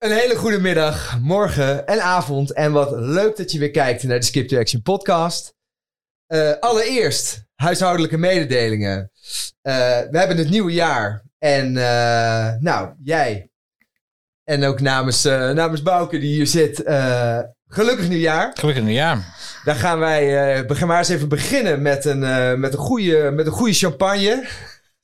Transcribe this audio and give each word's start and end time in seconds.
Een 0.00 0.12
hele 0.12 0.36
goede 0.36 0.60
middag, 0.60 1.18
morgen 1.20 1.86
en 1.86 2.00
avond. 2.00 2.52
En 2.52 2.72
wat 2.72 2.90
leuk 2.90 3.36
dat 3.36 3.52
je 3.52 3.58
weer 3.58 3.70
kijkt 3.70 4.02
naar 4.02 4.18
de 4.18 4.24
Skip 4.24 4.48
to 4.48 4.58
Action 4.58 4.82
podcast. 4.82 5.54
Uh, 6.28 6.52
allereerst, 6.60 7.44
huishoudelijke 7.54 8.16
mededelingen. 8.16 8.98
Uh, 8.98 9.74
we 10.10 10.18
hebben 10.18 10.36
het 10.36 10.50
nieuwe 10.50 10.72
jaar. 10.72 11.22
En 11.38 11.74
uh, 11.74 12.52
nou, 12.58 12.94
jij 13.02 13.50
en 14.44 14.64
ook 14.64 14.80
namens, 14.80 15.22
namens 15.24 15.82
Bouke 15.82 16.18
die 16.18 16.34
hier 16.34 16.46
zit, 16.46 16.76
gelukkig 17.66 18.08
nieuwjaar. 18.08 18.50
Gelukkig 18.54 18.84
nieuwjaar. 18.84 19.36
Dan 19.64 19.74
gaan 19.74 19.98
wij 19.98 20.26
we 20.66 20.74
gaan 20.74 20.88
maar 20.88 20.98
eens 20.98 21.08
even 21.08 21.28
beginnen 21.28 21.82
met 21.82 22.04
een, 22.04 22.60
met 22.60 22.72
een, 22.72 22.78
goede, 22.78 23.30
met 23.30 23.46
een 23.46 23.52
goede 23.52 23.74
champagne. 23.74 24.46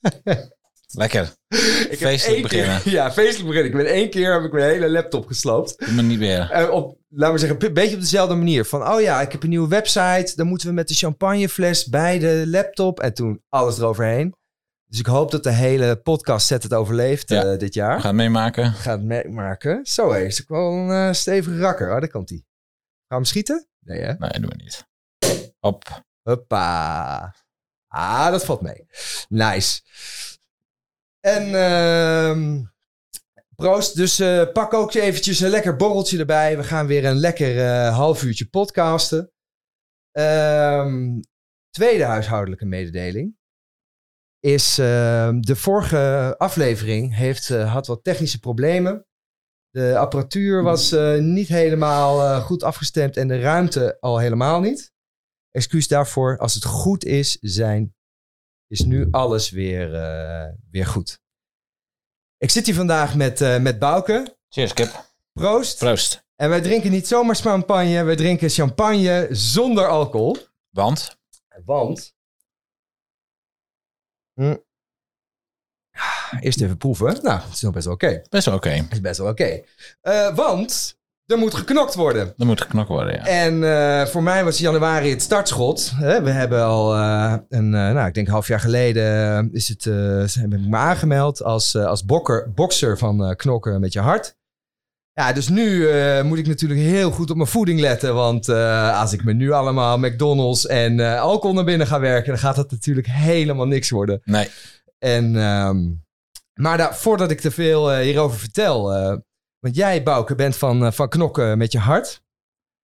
Lekker. 0.91 1.33
Ik 1.89 1.97
feestelijk 1.97 2.41
beginnen. 2.41 2.81
Keer, 2.81 2.91
ja, 2.99 3.11
feestelijk 3.11 3.47
beginnen. 3.47 3.71
Ik 3.71 3.77
ben 3.77 3.93
één 3.93 4.09
keer 4.09 4.33
heb 4.33 4.43
ik 4.43 4.51
mijn 4.51 4.69
hele 4.69 4.89
laptop 4.89 5.27
gesloopt. 5.27 5.91
Maar 5.91 6.03
niet 6.03 6.19
meer. 6.19 6.51
Uh, 6.53 6.69
op, 6.69 6.97
laten 7.09 7.33
we 7.33 7.39
zeggen, 7.39 7.65
een 7.65 7.73
beetje 7.73 7.95
op 7.95 8.01
dezelfde 8.01 8.35
manier. 8.35 8.65
Van, 8.65 8.87
oh 8.87 9.01
ja, 9.01 9.21
ik 9.21 9.31
heb 9.31 9.43
een 9.43 9.49
nieuwe 9.49 9.67
website. 9.67 10.33
Dan 10.35 10.47
moeten 10.47 10.67
we 10.67 10.73
met 10.73 10.87
de 10.87 10.93
champagnefles 10.93 11.85
bij 11.85 12.19
de 12.19 12.43
laptop. 12.47 12.99
En 12.99 13.13
toen 13.13 13.41
alles 13.49 13.77
eroverheen. 13.77 14.35
Dus 14.85 14.99
ik 14.99 15.05
hoop 15.05 15.31
dat 15.31 15.43
de 15.43 15.51
hele 15.51 15.95
podcast 15.95 16.47
set 16.47 16.63
het 16.63 16.73
overleeft 16.73 17.29
ja. 17.29 17.45
uh, 17.45 17.59
dit 17.59 17.73
jaar. 17.73 17.95
We 17.95 18.01
gaan 18.01 18.17
het 18.17 18.25
meemaken. 18.25 18.63
We 18.63 18.77
gaan 18.77 18.97
het 18.97 19.07
meemaken. 19.07 19.85
Zo 19.85 20.11
hé, 20.11 20.25
is 20.25 20.41
ook 20.41 20.47
wel 20.47 20.71
een 20.71 20.89
uh, 20.89 21.13
stevige 21.13 21.57
rakker. 21.57 21.93
Oh, 21.93 21.99
daar 21.99 22.09
komt 22.09 22.29
hij. 22.29 22.43
Gaan 23.07 23.21
we 23.21 23.27
schieten? 23.27 23.67
Nee 23.79 24.01
hè? 24.01 24.13
Nee, 24.13 24.31
doen 24.31 24.49
we 24.49 24.55
niet. 24.55 24.85
Hop. 25.59 26.03
Hoppa. 26.23 27.35
Ah, 27.87 28.31
dat 28.31 28.45
valt 28.45 28.61
mee. 28.61 28.85
Nice. 29.29 29.81
En 31.19 31.47
uh, 31.47 32.61
proost. 33.55 33.95
Dus 33.95 34.19
uh, 34.19 34.51
pak 34.53 34.73
ook 34.73 34.93
eventjes 34.93 35.39
een 35.39 35.49
lekker 35.49 35.75
borreltje 35.75 36.19
erbij. 36.19 36.57
We 36.57 36.63
gaan 36.63 36.87
weer 36.87 37.05
een 37.05 37.15
lekker 37.15 37.55
uh, 37.55 37.95
half 37.95 38.23
uurtje 38.23 38.49
podcasten. 38.49 39.31
Um, 40.11 41.19
tweede 41.69 42.03
huishoudelijke 42.03 42.65
mededeling 42.65 43.35
is 44.39 44.79
uh, 44.79 45.29
de 45.39 45.55
vorige 45.55 46.35
aflevering 46.37 47.15
heeft, 47.15 47.49
uh, 47.49 47.73
had 47.73 47.87
wat 47.87 48.03
technische 48.03 48.39
problemen. 48.39 49.05
De 49.69 49.97
apparatuur 49.97 50.63
was 50.63 50.95
niet 51.19 51.47
helemaal 51.47 52.41
goed 52.41 52.63
afgestemd 52.63 53.17
en 53.17 53.27
de 53.27 53.39
ruimte 53.39 53.97
al 53.99 54.17
helemaal 54.17 54.59
niet. 54.59 54.93
Excuus 55.51 55.87
daarvoor. 55.87 56.37
Als 56.37 56.53
het 56.53 56.65
goed 56.65 57.05
is, 57.05 57.37
zijn 57.41 57.95
is 58.67 58.81
nu 58.81 59.07
alles 59.11 59.49
weer, 59.49 59.93
uh, 59.93 60.53
weer 60.71 60.85
goed. 60.85 61.21
Ik 62.37 62.49
zit 62.49 62.65
hier 62.65 62.75
vandaag 62.75 63.15
met, 63.15 63.41
uh, 63.41 63.59
met 63.59 63.79
Bouke. 63.79 64.37
Cheers, 64.49 64.73
Kip. 64.73 65.05
Proost. 65.33 65.77
Proost. 65.77 66.25
En 66.35 66.49
wij 66.49 66.61
drinken 66.61 66.91
niet 66.91 67.07
zomaar 67.07 67.35
champagne, 67.35 68.03
we 68.03 68.15
drinken 68.15 68.49
champagne 68.49 69.27
zonder 69.31 69.87
alcohol. 69.87 70.37
Want? 70.69 71.17
Want. 71.65 72.15
Hm. 74.33 74.55
Eerst 76.39 76.61
even 76.61 76.77
proeven. 76.77 77.23
Nou, 77.23 77.41
het 77.41 77.53
is 77.53 77.61
nog 77.61 77.73
best 77.73 77.85
wel 77.85 77.93
oké. 77.93 78.05
Okay. 78.05 78.25
Best 78.29 78.45
wel 78.45 78.55
oké. 78.55 78.67
Okay. 78.67 78.87
is 78.89 79.01
best 79.01 79.17
wel 79.17 79.29
oké. 79.29 79.41
Okay. 79.41 79.65
Uh, 80.29 80.35
want 80.35 80.96
er 81.27 81.37
moet 81.37 81.53
geknokt 81.53 81.95
worden. 81.95 82.33
Er 82.37 82.45
moet 82.45 82.61
geknokt 82.61 82.87
worden, 82.87 83.13
ja. 83.13 83.25
En 83.25 83.61
uh, 83.61 84.05
voor 84.05 84.23
mij 84.23 84.43
was 84.43 84.57
januari 84.57 85.09
het 85.09 85.21
startschot. 85.21 85.93
We 85.99 86.29
hebben 86.29 86.63
al 86.63 86.97
uh, 86.97 87.33
een, 87.49 87.65
uh, 87.65 87.71
nou, 87.71 88.07
ik 88.07 88.13
denk 88.13 88.27
een 88.27 88.33
half 88.33 88.47
jaar 88.47 88.59
geleden 88.59 89.49
is 89.53 89.67
het, 89.67 89.83
heb 90.39 90.53
ik 90.53 90.67
me 90.67 90.77
aangemeld 90.77 91.43
als, 91.43 91.75
als 91.75 92.05
bokker, 92.05 92.51
bokser 92.55 92.97
van 92.97 93.35
knokken 93.35 93.79
met 93.79 93.93
je 93.93 93.99
hart. 93.99 94.35
Ja, 95.13 95.33
dus 95.33 95.49
nu 95.49 95.89
moet 96.23 96.37
ik 96.37 96.47
natuurlijk 96.47 96.79
heel 96.79 97.11
goed 97.11 97.29
op 97.29 97.35
mijn 97.35 97.49
voeding 97.49 97.79
letten. 97.79 98.13
Want 98.13 98.49
als 98.93 99.13
ik 99.13 99.23
me 99.23 99.33
nu 99.33 99.51
allemaal 99.51 99.97
McDonald's 99.97 100.65
en 100.65 100.99
alcohol 101.19 101.55
naar 101.55 101.63
binnen 101.63 101.87
ga 101.87 101.99
werken, 101.99 102.29
dan 102.29 102.39
gaat 102.39 102.55
dat 102.55 102.71
natuurlijk 102.71 103.07
helemaal 103.07 103.67
niks 103.67 103.89
worden. 103.89 104.21
Nee. 104.23 104.49
En, 104.99 105.35
um, 105.35 106.05
maar 106.53 106.77
daar, 106.77 106.95
voordat 106.95 107.31
ik 107.31 107.39
te 107.39 107.51
veel 107.51 107.95
hierover 107.95 108.39
vertel, 108.39 108.91
want 109.59 109.75
jij, 109.75 110.03
Bouke, 110.03 110.35
bent 110.35 110.55
van, 110.55 110.83
uh, 110.83 110.91
van 110.91 111.09
knokken 111.09 111.57
met 111.57 111.71
je 111.71 111.79
hart. 111.79 112.23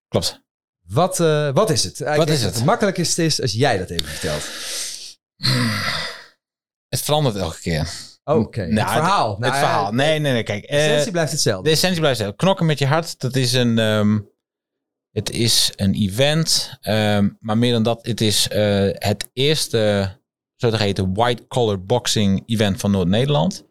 Klopt. 0.08 0.42
Wat, 0.88 1.20
uh, 1.20 1.50
wat 1.54 1.70
is 1.70 1.84
het? 1.84 2.00
Wat 2.00 2.30
is 2.30 2.44
het? 2.44 2.56
Het 2.56 2.66
makkelijkste 2.66 3.24
is 3.24 3.42
als 3.42 3.52
jij 3.52 3.78
dat 3.78 3.90
even 3.90 4.08
vertelt. 4.08 4.44
Het 6.88 7.02
verandert 7.02 7.36
elke 7.36 7.60
keer. 7.60 7.90
Oké, 8.24 8.40
okay. 8.40 8.68
nou, 8.68 8.88
het 8.88 8.98
verhaal. 8.98 9.30
Het, 9.30 9.40
nou, 9.40 9.52
het 9.52 9.62
verhaal. 9.62 9.92
Nee, 9.92 10.20
nee, 10.20 10.34
nee. 10.34 10.44
Kijk, 10.44 10.62
de 10.62 10.68
essentie 10.68 11.06
uh, 11.06 11.12
blijft 11.12 11.32
hetzelfde. 11.32 11.64
De 11.64 11.70
essentie 11.70 12.00
blijft 12.00 12.18
hetzelfde. 12.18 12.46
Knokken 12.46 12.66
met 12.66 12.80
je 12.80 12.88
hart, 12.88 13.20
dat 13.20 13.36
is 13.36 13.54
een... 13.54 13.78
Um, 13.78 14.32
het 15.12 15.30
is 15.30 15.72
een 15.76 15.94
event, 15.94 16.78
um, 16.82 17.38
maar 17.40 17.58
meer 17.58 17.72
dan 17.72 17.84
dat, 17.84 18.06
het 18.06 18.22
is 18.22 18.48
uh, 18.52 18.90
het 18.94 19.30
eerste, 19.34 20.12
zo 20.56 20.70
te 20.70 20.78
heten, 20.78 21.14
white 21.14 21.48
collar 21.48 21.84
boxing 21.84 22.44
event 22.46 22.80
van 22.80 22.92
Noord-Nederland. 22.92 23.66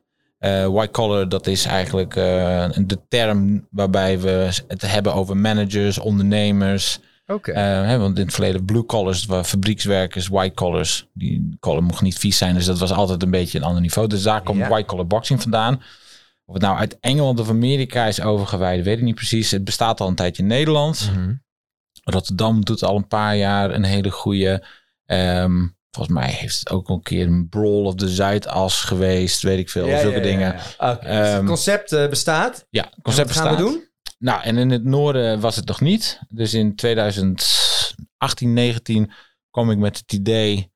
Uh, 0.44 0.66
white 0.66 0.90
collar, 0.90 1.28
dat 1.28 1.46
is 1.46 1.64
eigenlijk 1.64 2.16
uh, 2.16 2.68
de 2.86 2.98
term 3.08 3.66
waarbij 3.70 4.20
we 4.20 4.62
het 4.68 4.82
hebben 4.82 5.14
over 5.14 5.36
managers, 5.36 5.98
ondernemers. 5.98 6.98
Oké. 7.26 7.50
Okay. 7.50 7.94
Uh, 7.94 7.98
want 7.98 8.18
in 8.18 8.24
het 8.24 8.34
verleden 8.34 8.64
blue 8.64 8.86
collars, 8.86 9.26
fabriekswerkers, 9.44 10.28
white 10.28 10.54
collars. 10.54 11.06
Die 11.12 11.56
collar 11.60 11.82
mocht 11.82 12.02
niet 12.02 12.18
vies 12.18 12.38
zijn, 12.38 12.54
dus 12.54 12.64
dat 12.64 12.78
was 12.78 12.92
altijd 12.92 13.22
een 13.22 13.30
beetje 13.30 13.58
een 13.58 13.64
ander 13.64 13.80
niveau. 13.80 14.08
Dus 14.08 14.22
daar 14.22 14.42
komt 14.42 14.58
ja. 14.58 14.68
white 14.68 14.86
collar 14.86 15.06
boxing 15.06 15.42
vandaan. 15.42 15.82
Of 16.44 16.54
het 16.54 16.62
nou 16.62 16.78
uit 16.78 16.98
Engeland 17.00 17.40
of 17.40 17.48
Amerika 17.48 18.06
is 18.06 18.22
overgeweid, 18.22 18.84
weet 18.84 18.98
ik 18.98 19.04
niet 19.04 19.14
precies. 19.14 19.50
Het 19.50 19.64
bestaat 19.64 20.00
al 20.00 20.08
een 20.08 20.14
tijdje 20.14 20.42
in 20.42 20.48
Nederland. 20.48 21.08
Mm 21.10 21.22
-hmm. 21.22 21.42
Rotterdam 22.04 22.64
doet 22.64 22.82
al 22.82 22.96
een 22.96 23.08
paar 23.08 23.36
jaar 23.36 23.70
een 23.70 23.84
hele 23.84 24.10
goede. 24.10 24.66
Um, 25.06 25.76
Volgens 25.96 26.16
mij 26.16 26.30
heeft 26.30 26.58
het 26.58 26.70
ook 26.70 26.88
een 26.88 27.02
keer 27.02 27.26
een 27.26 27.48
Brawl 27.48 27.84
of 27.84 27.94
de 27.94 28.08
Zuidas 28.08 28.80
geweest, 28.80 29.42
weet 29.42 29.58
ik 29.58 29.70
veel, 29.70 29.86
ja, 29.86 30.00
zulke 30.00 30.16
ja, 30.16 30.22
dingen. 30.22 30.54
Okay, 30.78 30.94
dus 30.94 31.06
het 31.08 31.38
ehm, 31.38 31.46
concept 31.46 31.92
uh, 31.92 32.08
bestaat? 32.08 32.66
Ja, 32.70 32.84
het 32.84 33.02
concept 33.02 33.16
wat 33.16 33.26
bestaat. 33.26 33.46
gaan 33.46 33.56
we 33.56 33.70
doen? 33.70 33.88
Nou, 34.18 34.42
en 34.42 34.56
in 34.56 34.70
het 34.70 34.84
noorden 34.84 35.40
was 35.40 35.56
het 35.56 35.66
nog 35.66 35.80
niet. 35.80 36.20
Dus 36.28 36.54
in 36.54 36.76
2018, 36.76 38.52
19 38.52 39.12
kwam 39.50 39.70
ik 39.70 39.78
met 39.78 39.98
het 39.98 40.12
idee, 40.12 40.72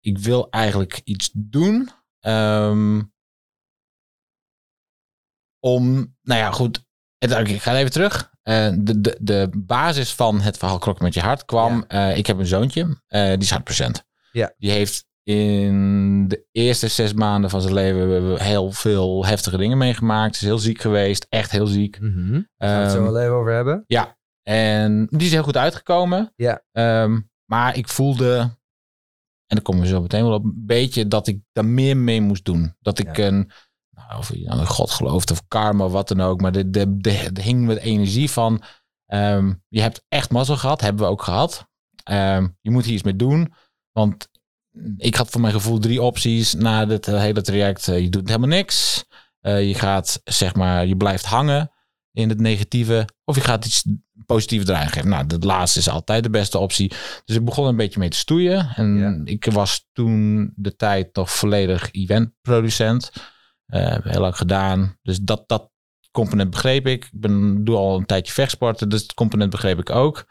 ik 0.00 0.18
wil 0.18 0.50
eigenlijk 0.50 1.00
iets 1.04 1.30
doen. 1.34 1.90
Um, 2.20 3.14
om, 5.60 6.14
nou 6.22 6.40
ja, 6.40 6.50
goed, 6.50 6.84
ik 7.18 7.62
ga 7.62 7.76
even 7.76 7.90
terug. 7.90 8.30
Uh, 8.44 8.68
de, 8.78 9.00
de, 9.00 9.16
de 9.20 9.50
basis 9.56 10.12
van 10.12 10.40
het 10.40 10.58
verhaal 10.58 10.78
Klok 10.78 11.00
met 11.00 11.14
je 11.14 11.20
hart 11.20 11.44
kwam. 11.44 11.84
Ja. 11.88 12.10
Uh, 12.10 12.16
ik 12.16 12.26
heb 12.26 12.38
een 12.38 12.46
zoontje, 12.46 12.82
uh, 12.82 13.28
die 13.28 13.38
is 13.38 13.50
hartprocent. 13.50 14.05
Ja. 14.36 14.54
Die 14.58 14.70
heeft 14.70 15.06
in 15.22 16.28
de 16.28 16.46
eerste 16.52 16.88
zes 16.88 17.12
maanden 17.12 17.50
van 17.50 17.60
zijn 17.60 17.74
leven 17.74 18.42
heel 18.42 18.72
veel 18.72 19.26
heftige 19.26 19.56
dingen 19.56 19.78
meegemaakt. 19.78 20.34
Is 20.34 20.40
heel 20.40 20.58
ziek 20.58 20.80
geweest, 20.80 21.26
echt 21.28 21.50
heel 21.50 21.66
ziek. 21.66 22.00
Mm 22.00 22.12
-hmm. 22.12 22.48
Gaan 22.56 22.76
we 22.76 22.82
het 22.82 22.90
zo 22.90 23.02
wel 23.02 23.20
even 23.20 23.34
over 23.34 23.52
hebben? 23.52 23.84
Ja, 23.86 24.18
en 24.42 25.06
die 25.10 25.26
is 25.26 25.32
heel 25.32 25.42
goed 25.42 25.56
uitgekomen. 25.56 26.32
Ja. 26.36 26.62
Um, 26.72 27.30
maar 27.44 27.76
ik 27.76 27.88
voelde, 27.88 28.38
en 29.46 29.56
daar 29.56 29.62
komen 29.62 29.82
we 29.82 29.88
zo 29.88 30.00
meteen 30.00 30.22
wel 30.22 30.32
op, 30.32 30.44
een 30.44 30.66
beetje 30.66 31.08
dat 31.08 31.26
ik 31.26 31.40
daar 31.52 31.64
meer 31.64 31.96
mee 31.96 32.20
moest 32.20 32.44
doen. 32.44 32.74
Dat 32.80 32.98
ik 32.98 33.16
ja. 33.16 33.26
een, 33.26 33.50
nou, 33.90 34.18
of 34.18 34.34
je 34.34 34.44
nou 34.44 34.64
God 34.64 34.90
gelooft 34.90 35.30
of 35.30 35.48
karma 35.48 35.88
wat 35.88 36.08
dan 36.08 36.20
ook, 36.20 36.40
maar 36.40 36.52
de, 36.52 36.70
de, 36.70 36.96
de, 36.96 37.32
de 37.32 37.42
hing 37.42 37.66
met 37.66 37.78
energie 37.78 38.30
van, 38.30 38.62
um, 39.06 39.62
je 39.68 39.80
hebt 39.80 40.04
echt 40.08 40.30
mazzel 40.30 40.56
gehad, 40.56 40.80
hebben 40.80 41.04
we 41.04 41.10
ook 41.10 41.22
gehad. 41.22 41.68
Je 42.60 42.70
moet 42.70 42.84
hier 42.84 42.94
iets 42.94 43.02
mee 43.02 43.16
doen. 43.16 43.52
Want 43.96 44.28
ik 44.96 45.14
had 45.14 45.30
voor 45.30 45.40
mijn 45.40 45.52
gevoel 45.52 45.78
drie 45.78 46.02
opties 46.02 46.54
na 46.54 46.86
dit 46.86 47.06
hele 47.06 47.42
traject. 47.42 47.84
Je 47.84 48.08
doet 48.08 48.28
helemaal 48.28 48.48
niks. 48.48 49.04
Uh, 49.42 49.68
je 49.68 49.74
gaat, 49.74 50.20
zeg 50.24 50.54
maar, 50.54 50.86
je 50.86 50.96
blijft 50.96 51.24
hangen 51.24 51.70
in 52.12 52.28
het 52.28 52.40
negatieve. 52.40 53.08
Of 53.24 53.34
je 53.34 53.40
gaat 53.40 53.64
iets 53.64 53.84
positiefs 54.26 54.64
draaien 54.64 54.90
geven. 54.90 55.08
Nou, 55.08 55.26
dat 55.26 55.44
laatste 55.44 55.78
is 55.78 55.88
altijd 55.88 56.22
de 56.22 56.30
beste 56.30 56.58
optie. 56.58 56.88
Dus 57.24 57.36
ik 57.36 57.44
begon 57.44 57.66
een 57.66 57.76
beetje 57.76 57.98
mee 57.98 58.08
te 58.08 58.16
stoeien. 58.16 58.72
En 58.74 58.96
ja. 58.96 59.20
ik 59.24 59.44
was 59.44 59.88
toen 59.92 60.52
de 60.56 60.76
tijd 60.76 61.14
nog 61.14 61.30
volledig 61.30 61.90
eventproducent. 61.92 63.10
Uh, 63.66 63.96
heel 64.02 64.20
lang 64.20 64.36
gedaan. 64.36 64.98
Dus 65.02 65.18
dat, 65.18 65.48
dat 65.48 65.70
component 66.10 66.50
begreep 66.50 66.86
ik. 66.86 67.04
Ik 67.04 67.20
ben, 67.20 67.64
doe 67.64 67.76
al 67.76 67.96
een 67.96 68.06
tijdje 68.06 68.32
vechtsporten. 68.32 68.88
Dus 68.88 69.02
het 69.02 69.14
component 69.14 69.50
begreep 69.50 69.78
ik 69.78 69.90
ook. 69.90 70.26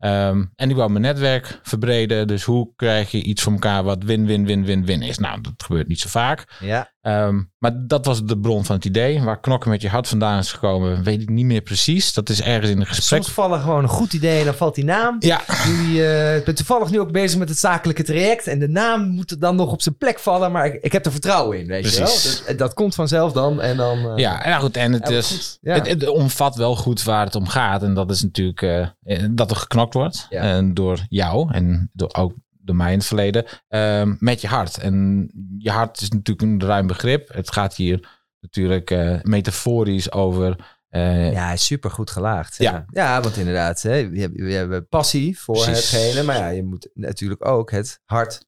Um, 0.00 0.52
en 0.56 0.70
ik 0.70 0.76
wou 0.76 0.90
mijn 0.90 1.02
netwerk 1.02 1.60
verbreden. 1.62 2.26
Dus 2.26 2.44
hoe 2.44 2.72
krijg 2.76 3.10
je 3.10 3.22
iets 3.22 3.42
voor 3.42 3.52
elkaar 3.52 3.82
wat 3.82 4.02
win-win-win-win-win 4.02 5.02
is? 5.02 5.18
Nou, 5.18 5.40
dat 5.40 5.52
gebeurt 5.56 5.88
niet 5.88 6.00
zo 6.00 6.08
vaak. 6.08 6.56
Ja. 6.60 6.92
Ehm, 7.00 7.42
maar 7.58 7.86
dat 7.86 8.06
was 8.06 8.24
de 8.24 8.38
bron 8.38 8.64
van 8.64 8.76
het 8.76 8.84
idee. 8.84 9.22
Waar 9.22 9.40
knokken 9.40 9.70
met 9.70 9.82
je 9.82 9.88
hart 9.88 10.08
vandaan 10.08 10.38
is 10.38 10.52
gekomen, 10.52 11.02
weet 11.02 11.22
ik 11.22 11.28
niet 11.28 11.44
meer 11.44 11.60
precies. 11.60 12.12
Dat 12.12 12.28
is 12.28 12.42
ergens 12.42 12.70
in 12.70 12.80
een 12.80 12.86
gesprek. 12.86 13.22
Soms 13.22 13.34
vallen 13.34 13.60
gewoon 13.60 13.82
een 13.82 13.88
goed 13.88 14.12
idee 14.12 14.38
en 14.38 14.44
dan 14.44 14.54
valt 14.54 14.74
die 14.74 14.84
naam. 14.84 15.16
Ja, 15.18 15.40
Jullie, 15.66 16.06
eh, 16.06 16.36
ik 16.36 16.44
ben 16.44 16.54
toevallig 16.54 16.90
nu 16.90 17.00
ook 17.00 17.12
bezig 17.12 17.38
met 17.38 17.48
het 17.48 17.58
zakelijke 17.58 18.02
traject. 18.02 18.46
En 18.46 18.58
de 18.58 18.68
naam 18.68 19.08
moet 19.08 19.30
er 19.30 19.38
dan 19.38 19.56
nog 19.56 19.72
op 19.72 19.82
zijn 19.82 19.96
plek 19.96 20.18
vallen. 20.18 20.52
Maar 20.52 20.66
ik, 20.66 20.82
ik 20.82 20.92
heb 20.92 21.06
er 21.06 21.12
vertrouwen 21.12 21.58
in, 21.58 21.66
weet 21.66 21.90
je 21.90 22.02
Precies. 22.02 22.38
wel. 22.38 22.46
Dat, 22.46 22.58
dat 22.58 22.74
komt 22.74 22.94
vanzelf 22.94 23.32
dan. 23.32 23.60
En 23.60 23.76
dan 23.76 23.98
eh, 23.98 24.16
ja, 24.16 24.48
nou 24.48 24.62
goed. 24.62 24.76
En 24.76 24.92
het, 24.92 25.08
is, 25.08 25.28
goed. 25.30 25.58
Ja. 25.60 25.74
het, 25.74 25.86
het 25.86 26.08
omvat 26.08 26.56
wel 26.56 26.76
goed 26.76 27.02
waar 27.02 27.24
het 27.24 27.34
om 27.34 27.46
gaat. 27.46 27.82
En 27.82 27.94
dat 27.94 28.10
is 28.10 28.22
natuurlijk 28.22 28.62
eh, 28.62 29.24
dat 29.30 29.50
er 29.50 29.56
geknokt 29.56 29.94
wordt. 29.94 30.26
Ja. 30.28 30.42
En 30.42 30.74
door 30.74 31.06
jou 31.08 31.52
en 31.52 31.90
door, 31.92 32.14
ook 32.14 32.32
door 32.70 32.78
mij 32.78 32.92
in 32.92 32.98
het 32.98 33.06
verleden. 33.06 33.44
ehm, 33.68 34.14
met 34.18 34.40
je 34.40 34.46
hart. 34.48 34.78
En 34.78 35.28
je 35.58 35.70
hart 35.70 36.00
is 36.00 36.08
natuurlijk 36.08 36.42
een 36.62 36.68
ruim 36.68 36.86
begrip. 36.86 37.28
Het 37.32 37.52
gaat 37.52 37.74
hier 37.74 38.08
natuurlijk 38.40 38.90
eh, 38.90 39.20
metaforisch 39.22 40.12
over. 40.12 40.56
eh, 40.88 41.32
Ja, 41.32 41.56
super 41.56 41.90
goed 41.90 42.10
gelaagd. 42.10 42.56
Ja. 42.56 42.70
Ja, 42.72 42.84
ja 42.90 43.20
want 43.20 43.36
inderdaad, 43.36 43.82
hè, 43.82 44.08
we, 44.08 44.52
hebben, 44.52 44.88
passie 44.88 45.38
voor 45.38 45.54
Precies. 45.64 45.90
hetgene. 45.90 46.22
Maar 46.22 46.36
ja, 46.36 46.48
je 46.48 46.62
moet 46.64 46.88
natuurlijk 46.94 47.46
ook 47.46 47.70
het 47.70 48.00
hart 48.04 48.46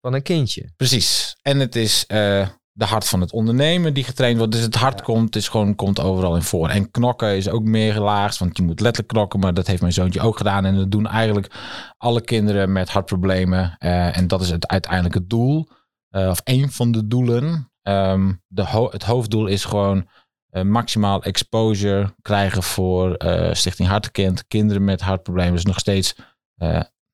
van 0.00 0.14
een 0.14 0.22
kindje. 0.22 0.72
Precies. 0.76 1.36
En 1.42 1.58
het 1.60 1.76
is 1.76 2.04
eh, 2.06 2.48
de 2.72 2.84
hart 2.84 3.08
van 3.08 3.20
het 3.20 3.32
ondernemen 3.32 3.94
die 3.94 4.04
getraind 4.04 4.36
wordt. 4.38 4.52
Dus 4.52 4.60
het 4.62 4.74
hart 4.74 4.98
Ja. 4.98 5.04
komt, 5.04 5.36
is 5.36 5.48
gewoon, 5.48 5.74
komt 5.74 6.00
overal 6.00 6.36
in 6.36 6.42
voor. 6.42 6.68
En 6.68 6.90
knokken 6.90 7.36
is 7.36 7.48
ook 7.48 7.62
meer 7.64 7.92
gelaagd, 7.92 8.38
want 8.38 8.56
je 8.56 8.62
moet 8.62 8.80
letterlijk 8.80 9.12
knokken. 9.14 9.40
Maar 9.40 9.54
dat 9.54 9.66
heeft 9.66 9.80
mijn 9.80 9.92
zoontje 9.92 10.20
ook 10.20 10.36
gedaan. 10.36 10.64
En 10.64 10.76
dat 10.76 10.90
doen 10.90 11.06
eigenlijk 11.06 11.54
alle 11.98 12.20
kinderen 12.20 12.72
met 12.72 12.90
hartproblemen. 12.90 13.74
Eh, 13.78 14.16
en 14.16 14.26
dat 14.26 14.40
is 14.40 14.50
het 14.50 14.66
uiteindelijk 14.66 15.14
het 15.14 15.30
doel. 15.30 15.68
Eh, 16.08 16.28
of 16.28 16.40
een 16.44 16.70
van 16.72 16.92
de 16.92 17.06
doelen. 17.06 17.70
Ehm, 17.82 18.32
de 18.46 18.66
ho- 18.66 18.90
het 18.90 19.02
hoofddoel 19.04 19.46
is 19.46 19.64
gewoon 19.64 20.08
eh, 20.50 20.62
maximaal 20.62 21.22
exposure 21.22 22.14
krijgen 22.22 22.62
voor 22.62 23.16
Stichting 23.52 23.88
Hartenkind. 23.88 24.46
Kinderen 24.46 24.84
met 24.84 25.00
hartproblemen. 25.00 25.52
Dus 25.54 25.64
nog 25.64 25.78
steeds, 25.78 26.14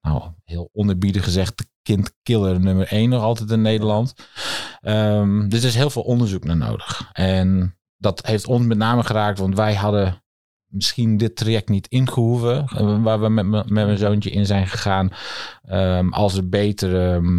nou, 0.01 0.23
heel 0.45 0.69
onderbiedig 0.73 1.25
gezegd, 1.25 1.67
kindkiller 1.94 2.61
nummer 2.61 2.87
één 2.87 3.08
nog 3.08 3.23
altijd 3.23 3.50
in 3.50 3.62
Nederland. 3.62 4.14
Ehm, 4.81 5.49
dus 5.49 5.61
er 5.62 5.69
is 5.69 5.75
heel 5.75 5.90
veel 5.90 6.02
onderzoek 6.02 6.44
naar 6.44 6.56
nodig. 6.56 7.11
En 7.12 7.79
dat 7.96 8.26
heeft 8.26 8.46
ons 8.46 8.67
met 8.67 8.79
name 8.79 9.02
geraakt, 9.02 9.38
want 9.38 9.56
wij 9.56 9.75
hadden 9.75 10.23
misschien 10.67 11.17
dit 11.17 11.37
traject 11.37 11.69
niet 11.69 11.87
ingehoeven, 11.87 12.64
eh, 12.67 13.02
waar 13.02 13.20
we 13.20 13.29
met, 13.29 13.44
me- 13.46 13.56
met 13.67 13.87
mijn 13.87 13.99
zoontje 13.99 14.31
in 14.31 14.46
zijn 14.46 14.67
gegaan. 14.67 15.11
Ehm, 15.62 16.08
als 16.08 16.35
er 16.37 16.49
beter, 16.49 17.12
ehm, 17.12 17.35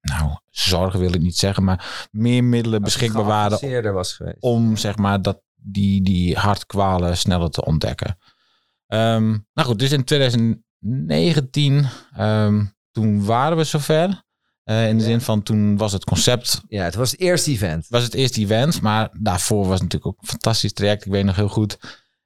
nou, 0.00 0.30
zorgen 0.50 1.00
wil 1.00 1.14
ik 1.14 1.20
niet 1.22 1.36
zeggen, 1.36 1.64
maar 1.64 2.08
meer 2.10 2.44
middelen 2.44 2.82
beschikbaar 2.82 3.24
waren 3.24 3.92
was 3.92 4.12
geweest. 4.12 4.36
om 4.40 4.76
zeg 4.76 4.96
maar 4.96 5.22
dat 5.22 5.42
die, 5.54 6.02
die 6.02 6.36
hartkwalen 6.36 7.16
sneller 7.16 7.50
te 7.50 7.64
ontdekken. 7.64 8.18
Ehm, 8.86 9.28
nou 9.28 9.68
goed, 9.68 9.78
dus 9.78 9.92
in 9.92 10.04
2019, 10.04 11.86
ehm, 12.16 12.64
toen 13.00 13.24
waren 13.24 13.56
we 13.56 13.64
zover. 13.64 14.24
Eh, 14.64 14.88
in 14.88 14.96
de 14.96 15.02
Ja. 15.02 15.08
zin 15.08 15.20
van 15.20 15.42
toen 15.42 15.76
was 15.76 15.92
het 15.92 16.04
concept, 16.04 16.62
Ja, 16.68 16.84
het 16.84 16.94
was 16.94 17.10
het 17.10 17.20
eerste 17.20 17.50
event. 17.50 17.86
was 17.88 18.02
het 18.02 18.14
eerste 18.14 18.40
event, 18.40 18.80
maar 18.80 19.08
daarvoor 19.20 19.58
was 19.66 19.80
het 19.80 19.82
natuurlijk 19.82 20.06
ook 20.06 20.22
een 20.22 20.28
fantastisch 20.28 20.72
traject. 20.72 21.04
Ik 21.06 21.12
weet 21.12 21.24
nog 21.24 21.36
heel 21.36 21.48
goed. 21.48 21.78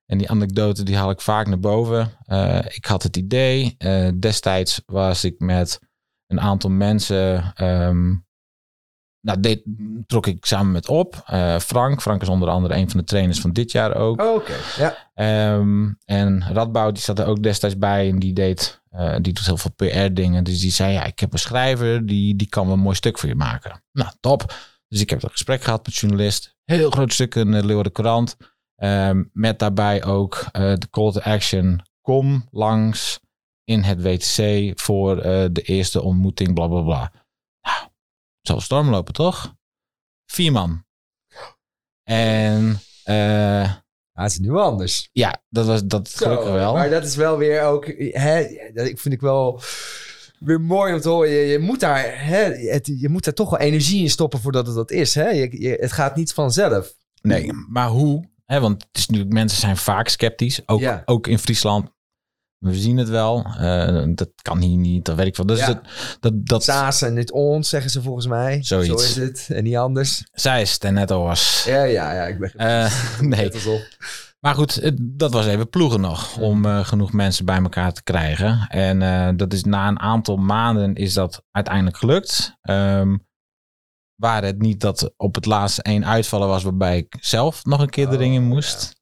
En 0.07 0.19
die 0.19 0.31
anekdote 0.31 0.83
die 0.83 0.97
haal 0.97 1.11
ik 1.11 1.21
vaak 1.21 1.47
naar 1.47 1.59
boven. 1.61 2.11
Eh, 2.25 2.59
ik 2.69 2.85
had 2.85 3.03
het 3.03 3.17
idee. 3.17 3.75
eh, 3.79 4.09
destijds 4.19 4.83
was 4.87 5.25
ik 5.25 5.35
met 5.39 5.79
een 6.27 6.41
aantal 6.41 6.71
mensen. 6.71 7.53
ehm, 7.55 8.09
nou, 9.21 9.41
dit 9.41 9.63
trok 10.07 10.27
ik 10.27 10.45
samen 10.47 10.73
met 10.73 10.89
op. 10.89 11.15
Frank. 11.61 12.01
Frank 12.03 12.23
is 12.23 12.29
onder 12.29 12.49
andere 12.49 12.75
een 12.75 12.91
van 12.91 13.01
de 13.01 13.07
trainers 13.07 13.41
van 13.41 13.53
dit 13.53 13.73
jaar 13.73 13.95
ook. 13.97 14.23
Oké, 14.23 14.55
ja. 14.77 15.11
Ehm, 15.15 15.89
en 16.05 16.45
Radboud 16.53 16.95
die 16.95 17.03
zat 17.05 17.19
er 17.19 17.27
ook 17.27 17.43
destijds 17.43 17.79
bij 17.79 18.09
en 18.09 18.19
die 18.19 18.33
deed, 18.33 18.80
eh, 18.91 19.17
die 19.21 19.33
doet 19.33 19.47
heel 19.47 19.57
veel 19.57 19.73
PR 19.77 20.13
dingen. 20.15 20.45
Dus 20.45 20.61
die 20.61 20.71
zei, 20.71 20.93
ja, 20.93 21.05
ik 21.05 21.19
heb 21.19 21.33
een 21.33 21.39
schrijver, 21.39 22.07
die, 22.07 22.37
die 22.37 22.49
kan 22.49 22.65
wel 22.65 22.75
een 22.75 22.81
mooi 22.81 22.97
stuk 22.97 23.19
voor 23.19 23.29
je 23.29 23.35
maken. 23.35 23.83
Nou, 23.93 24.11
top. 24.21 24.55
Dus 24.89 25.01
ik 25.01 25.11
heb 25.11 25.23
een 25.23 25.31
gesprek 25.31 25.63
gehad 25.63 25.87
met 25.87 25.95
journalist. 25.95 26.57
Heel 26.65 26.91
groot 26.91 27.13
stuk 27.13 27.35
in 27.35 27.51
de 27.51 27.65
Leeuwarden 27.65 27.93
Courant. 27.93 28.37
Ehm, 28.77 29.25
met 29.33 29.59
daarbij 29.59 30.05
ook 30.05 30.47
eh, 30.53 30.75
de 30.75 30.91
call 30.91 31.13
to 31.13 31.21
action. 31.21 31.83
Kom 32.01 32.49
langs 32.51 33.21
in 33.65 33.83
het 33.83 34.03
WTC 34.03 34.73
voor 34.81 35.19
eh, 35.19 35.49
de 35.53 35.63
eerste 35.63 36.03
ontmoeting, 36.03 36.55
bla 36.55 36.67
bla 36.67 36.81
bla. 36.81 37.13
Nou, 37.61 37.83
het 37.83 37.91
zal 38.41 38.61
storm 38.61 38.89
lopen, 38.89 39.15
toch? 39.15 39.55
Vier 40.27 40.53
man. 40.53 40.85
En 42.03 42.81
Ah, 44.13 44.23
het 44.25 44.33
is 44.33 44.39
nu 44.39 44.51
anders. 44.57 45.09
ja, 45.13 45.43
dat 45.49 45.67
was 45.67 45.85
dat 45.85 46.09
Zo, 46.09 46.25
gelukkig 46.27 46.53
wel. 46.53 46.73
Maar 46.75 46.91
dat 46.91 47.05
is 47.05 47.17
wel 47.17 47.37
weer 47.39 47.63
ook... 47.63 47.87
Hè, 48.11 48.47
dat 48.75 48.87
ik 48.87 48.99
vind 48.99 49.15
ik 49.15 49.21
wel 49.21 49.61
weer 50.39 50.61
mooi 50.61 50.95
om 50.95 51.01
te 51.01 51.09
horen. 51.09 51.31
Je, 51.31 51.47
je, 51.47 51.59
moet 51.59 51.81
daar, 51.81 52.25
hè, 52.27 52.43
het, 52.71 52.91
je 53.01 53.09
moet 53.09 53.25
daar 53.25 53.35
toch 53.35 53.51
wel 53.51 53.59
energie 53.59 54.03
in 54.03 54.11
stoppen 54.11 54.41
voordat 54.41 54.67
het 54.67 54.75
dat 54.77 54.91
is. 54.91 55.15
Hè? 55.15 55.29
Je, 55.29 55.61
je- 55.63 55.77
het 55.81 55.93
gaat 55.93 56.17
niet 56.17 56.33
vanzelf. 56.33 56.95
Nee, 57.23 57.53
maar 57.69 57.89
hoe? 57.89 58.25
Hè, 58.47 58.61
want 58.61 58.83
het 58.83 58.97
is 58.99 59.07
natuurlijk, 59.07 59.35
mensen 59.35 59.59
zijn 59.61 59.77
vaak 59.77 60.09
sceptisch. 60.09 60.61
Ook, 60.67 60.81
Ja. 60.81 61.03
ook 61.05 61.27
in 61.27 61.39
Friesland. 61.39 61.89
We 62.61 62.75
zien 62.75 62.97
het 62.97 63.09
wel. 63.09 63.45
Eh, 63.59 64.03
dat 64.09 64.31
kan 64.43 64.61
hier 64.61 64.77
niet. 64.77 65.05
Dat 65.05 65.17
weet 65.17 65.27
ik 65.27 65.37
wel. 65.37 65.47
Dus 65.47 65.59
Ja. 65.59 65.67
dat, 65.67 65.83
dat, 66.21 66.47
dat 66.47 66.65
Saas 66.65 67.03
en 67.03 67.15
niet 67.15 67.31
ons, 67.33 67.69
zeggen 67.69 67.91
ze 67.91 68.03
volgens 68.03 68.27
mij. 68.27 68.63
Zoiets. 68.63 68.89
Zo 68.89 68.95
is 68.95 69.17
het. 69.29 69.49
En 69.51 69.63
niet 69.65 69.77
anders. 69.77 70.25
zij 70.33 70.61
is 70.63 70.73
het 70.73 70.91
net 70.93 71.11
al 71.11 71.23
was. 71.23 71.65
Ja, 71.67 71.83
ja, 71.83 72.13
ja. 72.13 72.25
Ik 72.27 72.39
ben 72.39 72.53
Eh, 72.57 72.93
nee. 73.21 73.51
Maar 74.41 74.55
goed, 74.55 74.93
dat 75.03 75.33
was 75.33 75.47
even 75.47 75.69
ploegen 75.69 76.01
nog. 76.01 76.37
Om 76.39 76.65
eh, 76.65 76.85
genoeg 76.85 77.13
mensen 77.13 77.45
bij 77.45 77.59
elkaar 77.63 77.93
te 77.93 78.03
krijgen. 78.03 78.67
En 78.69 79.37
dat 79.37 79.53
is 79.53 79.65
na 79.65 79.89
een 79.89 80.01
aantal 80.01 80.37
maanden 80.37 80.95
is 80.95 81.15
dat 81.15 81.43
uiteindelijk 81.51 81.97
gelukt. 81.97 82.57
Ehm 82.63 83.17
waar 84.21 84.45
het 84.45 84.59
niet 84.59 84.81
dat 84.81 85.13
op 85.17 85.35
het 85.35 85.47
laatste 85.47 85.83
één 85.83 86.07
uitvallen 86.07 86.49
was 86.49 86.63
waarbij 86.63 86.97
ik 86.97 87.17
zelf 87.21 87.65
nog 87.65 87.81
een 87.81 87.89
keer 87.91 88.07
Oh, 88.09 88.13
erin 88.13 88.43
moest. 88.43 89.00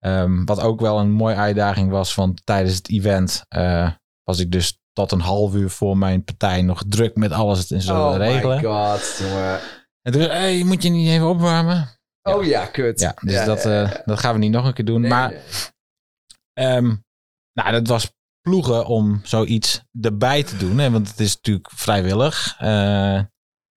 Ehm, 0.00 0.44
wat 0.44 0.60
ook 0.60 0.80
wel 0.80 0.98
een 0.98 1.10
mooie 1.10 1.34
uitdaging 1.34 1.90
was, 1.90 2.14
want 2.14 2.46
tijdens 2.46 2.74
het 2.76 2.88
event 2.88 3.44
eh, 3.48 3.90
was 4.24 4.38
ik 4.38 4.52
dus 4.52 4.78
tot 4.92 5.12
een 5.12 5.20
half 5.20 5.54
uur 5.54 5.70
voor 5.70 5.96
mijn 5.98 6.24
partij 6.24 6.62
nog 6.62 6.82
druk 6.88 7.16
met 7.16 7.32
alles 7.32 7.70
en 7.70 7.80
zo 7.82 8.08
Oh 8.08 8.16
regelen. 8.16 8.56
my 8.56 8.62
god, 8.62 9.16
jongen. 9.20 9.60
En 10.02 10.12
toen, 10.12 10.20
hey, 10.22 10.64
moet 10.64 10.82
je 10.82 10.88
niet 10.88 11.08
even 11.08 11.28
opwarmen? 11.28 11.74
Ja. 12.22 12.34
Oh 12.36 12.44
ja, 12.44 12.66
kut. 12.66 13.00
Ja, 13.00 13.14
dus 13.20 13.32
Ja, 13.32 13.44
dat, 13.44 13.62
ja, 13.62 13.82
eh, 13.82 14.00
dat 14.04 14.18
gaan 14.18 14.32
we 14.32 14.38
niet 14.38 14.50
nog 14.52 14.66
een 14.66 14.72
keer 14.72 14.84
doen. 14.84 15.00
Nee, 15.00 15.10
maar 15.10 15.30
nee. 15.30 15.40
Ehm, 16.52 16.94
nou, 17.52 17.70
dat 17.72 17.86
was 17.86 18.12
ploegen 18.40 18.86
om 18.86 19.20
zoiets 19.24 19.82
erbij 20.00 20.42
te 20.42 20.56
doen. 20.56 20.78
Hè, 20.78 20.90
want 20.90 21.08
het 21.08 21.20
is 21.20 21.34
natuurlijk 21.34 21.70
vrijwillig. 21.74 22.54
Eh, 22.58 22.68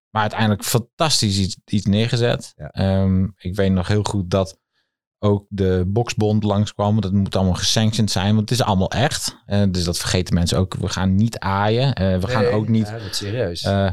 maar 0.09 0.21
uiteindelijk 0.21 0.63
fantastisch 0.63 1.37
iets, 1.37 1.57
iets 1.65 1.85
neergezet. 1.85 2.53
Ehm, 2.55 3.23
ik 3.37 3.55
weet 3.55 3.71
nog 3.71 3.87
heel 3.87 4.03
goed 4.03 4.29
dat 4.29 4.59
ook 5.23 5.45
de 5.49 5.83
boksbond 5.87 6.43
langskwam. 6.43 7.01
Dat 7.01 7.11
moet 7.11 7.35
allemaal 7.35 7.53
gesanctioned 7.53 8.11
zijn, 8.11 8.35
want 8.35 8.49
het 8.49 8.59
is 8.59 8.65
allemaal 8.65 8.91
echt. 8.91 9.37
Eh, 9.45 9.63
dus 9.71 9.83
dat 9.83 9.97
vergeten 9.97 10.33
mensen 10.33 10.57
ook. 10.57 10.73
We 10.73 10.89
gaan 10.89 11.15
niet 11.15 11.39
aaien. 11.39 11.93
Eh, 11.93 12.17
we 12.19 12.27
gaan 12.27 12.45
ook 12.45 12.67
niet... 12.67 12.87
Ja, 12.87 12.97
dat 12.97 13.09
is 13.11 13.17
serieus. 13.17 13.61
eh, 13.63 13.91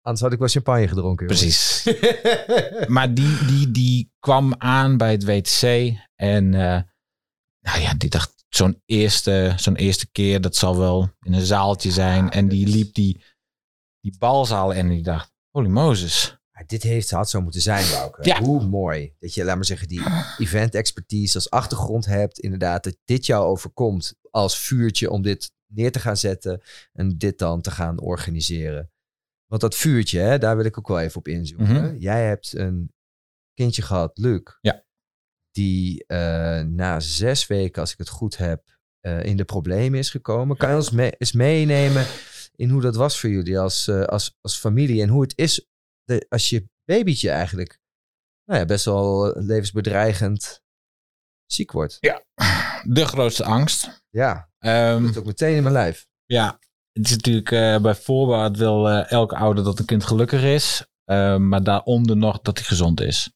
Anders 0.00 0.22
had 0.24 0.32
ik 0.32 0.38
wel 0.38 0.48
champagne 0.48 0.88
gedronken. 0.88 1.26
precies. 1.26 1.88
maar 2.86 3.14
die, 3.14 3.44
die, 3.46 3.70
die 3.70 4.12
kwam 4.18 4.54
aan 4.58 4.96
bij 4.96 5.10
het 5.12 5.24
WTC. 5.24 5.62
En 6.14 6.54
eh, 6.54 6.80
nou 7.60 7.80
ja, 7.80 7.94
die 7.94 8.10
dacht, 8.10 8.44
zo'n 8.48 8.82
eerste, 8.86 9.52
zo'n 9.56 9.76
eerste 9.76 10.10
keer, 10.10 10.40
dat 10.40 10.56
zal 10.56 10.78
wel 10.78 11.10
in 11.20 11.32
een 11.32 11.46
zaaltje 11.46 11.90
zijn. 11.90 12.24
Ja, 12.24 12.30
en 12.30 12.48
die 12.48 12.66
liep 12.66 12.94
die, 12.94 13.20
die 14.00 14.16
balzaal 14.18 14.74
en 14.74 14.88
die 14.88 15.02
dacht, 15.02 15.32
holy 15.50 15.68
Moses. 15.68 16.36
Dit 16.66 16.82
heeft, 16.82 17.10
had 17.10 17.30
zo 17.30 17.40
moeten 17.40 17.60
zijn, 17.60 17.90
Bouke. 17.90 18.24
Ja. 18.24 18.42
Hoe 18.42 18.64
mooi. 18.64 19.14
Dat 19.18 19.34
je, 19.34 19.44
laat 19.44 19.54
maar 19.54 19.64
zeggen, 19.64 19.88
die 19.88 20.02
event 20.38 20.74
expertise 20.74 21.34
als 21.34 21.50
achtergrond 21.50 22.06
hebt. 22.06 22.38
Inderdaad, 22.38 22.84
dat 22.84 22.96
dit 23.04 23.26
jou 23.26 23.44
overkomt 23.44 24.14
als 24.30 24.58
vuurtje 24.58 25.10
om 25.10 25.22
dit 25.22 25.52
neer 25.66 25.92
te 25.92 26.00
gaan 26.00 26.16
zetten. 26.16 26.62
En 26.92 27.18
dit 27.18 27.38
dan 27.38 27.60
te 27.60 27.70
gaan 27.70 28.00
organiseren. 28.00 28.92
Want 29.46 29.60
dat 29.60 29.74
vuurtje, 29.74 30.18
hè, 30.18 30.38
daar 30.38 30.56
wil 30.56 30.64
ik 30.64 30.78
ook 30.78 30.88
wel 30.88 31.00
even 31.00 31.18
op 31.18 31.28
inzoomen. 31.28 31.84
Mhm. 31.84 31.96
Jij 31.96 32.26
hebt 32.26 32.52
een 32.52 32.92
kindje 33.54 33.82
gehad, 33.82 34.18
Luc. 34.18 34.42
Ja. 34.60 34.84
Die 35.50 36.04
eh, 36.06 36.60
na 36.60 37.00
zes 37.00 37.46
weken, 37.46 37.80
als 37.80 37.92
ik 37.92 37.98
het 37.98 38.08
goed 38.08 38.36
heb, 38.36 38.78
eh, 39.00 39.24
in 39.24 39.36
de 39.36 39.44
problemen 39.44 39.98
is 39.98 40.10
gekomen. 40.10 40.56
Kan 40.56 40.68
je 40.68 40.76
ons 40.76 40.92
eens 40.92 41.32
meenemen 41.32 42.06
in 42.54 42.68
hoe 42.68 42.80
dat 42.80 42.96
was 42.96 43.20
voor 43.20 43.30
jullie 43.30 43.58
als, 43.58 43.88
eh, 43.88 44.02
als, 44.02 44.38
als 44.40 44.58
familie? 44.58 45.02
En 45.02 45.08
hoe 45.08 45.22
het 45.22 45.32
is 45.36 45.68
de, 46.04 46.26
als 46.28 46.48
je 46.48 46.68
babytje 46.84 47.30
eigenlijk 47.30 47.78
nou 48.44 48.60
ja, 48.60 48.66
best 48.66 48.84
wel 48.84 49.32
levensbedreigend 49.40 50.62
ziek 51.46 51.72
wordt. 51.72 51.98
De 52.82 53.04
grootste 53.06 53.44
angst. 53.44 54.02
Ja, 54.10 54.52
Ehm, 54.58 55.06
dat 55.06 55.18
ook 55.18 55.24
meteen 55.24 55.56
in 55.56 55.62
mijn 55.62 55.74
lijf. 55.74 56.06
ja, 56.24 56.58
het 56.92 57.04
is 57.04 57.10
natuurlijk 57.10 57.50
eh, 57.50 57.80
bij 57.80 57.94
voorbaat 57.94 58.56
wil 58.56 58.88
eh, 58.88 59.10
elke 59.10 59.36
ouder 59.36 59.64
dat 59.64 59.78
een 59.78 59.84
kind 59.84 60.04
gelukkig 60.04 60.42
is. 60.42 60.86
Eh, 61.04 61.36
maar 61.36 61.62
daaronder 61.62 62.16
nog 62.16 62.40
dat 62.40 62.58
hij 62.58 62.66
gezond 62.66 63.00
is. 63.00 63.32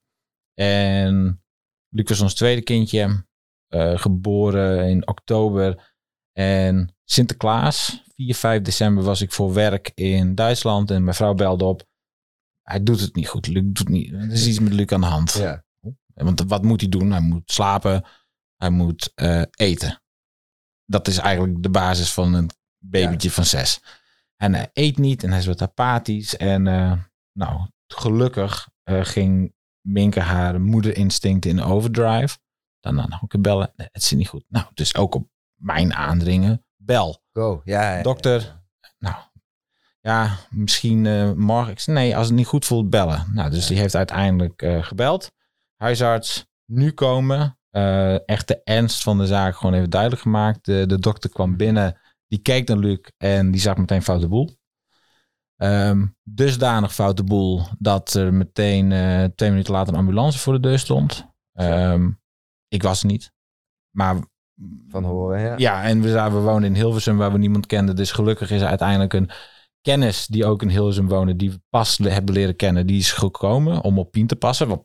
En 0.55 1.43
Luc 1.89 2.09
was 2.09 2.21
ons 2.21 2.35
tweede 2.35 2.63
kindje. 2.63 3.27
eh, 3.69 3.99
geboren 3.99 4.89
in 4.89 5.09
oktober. 5.09 5.95
En 6.33 6.97
Sinterklaas, 7.05 8.03
4, 8.17 8.35
5 8.35 8.63
december 8.63 9.05
was 9.05 9.21
ik 9.21 9.33
voor 9.33 9.53
werk 9.55 9.91
in 9.95 10.35
Duitsland. 10.35 10.91
En 10.91 11.05
mijn 11.05 11.17
vrouw 11.17 11.35
belde 11.35 11.65
op. 11.65 11.87
Hij 12.69 12.83
doet 12.83 13.01
het 13.01 13.15
niet 13.15 13.29
goed. 13.29 13.47
Luc 13.47 13.63
doet 13.67 13.89
niet. 13.89 14.13
Er 14.13 14.33
is 14.33 14.47
iets 14.47 14.59
met 14.59 14.73
Luc 14.73 14.87
aan 14.87 15.01
de 15.01 15.07
hand. 15.07 15.33
Ja. 15.33 15.65
Want 16.15 16.43
wat 16.43 16.63
moet 16.63 16.81
hij 16.81 16.91
doen? 16.91 17.11
Hij 17.11 17.21
moet 17.21 17.53
slapen. 17.53 18.05
Hij 18.57 18.71
moet 18.71 19.13
eh, 19.15 19.43
eten. 19.51 20.03
Dat 20.85 21.09
is 21.09 21.19
eigenlijk 21.19 21.63
de 21.63 21.71
basis 21.71 22.13
van 22.13 22.35
een 22.35 22.51
babytje 22.79 23.31
van 23.31 23.45
zes. 23.45 23.81
En 24.37 24.55
hij 24.55 24.71
eet 24.73 24.99
niet 24.99 25.23
en 25.23 25.31
hij 25.31 25.39
is 25.39 25.47
wat 25.47 25.63
apathisch. 25.63 26.37
En 26.37 26.67
eh, 26.67 26.93
nou, 27.33 27.69
gelukkig 27.87 28.69
eh, 28.83 29.05
ging 29.05 29.55
Minke 29.81 30.21
haar 30.21 30.61
moederinstinct 30.61 31.45
in 31.45 31.63
overdrive. 31.63 32.39
Dan 32.81 32.97
dan 32.97 33.09
nog 33.09 33.23
een 33.29 33.43
bellen. 33.43 33.73
Nee, 33.77 33.89
het 33.93 34.03
zit 34.03 34.19
niet 34.19 34.29
goed. 34.29 34.45
Nou, 34.49 34.67
dus 34.75 34.95
ook 34.95 35.15
op 35.15 35.29
mijn 35.55 35.95
aandringen. 35.95 36.65
Bel. 36.77 37.23
Go. 37.33 37.61
Ja, 37.65 37.97
ja, 37.97 38.03
Dokter. 38.03 38.63
Nou, 38.99 39.17
ja, 40.09 40.37
misschien 40.51 41.03
morgen. 41.39 41.73
Ik 41.73 41.79
zei, 41.81 41.97
nee, 41.97 42.17
als 42.17 42.27
het 42.27 42.37
niet 42.37 42.47
goed 42.47 42.65
voelt, 42.65 42.91
bellen. 42.91 43.27
Nou, 43.33 43.51
dus 43.51 43.67
die 43.67 43.79
heeft 43.79 43.95
uiteindelijk 43.97 44.63
eh, 44.63 44.83
gebeld. 44.83 45.33
Huisarts, 45.77 46.47
nu 46.65 46.93
komen. 46.93 47.59
Eh, 47.71 48.29
echt 48.29 48.49
de 48.49 48.61
ernst 48.65 49.03
van 49.03 49.19
de 49.19 49.27
zaak 49.27 49.57
gewoon 49.57 49.75
even 49.75 49.91
duidelijk 49.91 50.23
gemaakt. 50.23 50.65
De, 50.65 50.87
de 50.87 50.99
dokter 50.99 51.31
kwam 51.31 51.57
binnen, 51.57 51.99
die 52.27 52.39
keek 52.39 52.69
naar 52.69 52.77
Luc 52.77 52.99
en 53.17 53.51
die 53.51 53.61
zag 53.61 53.77
meteen 53.77 54.03
foute 54.03 54.29
boel. 54.29 54.57
Ehm, 55.57 56.07
dusdanig 56.23 56.95
foute 56.95 57.25
boel 57.25 57.63
dat 57.79 58.15
er 58.15 58.35
meteen 58.35 58.89
twee 59.35 59.51
minuten 59.51 59.73
later 59.73 59.93
een 59.93 59.99
ambulance 59.99 60.39
voor 60.39 60.53
de 60.53 60.61
deur 60.61 60.79
stond. 60.79 61.27
Ehm, 61.53 62.11
ik 62.69 62.83
was 62.83 63.01
er 63.01 63.07
niet. 63.07 63.33
Maar 63.91 64.17
Van 64.89 65.05
horen, 65.05 65.41
ja. 65.41 65.55
ja, 65.57 65.83
en 65.83 66.01
we, 66.01 66.11
zaten- 66.11 66.35
we 66.37 66.41
woonden 66.43 66.71
in 66.71 66.75
Hilversum 66.77 67.17
waar 67.17 67.33
we 67.33 67.39
niemand 67.39 67.67
kenden. 67.67 67.97
Dus 67.97 68.13
gelukkig 68.13 68.51
is 68.51 68.61
er 68.61 68.69
uiteindelijk 68.69 69.13
een 69.13 69.31
kennis 69.83 70.27
die 70.27 70.45
ook 70.47 70.63
in 70.63 70.69
Hilversum 70.69 71.09
wonen, 71.09 71.37
die 71.37 71.51
we 71.51 71.61
pas 71.71 71.99
hebben 71.99 72.35
leren 72.35 72.57
kennen, 72.57 72.87
die 72.87 72.99
is 72.99 73.13
gekomen 73.13 73.81
om 73.83 73.99
op 73.99 74.11
Pien 74.11 74.27
te 74.27 74.37
passen. 74.37 74.69
Want 74.69 74.83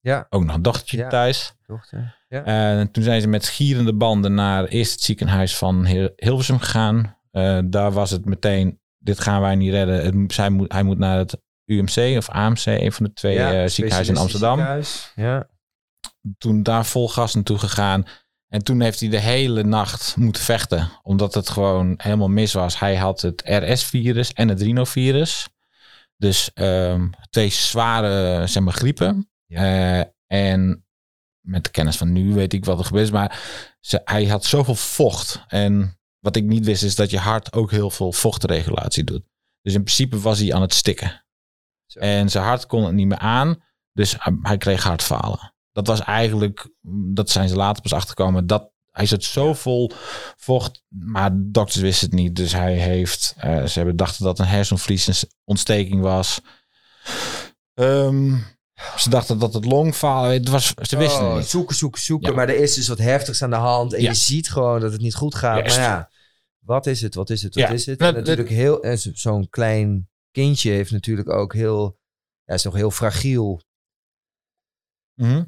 Ja. 0.00 0.26
ook 0.30 0.44
nog 0.44 0.54
een 0.54 0.62
dochtertje 0.62 0.96
Ja. 0.98 1.08
thuis. 1.08 1.54
Dochter. 1.66 2.24
Ja. 2.28 2.44
En 2.44 2.90
toen 2.90 3.02
zijn 3.02 3.20
ze 3.20 3.28
met 3.28 3.44
schierende 3.44 3.94
banden 3.94 4.34
naar 4.34 4.64
eerst 4.64 4.92
het 4.92 5.00
ziekenhuis 5.00 5.56
van 5.56 5.84
Hil- 5.86 6.12
Hilversum 6.16 6.58
gegaan. 6.58 7.16
Eh, 7.30 7.58
daar 7.64 7.92
was 7.92 8.10
het 8.10 8.24
meteen, 8.24 8.80
dit 8.98 9.20
gaan 9.20 9.40
wij 9.40 9.54
niet 9.54 9.70
redden. 9.70 10.04
Het, 10.04 10.14
moet- 10.14 10.32
zij 10.32 10.50
moet, 10.50 10.72
hij 10.72 10.82
moet 10.82 10.98
naar 10.98 11.18
het 11.18 11.36
UMC 11.64 12.16
of 12.16 12.28
AMC, 12.28 12.66
een 12.66 12.92
van 12.92 13.04
de 13.06 13.12
twee 13.12 13.34
Ja, 13.34 13.62
eh, 13.62 13.68
ziekenhuizen 13.68 14.14
in 14.14 14.20
Amsterdam 14.20 14.54
ziekenhuis. 14.56 15.12
Ja. 15.14 15.48
toen 16.38 16.62
daar 16.62 16.86
vol 16.86 17.08
gas 17.08 17.34
naartoe 17.34 17.58
gegaan. 17.58 18.04
En 18.48 18.64
toen 18.64 18.80
heeft 18.80 19.00
hij 19.00 19.08
de 19.08 19.18
hele 19.20 19.62
nacht 19.64 20.16
moeten 20.16 20.42
vechten. 20.42 20.90
Omdat 21.02 21.34
het 21.34 21.48
gewoon 21.48 21.94
helemaal 21.96 22.28
mis 22.28 22.52
was. 22.52 22.78
Hij 22.78 22.96
had 22.96 23.20
het 23.20 23.42
RS-virus 23.44 24.32
en 24.32 24.48
het 24.48 24.60
rhinovirus. 24.62 25.48
Dus 26.16 26.50
ehm, 26.52 27.08
twee 27.30 27.48
zware 27.50 28.46
zeg 28.46 28.62
maar, 28.62 28.72
griepen. 28.72 29.30
Eh, 29.46 30.00
en 30.26 30.86
met 31.40 31.64
de 31.64 31.70
kennis 31.70 31.96
van 31.96 32.12
nu 32.12 32.34
weet 32.34 32.52
ik 32.52 32.64
wat 32.64 32.78
er 32.78 32.84
gebeurd 32.84 33.04
is. 33.06 33.12
Maar 33.12 33.40
ze, 33.80 34.00
hij 34.04 34.26
had 34.26 34.44
zoveel 34.44 34.74
vocht. 34.74 35.44
En 35.48 35.98
wat 36.18 36.36
ik 36.36 36.44
niet 36.44 36.64
wist 36.64 36.82
is 36.82 36.94
dat 36.94 37.10
je 37.10 37.18
hart 37.18 37.52
ook 37.52 37.70
heel 37.70 37.90
veel 37.90 38.12
vochtregulatie 38.12 39.04
doet. 39.04 39.22
Dus 39.62 39.74
in 39.74 39.82
principe 39.82 40.20
was 40.20 40.38
hij 40.38 40.54
aan 40.54 40.60
het 40.62 40.74
stikken. 40.74 41.24
Zo. 41.86 41.98
En 41.98 42.28
zijn 42.30 42.44
hart 42.44 42.66
kon 42.66 42.84
het 42.84 42.94
niet 42.94 43.06
meer 43.06 43.18
aan. 43.18 43.62
Dus 43.92 44.14
hij- 44.18 44.38
hij 44.42 44.56
kreeg 44.56 44.82
hartfalen. 44.82 45.54
Dat 45.76 45.86
was 45.86 46.00
eigenlijk, 46.00 46.68
dat 47.14 47.30
zijn 47.30 47.48
ze 47.48 47.56
later 47.56 47.82
pas 47.82 47.92
achterkomen. 47.92 48.46
Dat 48.46 48.70
hij 48.90 49.06
zat 49.06 49.22
zo 49.22 49.54
vol 49.54 49.90
vocht, 50.36 50.82
maar 50.88 51.30
dokters 51.34 51.76
wisten 51.82 52.06
het 52.10 52.18
niet. 52.18 52.36
Dus 52.36 52.52
hij 52.52 52.74
heeft, 52.74 53.34
eh, 53.36 53.64
ze 53.64 53.78
hebben 53.78 53.96
dachten 53.96 54.24
dat 54.24 54.38
een 54.38 54.46
hersenvliesontsteking 54.46 56.00
was. 56.00 56.40
Ehm, 57.74 58.36
ze 58.96 59.10
dachten 59.10 59.38
dat 59.38 59.54
het 59.54 59.64
longfalen, 59.64 60.32
het 60.32 60.48
was, 60.48 60.72
ze 60.82 60.96
wisten 60.96 61.22
Oh, 61.22 61.28
het 61.28 61.38
niet. 61.38 61.48
Zoeken, 61.48 61.76
zoeken, 61.76 62.00
zoeken. 62.00 62.30
Ja. 62.30 62.36
Maar 62.36 62.48
er 62.48 62.60
is 62.60 62.74
dus 62.74 62.88
wat 62.88 62.98
heftigs 62.98 63.42
aan 63.42 63.50
de 63.50 63.56
hand. 63.56 63.92
En 63.94 64.02
Ja. 64.02 64.08
je 64.08 64.14
ziet 64.16 64.50
gewoon 64.50 64.80
dat 64.80 64.92
het 64.92 65.00
niet 65.00 65.14
goed 65.14 65.34
gaat. 65.34 65.62
Maar 65.66 65.72
ja, 65.80 66.10
wat 66.58 66.86
is 66.86 67.00
het? 67.02 67.14
Wat 67.14 67.30
is 67.30 67.42
het? 67.42 67.54
Wat 67.54 67.64
Ja. 67.64 67.70
is 67.70 67.86
het? 67.86 67.98
Nou, 67.98 68.12
En 68.14 68.18
natuurlijk 68.18 68.48
heel... 68.48 68.82
En 68.82 68.98
zo- 68.98 69.10
zo'n 69.14 69.48
klein 69.48 70.08
kindje 70.30 70.70
heeft 70.70 70.90
natuurlijk 70.90 71.28
ook 71.30 71.54
heel... 71.54 71.98
Ja, 72.44 72.54
is 72.54 72.62
nog 72.62 72.74
heel 72.74 72.90
fragiel. 72.90 73.60
Mhm. 75.14 75.44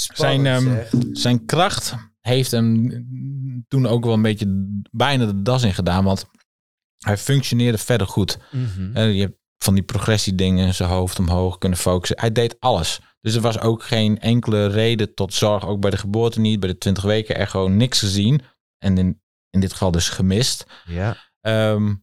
Spannend, 0.00 0.62
Zijn, 0.62 0.78
ehm. 0.78 1.14
Zijn 1.14 1.44
kracht 1.44 1.94
heeft 2.20 2.50
hem 2.50 2.90
toen 3.68 3.86
ook 3.86 4.04
wel 4.04 4.14
een 4.14 4.22
beetje 4.22 4.46
bijna 4.90 5.26
de 5.26 5.42
das 5.42 5.62
in 5.62 5.74
gedaan, 5.74 6.04
want 6.04 6.26
hij 6.98 7.16
functioneerde 7.16 7.78
verder 7.78 8.06
goed. 8.06 8.38
Mhm. 8.50 8.96
En 8.96 9.14
je 9.14 9.20
hebt 9.20 9.38
van 9.64 9.74
die 9.74 9.82
progressiedingen, 9.82 10.74
zijn 10.74 10.88
hoofd 10.88 11.18
omhoog 11.18 11.58
kunnen 11.58 11.78
focussen. 11.78 12.20
Hij 12.20 12.32
deed 12.32 12.60
alles. 12.60 13.00
Dus 13.20 13.34
er 13.34 13.40
was 13.40 13.60
ook 13.60 13.82
geen 13.82 14.20
enkele 14.20 14.66
reden 14.66 15.14
tot 15.14 15.34
zorg. 15.34 15.66
Ook 15.66 15.80
bij 15.80 15.90
de 15.90 15.96
geboorte 15.96 16.40
niet. 16.40 16.60
Bij 16.60 16.68
de 16.68 16.78
20 16.78 17.04
weken 17.04 17.36
er 17.36 17.46
gewoon 17.46 17.76
niks 17.76 17.98
gezien. 17.98 18.40
En 18.78 18.98
in, 18.98 19.22
in 19.50 19.60
dit 19.60 19.72
geval 19.72 19.90
dus 19.90 20.08
gemist. 20.08 20.66
Ja. 20.84 21.16
Ehm, 21.40 21.94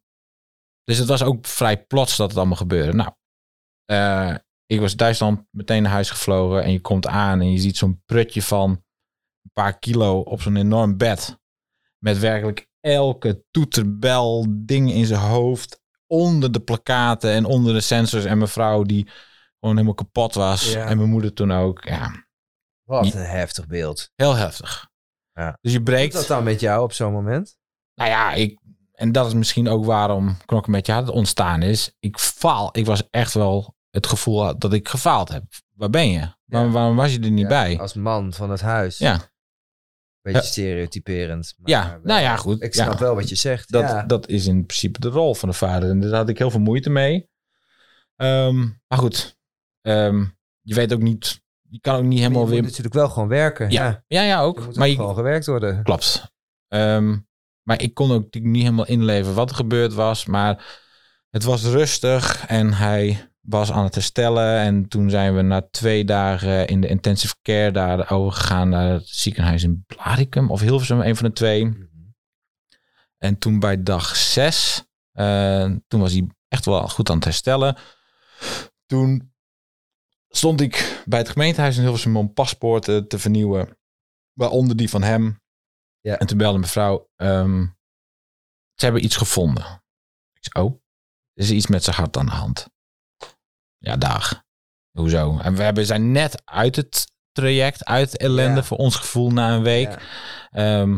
dus 0.83 0.97
het 0.97 1.07
was 1.07 1.23
ook 1.23 1.47
vrij 1.47 1.85
plots 1.85 2.17
dat 2.17 2.27
het 2.29 2.37
allemaal 2.37 2.57
gebeurde. 2.57 2.93
Nou, 2.93 3.11
eh, 3.85 4.35
ik 4.65 4.79
was 4.79 4.95
Duitsland 4.95 5.41
meteen 5.51 5.81
naar 5.83 5.91
huis 5.91 6.09
gevlogen. 6.09 6.63
En 6.63 6.71
je 6.71 6.79
komt 6.81 7.07
aan 7.07 7.41
en 7.41 7.51
je 7.51 7.57
ziet 7.59 7.77
zo'n 7.77 8.01
prutje 8.05 8.41
van 8.41 8.69
een 9.41 9.51
paar 9.53 9.79
kilo 9.79 10.19
op 10.19 10.41
zo'n 10.41 10.55
enorm 10.55 10.97
bed. 10.97 11.39
Met 11.97 12.19
werkelijk 12.19 12.67
elke 12.79 13.43
toeterbel, 13.51 14.45
ding 14.49 14.91
in 14.91 15.05
zijn 15.05 15.19
hoofd. 15.19 15.83
Onder 16.07 16.51
de 16.51 16.59
plakaten 16.59 17.31
en 17.31 17.45
onder 17.45 17.73
de 17.73 17.81
sensors. 17.81 18.25
En 18.25 18.37
mijn 18.37 18.49
vrouw 18.49 18.83
die 18.83 19.07
gewoon 19.59 19.75
helemaal 19.75 19.93
kapot 19.93 20.33
was. 20.33 20.71
Ja. 20.73 20.85
En 20.85 20.97
mijn 20.97 21.09
moeder 21.09 21.33
toen 21.33 21.51
ook. 21.51 21.83
Ja, 21.83 22.25
Wat 22.83 23.13
een 23.13 23.25
heftig 23.25 23.67
beeld. 23.67 24.11
heel 24.15 24.35
heftig. 24.35 24.89
Ja. 25.33 25.57
Dus 25.61 25.71
je 25.71 25.77
Wat 25.77 25.85
breekt. 25.87 26.13
dat 26.13 26.27
dan 26.27 26.43
met 26.43 26.59
jou 26.59 26.83
op 26.83 26.91
zo'n 26.93 27.11
moment? 27.13 27.57
Nou 27.95 28.09
ja, 28.09 28.33
ik, 28.33 28.59
en 28.91 29.11
dat 29.11 29.27
is 29.27 29.33
misschien 29.33 29.67
ook 29.67 29.85
waarom 29.85 30.37
Knokken 30.45 30.71
met 30.71 30.85
je 30.85 30.91
hart 30.91 31.09
ontstaan 31.09 31.61
is. 31.61 31.95
Ik 31.99 32.19
faal. 32.19 32.69
Ik 32.71 32.85
was 32.85 33.09
echt 33.09 33.33
wel 33.33 33.74
het 33.95 34.07
gevoel 34.07 34.43
had 34.43 34.61
dat 34.61 34.73
ik 34.73 34.87
gefaald 34.89 35.29
heb. 35.29 35.43
Waar 35.73 35.89
ben 35.89 36.09
je? 36.09 36.27
Waarom, 36.45 36.71
waarom 36.71 36.95
was 36.95 37.13
je 37.13 37.19
er 37.19 37.29
niet 37.31 37.39
Ja, 37.41 37.47
bij? 37.47 37.79
Als 37.79 37.93
man 37.93 38.33
van 38.33 38.49
het 38.49 38.61
huis. 38.61 38.97
Ja, 38.97 39.33
Beetje 40.21 40.41
stereotyperend. 40.41 41.55
maar 41.57 41.69
ja. 41.71 41.99
nou 42.03 42.21
ja, 42.21 42.35
goed. 42.35 42.61
Ik 42.63 42.73
snap 42.73 42.99
wel 42.99 43.15
wat 43.15 43.29
je 43.29 43.35
zegt. 43.35 43.71
Dat, 43.71 43.81
ja. 43.81 44.03
dat 44.03 44.27
is 44.27 44.45
in 44.45 44.65
principe 44.65 44.99
de 44.99 45.09
rol 45.09 45.35
van 45.35 45.49
de 45.49 45.55
vader. 45.55 45.89
En 45.89 45.99
daar 45.99 46.11
had 46.13 46.29
ik 46.29 46.37
heel 46.37 46.51
veel 46.51 46.59
moeite 46.59 46.89
mee. 46.89 47.29
Ehm, 48.15 48.57
maar 48.87 48.97
goed, 48.99 49.37
Ehm, 49.81 50.25
je 50.61 50.73
weet 50.75 50.93
ook 50.93 51.01
niet, 51.01 51.41
je 51.69 51.79
kan 51.79 51.95
ook 51.95 52.03
niet 52.03 52.13
je 52.13 52.19
helemaal 52.19 52.41
moet 52.41 52.51
weer. 52.51 52.61
natuurlijk 52.61 52.93
wel 52.95 53.09
gewoon 53.09 53.27
werken. 53.27 53.69
Ja. 53.71 54.03
Ja, 54.07 54.21
ja, 54.21 54.41
ook. 54.41 54.65
moet 54.65 54.75
Maar 54.75 54.87
je, 54.87 54.95
gewoon 54.95 55.15
gewerkt 55.15 55.45
worden. 55.45 55.83
Klopt. 55.83 56.31
Ehm, 56.67 57.17
maar 57.63 57.81
ik 57.81 57.93
kon 57.93 58.11
ook 58.11 58.23
natuurlijk 58.23 58.53
niet 58.53 58.63
helemaal 58.63 58.87
inleven 58.87 59.33
wat 59.33 59.49
er 59.49 59.55
gebeurd 59.55 59.93
was. 59.93 60.25
Maar 60.25 60.79
het 61.29 61.43
was 61.43 61.63
rustig 61.63 62.45
en 62.47 62.73
hij 62.73 63.31
was 63.47 63.71
aan 63.71 63.83
het 63.83 63.93
herstellen. 63.93 64.59
En 64.59 64.87
toen 64.87 65.09
zijn 65.09 65.35
we 65.35 65.41
na 65.41 65.67
twee 65.71 66.05
dagen 66.05 66.67
in 66.67 66.81
de 66.81 66.87
intensive 66.87 67.35
care 67.41 67.71
daar 67.71 68.11
overgegaan 68.11 68.69
naar 68.69 68.91
het 68.91 69.07
ziekenhuis 69.07 69.63
in 69.63 69.83
Blaricum 69.87 70.51
of 70.51 70.59
Hilversum, 70.59 71.01
een 71.01 71.15
van 71.15 71.25
de 71.27 71.33
twee. 71.33 71.65
Mhm. 71.65 71.83
En 73.17 73.37
toen 73.37 73.59
bij 73.59 73.83
dag 73.83 74.15
zes, 74.15 74.85
eh, 75.11 75.71
toen 75.87 75.99
was 75.99 76.11
hij 76.11 76.27
echt 76.47 76.65
wel 76.65 76.87
goed 76.87 77.09
aan 77.09 77.15
het 77.15 77.23
herstellen. 77.23 77.77
Toen 78.85 79.33
stond 80.29 80.61
ik 80.61 81.03
bij 81.05 81.19
het 81.19 81.29
gemeentehuis 81.29 81.75
in 81.75 81.81
Hilversum 81.81 82.17
om 82.17 82.33
paspoorten 82.33 83.07
te 83.07 83.19
vernieuwen. 83.19 83.77
Waaronder 84.33 84.75
die 84.75 84.89
van 84.89 85.03
hem. 85.03 85.43
Ja. 85.99 86.17
En 86.17 86.27
toen 86.27 86.37
belde 86.37 86.57
mijn 86.57 86.71
vrouw, 86.71 87.09
ehm, 87.15 87.65
ze 88.73 88.85
hebben 88.85 89.03
iets 89.03 89.15
gevonden. 89.15 89.83
Ik 90.33 90.47
zei, 90.51 90.65
oh, 90.65 90.81
er 91.33 91.43
is 91.43 91.51
iets 91.51 91.67
met 91.67 91.83
zijn 91.83 91.95
hart 91.95 92.17
aan 92.17 92.25
de 92.25 92.31
hand. 92.31 92.67
Ja, 93.77 93.95
dag. 93.97 94.43
Hoezo? 94.91 95.37
En 95.39 95.55
we 95.55 95.63
hebben, 95.63 95.85
zijn 95.85 96.11
net 96.11 96.41
uit 96.45 96.75
het 96.75 97.11
traject, 97.31 97.85
uit 97.85 98.17
ellende 98.17 98.59
Ja. 98.59 98.63
voor 98.63 98.77
ons 98.77 98.95
gevoel 98.95 99.31
na 99.31 99.53
een 99.55 99.63
week. 99.63 99.89
Ja. 99.91 99.97
Ehm, 100.81 100.97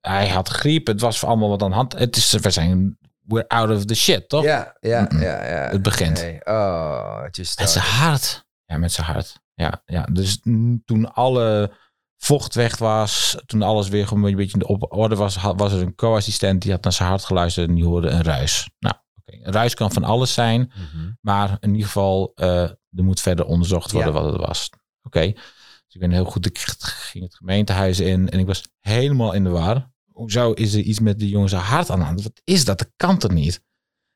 hij 0.00 0.28
had 0.28 0.48
griep, 0.48 0.86
het 0.86 1.00
was 1.00 1.24
allemaal 1.24 1.48
wat 1.48 1.62
aan 1.62 1.70
de 1.70 1.76
hand. 1.76 1.92
Het 1.98 2.16
is, 2.16 2.32
we 2.32 2.50
zijn, 2.50 2.98
we're 3.20 3.48
out 3.48 3.70
of 3.70 3.84
the 3.84 3.94
shit, 3.94 4.28
toch? 4.28 4.44
Ja, 4.44 4.76
ja, 4.80 5.08
ja, 5.10 5.20
ja. 5.46 5.68
Het 5.70 5.82
begint. 5.82 6.20
Nee. 6.22 6.40
Oh, 6.44 7.22
het 7.22 7.38
is 7.38 7.56
Met 7.56 7.70
zijn 7.70 7.84
hart. 7.84 8.44
Ja, 8.64 8.76
met 8.76 8.92
zijn 8.92 9.06
hart. 9.06 9.42
Ja, 9.54 9.82
ja. 9.84 10.02
Dus 10.12 10.40
toen 10.84 11.12
alle 11.12 11.76
vocht 12.16 12.54
weg 12.54 12.76
was, 12.78 13.36
toen 13.46 13.62
alles 13.62 13.88
weer 13.88 14.12
een 14.12 14.36
beetje 14.36 14.66
op 14.66 14.92
orde 14.92 15.16
was, 15.16 15.36
was 15.56 15.72
er 15.72 15.80
een 15.80 15.94
co-assistent 15.94 16.62
die 16.62 16.72
had 16.72 16.82
naar 16.82 16.92
zijn 16.92 17.08
hart 17.08 17.24
geluisterd 17.24 17.68
en 17.68 17.74
die 17.74 17.84
hoorde 17.84 18.08
een 18.08 18.22
ruis. 18.22 18.70
Nou, 18.78 18.94
Een 19.24 19.52
ruis 19.52 19.74
kan 19.74 19.92
van 19.92 20.04
alles 20.04 20.34
zijn, 20.34 20.72
Mhm. 20.74 21.10
maar 21.20 21.56
in 21.60 21.70
ieder 21.70 21.86
geval, 21.86 22.32
eh, 22.34 22.62
er 22.70 23.04
moet 23.04 23.20
verder 23.20 23.44
onderzocht 23.44 23.92
worden 23.92 24.12
Ja. 24.12 24.20
wat 24.20 24.32
het 24.32 24.40
was. 24.46 24.70
Oké, 25.02 25.32
dus 25.32 25.94
ik 25.94 26.00
ben 26.00 26.10
heel 26.10 26.24
goed, 26.24 26.46
ik 26.46 26.58
ging 26.58 27.24
het 27.24 27.34
gemeentehuis 27.34 28.00
in 28.00 28.28
en 28.30 28.38
ik 28.38 28.46
was 28.46 28.62
helemaal 28.80 29.32
in 29.32 29.44
de 29.44 29.50
war. 29.50 29.92
Hoezo 30.12 30.52
is 30.52 30.74
er 30.74 30.80
iets 30.80 31.00
met 31.00 31.18
de 31.18 31.28
jongens 31.28 31.52
hart 31.52 31.90
aan 31.90 31.98
de 31.98 32.04
hand? 32.04 32.22
Wat 32.22 32.40
is 32.44 32.64
dat? 32.64 32.78
Dat 32.78 32.90
kan 32.96 33.18
toch 33.18 33.30
niet? 33.32 33.62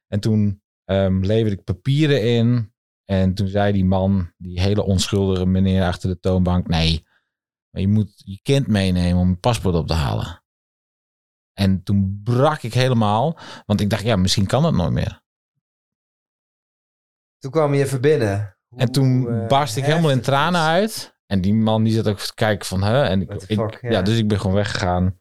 En 0.07 0.21
toen 0.21 0.63
ehm, 0.85 1.21
leverde 1.25 1.57
ik 1.57 1.65
papieren 1.65 2.23
in 2.23 2.73
en 3.05 3.35
toen 3.35 3.49
zei 3.49 3.73
die 3.73 3.85
man, 3.85 4.33
die 4.37 4.61
hele 4.61 4.83
onschuldige 4.83 5.47
meneer 5.47 5.85
achter 5.85 6.09
de 6.11 6.21
toonbank, 6.21 6.67
nee, 6.69 7.05
maar 7.71 7.81
je 7.81 7.89
moet 7.89 8.13
je 8.25 8.39
kind 8.43 8.67
meenemen 8.67 9.21
om 9.21 9.29
je 9.31 9.37
paspoort 9.37 9.75
op 9.75 9.87
te 9.87 9.95
halen. 9.95 10.43
En 11.59 11.83
toen 11.83 12.21
brak 12.25 12.63
ik 12.63 12.75
helemaal, 12.75 13.39
want 13.67 13.81
ik 13.81 13.91
dacht, 13.91 14.03
ja, 14.03 14.17
misschien 14.17 14.47
kan 14.47 14.63
dat 14.63 14.73
nooit 14.73 14.93
meer. 14.93 15.23
Toen 17.39 17.51
kwam 17.51 17.75
je 17.75 17.85
even 17.85 18.01
binnen. 18.01 18.57
Hoe, 18.69 18.81
En 18.81 18.93
toen 18.93 19.29
eh, 19.41 19.47
barst 19.47 19.77
ik 19.77 19.85
helemaal 19.85 20.11
in 20.11 20.21
tranen 20.21 20.61
uit. 20.61 21.17
En 21.27 21.41
die 21.41 21.55
man 21.55 21.83
die 21.85 21.93
zat 21.95 22.09
ook 22.09 22.19
te 22.19 22.35
kijken 22.35 22.67
van, 22.67 22.83
hè? 22.83 23.03
En 23.03 23.21
ik, 23.21 23.33
fuck, 23.43 23.79
ja. 23.81 23.91
ja. 23.91 24.03
dus 24.03 24.19
ik 24.19 24.29
ben 24.29 24.41
gewoon 24.41 24.57
weggegaan. 24.57 25.21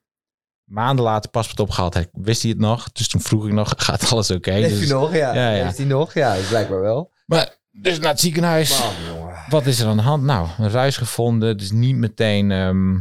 Maanden 0.63 1.05
later 1.05 1.29
paspoort 1.29 1.59
opgehaald. 1.59 1.93
Hij- 1.93 2.09
Wist 2.11 2.41
hij 2.41 2.51
het 2.51 2.59
nog? 2.59 2.91
Dus 2.91 3.07
toen 3.07 3.21
vroeg 3.21 3.45
ik 3.45 3.51
nog, 3.53 3.73
gaat 3.77 4.11
alles 4.11 4.31
oké? 4.31 4.51
Heeft 4.51 4.69
Dus, 4.69 4.79
hij 4.89 4.97
nog? 4.99 5.13
Ja. 5.13 5.33
Ja, 5.33 5.49
ja. 5.51 5.63
Heeft 5.63 5.77
hij 5.77 5.85
nog? 5.85 6.13
Ja, 6.13 6.35
blijkbaar 6.49 6.81
wel. 6.81 7.11
maar, 7.25 7.57
dus 7.71 7.99
naar 7.99 8.09
het 8.11 8.19
ziekenhuis. 8.19 8.79
Man. 8.79 9.33
Wat 9.49 9.65
is 9.65 9.79
er 9.79 9.87
aan 9.87 9.97
de 9.97 10.03
hand? 10.03 10.23
Nou, 10.23 10.47
een 10.57 10.69
ruis 10.69 10.97
gevonden. 10.97 11.57
Dus 11.57 11.71
niet 11.71 11.95
meteen, 11.95 12.51
ehm, 12.51 12.95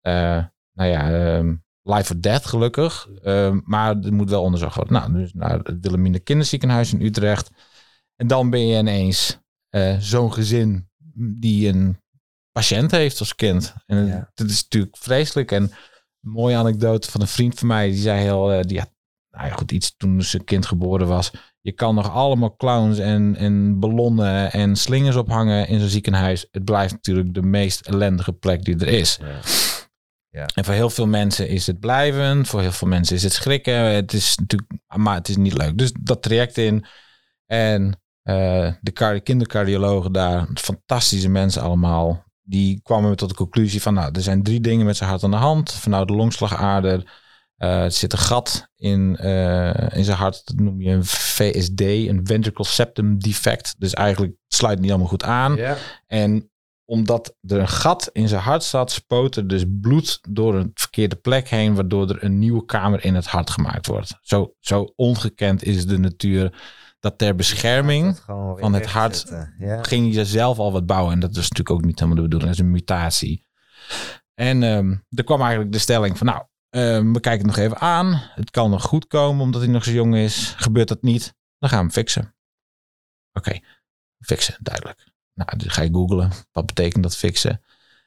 eh, 0.00 0.44
nou 0.72 0.90
ja, 0.90 1.10
ehm, 1.12 1.54
life 1.82 2.14
or 2.14 2.20
death 2.20 2.46
gelukkig. 2.46 3.08
Ehm, 3.22 3.60
maar 3.64 3.96
er 4.00 4.12
moet 4.12 4.30
wel 4.30 4.42
onderzocht 4.42 4.74
worden. 4.76 4.92
Nou, 4.94 5.12
dus 5.12 5.32
naar 5.34 5.58
het 5.58 5.76
Wilhelmina 5.80 6.18
Kinderziekenhuis 6.24 6.92
in 6.92 7.00
Utrecht. 7.02 7.50
En 8.16 8.26
dan 8.26 8.50
ben 8.50 8.66
je 8.66 8.78
ineens 8.78 9.38
eh, 9.68 9.96
zo'n 9.98 10.32
gezin 10.32 10.88
die 11.14 11.68
een 11.68 12.00
patiënt 12.52 12.90
heeft 12.90 13.18
als 13.18 13.34
kind. 13.34 13.74
En 13.86 14.06
Ja. 14.06 14.30
dat 14.34 14.50
is 14.50 14.62
natuurlijk 14.62 14.96
vreselijk. 14.96 15.52
En 15.52 15.62
een 15.62 16.30
mooie 16.30 16.56
anekdote 16.56 17.10
van 17.10 17.20
een 17.20 17.26
vriend 17.26 17.58
van 17.58 17.68
mij. 17.68 17.90
Die 17.90 18.00
zei 18.00 18.20
heel, 18.20 18.52
eh, 18.52 18.62
die 18.62 18.78
had, 18.78 18.90
nou 19.30 19.46
ja, 19.46 19.52
goed, 19.54 19.72
iets 19.72 19.96
toen 19.96 20.22
zijn 20.22 20.44
kind 20.44 20.66
geboren 20.66 21.06
was. 21.08 21.30
Je 21.60 21.72
kan 21.72 21.94
nog 21.94 22.10
allemaal 22.10 22.56
clowns 22.56 22.98
en, 22.98 23.36
en 23.36 23.78
ballonnen 23.78 24.52
en 24.52 24.76
slingers 24.76 25.16
ophangen 25.16 25.68
in 25.68 25.80
zo'n 25.80 25.88
ziekenhuis. 25.88 26.46
Het 26.50 26.64
blijft 26.64 26.92
natuurlijk 26.92 27.34
de 27.34 27.42
meest 27.42 27.80
ellendige 27.86 28.32
plek 28.32 28.64
die 28.64 28.78
er 28.78 28.88
is. 28.88 29.18
Ja. 29.20 29.40
En 30.54 30.64
voor 30.64 30.74
heel 30.74 30.90
veel 30.90 31.06
mensen 31.06 31.48
is 31.48 31.66
het 31.66 31.80
blijvend. 31.80 32.48
Voor 32.48 32.60
heel 32.60 32.72
veel 32.72 32.88
mensen 32.88 33.16
is 33.16 33.22
het 33.22 33.32
schrikken. 33.32 33.74
Het 33.74 34.12
is 34.12 34.36
natuurlijk, 34.36 34.70
maar 34.96 35.14
het 35.14 35.28
is 35.28 35.36
niet 35.36 35.56
leuk. 35.56 35.78
Dus 35.78 35.92
dat 36.00 36.22
traject 36.22 36.58
in. 36.58 36.84
En 37.46 38.00
eh, 38.22 38.72
de 38.80 38.90
kar- 38.92 39.20
kindercardiologen 39.20 40.12
daar, 40.12 40.46
fantastische 40.54 41.28
mensen 41.28 41.62
allemaal. 41.62 42.24
Die 42.42 42.80
kwamen 42.82 43.16
tot 43.16 43.28
de 43.28 43.34
conclusie 43.34 43.82
van, 43.82 43.94
nou, 43.94 44.10
er 44.12 44.22
zijn 44.22 44.42
drie 44.42 44.60
dingen 44.60 44.86
met 44.86 44.96
zijn 44.96 45.10
hart 45.10 45.24
aan 45.24 45.30
de 45.30 45.36
hand. 45.36 45.72
Vanuit 45.72 46.08
de 46.08 46.14
longslagader. 46.14 47.20
er 47.56 47.90
zit 47.92 48.12
een 48.12 48.18
gat 48.18 48.68
in, 48.76 49.16
eh, 49.16 49.96
in 49.96 50.04
zijn 50.04 50.16
hart. 50.16 50.42
Dat 50.44 50.56
noem 50.56 50.80
je 50.80 50.90
een 50.90 51.04
VSD, 51.04 51.80
een 51.80 52.20
ventricle 52.24 52.64
septum 52.64 53.18
defect. 53.18 53.74
Dus 53.78 53.94
eigenlijk 53.94 54.32
sluit 54.48 54.72
het 54.72 54.80
niet 54.82 54.90
allemaal 54.90 55.08
goed 55.08 55.24
aan. 55.24 55.56
Ja. 55.56 55.76
En 56.06 56.50
omdat 56.84 57.36
er 57.40 57.58
een 57.58 57.68
gat 57.68 58.10
in 58.12 58.28
zijn 58.28 58.42
hart 58.42 58.62
zat, 58.62 58.90
spoot 58.90 59.36
er 59.36 59.48
dus 59.48 59.64
bloed 59.80 60.18
door 60.28 60.54
een 60.54 60.70
verkeerde 60.74 61.16
plek 61.16 61.48
heen, 61.48 61.74
waardoor 61.74 62.10
er 62.10 62.24
een 62.24 62.38
nieuwe 62.38 62.64
kamer 62.64 63.04
in 63.04 63.14
het 63.14 63.26
hart 63.26 63.50
gemaakt 63.50 63.86
wordt. 63.86 64.18
Zo, 64.20 64.54
zo 64.60 64.92
ongekend 64.96 65.64
is 65.64 65.86
de 65.86 65.98
natuur 65.98 66.52
dat 67.00 67.18
ter 67.18 67.34
bescherming 67.34 68.18
van 68.56 68.72
het 68.72 68.86
hart. 68.86 69.32
Ja. 69.58 69.82
ging 69.82 70.14
je 70.14 70.24
zelf 70.24 70.58
al 70.58 70.72
wat 70.72 70.86
bouwen. 70.86 71.12
En 71.12 71.20
dat 71.20 71.30
is 71.30 71.36
natuurlijk 71.36 71.70
ook 71.70 71.84
niet 71.84 71.98
helemaal 71.98 72.16
de 72.16 72.22
bedoeling, 72.22 72.50
dat 72.50 72.60
is 72.60 72.66
een 72.66 72.72
mutatie. 72.72 73.46
En 74.34 74.62
ehm, 74.62 74.96
er 75.08 75.24
kwam 75.24 75.40
eigenlijk 75.40 75.72
de 75.72 75.78
stelling 75.78 76.18
van, 76.18 76.26
nou, 76.26 76.42
ehm, 76.68 77.12
we 77.12 77.20
kijken 77.20 77.46
het 77.46 77.56
nog 77.56 77.64
even 77.64 77.78
aan. 77.78 78.12
Het 78.34 78.50
kan 78.50 78.70
nog 78.70 78.82
goed 78.82 79.06
komen 79.06 79.44
omdat 79.44 79.60
hij 79.60 79.70
nog 79.70 79.84
zo 79.84 79.90
jong 79.90 80.16
is. 80.16 80.54
Gebeurt 80.56 80.88
dat 80.88 81.02
niet, 81.02 81.34
dan 81.58 81.68
gaan 81.68 81.78
we 81.78 81.84
hem 81.84 81.92
fixen. 81.92 82.34
Oké, 83.32 83.58
fixen, 84.18 84.56
duidelijk. 84.60 85.11
Nou, 85.34 85.58
dan 85.58 85.70
ga 85.70 85.82
je 85.82 85.88
googlen. 85.92 86.30
Wat 86.52 86.66
betekent 86.66 87.02
dat 87.02 87.16
fixen? 87.16 87.60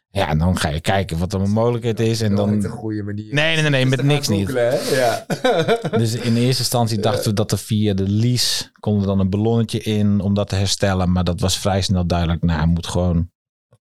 Ja, 0.10 0.28
en 0.28 0.38
dan 0.38 0.58
ga 0.58 0.70
je 0.70 0.82
kijken 0.82 1.18
wat 1.18 1.34
er 1.34 1.42
een 1.42 1.52
mogelijkheid 1.52 2.00
is. 2.00 2.22
En 2.22 2.36
dan... 2.36 2.50
een 2.50 2.64
goede 2.64 3.04
manier. 3.04 3.34
Nee, 3.34 3.54
nee, 3.54 3.62
nee, 3.62 3.70
nee 3.70 3.86
Dus 3.86 3.96
met 3.96 4.06
niks 4.06 4.28
niet. 4.28 4.54
hè? 4.54 4.96
Ja. 4.96 5.26
Dus 6.00 6.16
in 6.16 6.36
eerste 6.36 6.62
instantie 6.62 7.00
dachten 7.00 7.30
we 7.30 7.34
dat 7.34 7.52
er 7.52 7.58
via 7.58 7.94
de 7.94 8.10
lease 8.10 8.70
konden 8.80 9.02
we 9.02 9.08
dan 9.08 9.20
een 9.20 9.30
ballonnetje 9.30 9.80
in 9.80 10.20
om 10.20 10.34
dat 10.34 10.48
te 10.50 10.56
herstellen. 10.56 11.12
Maar 11.12 11.24
dat 11.24 11.40
was 11.40 11.58
vrij 11.58 11.82
snel 11.82 12.08
duidelijk. 12.08 12.42
Nou, 12.44 12.58
hij 12.60 12.68
moet 12.68 12.88
gewoon, 12.88 13.32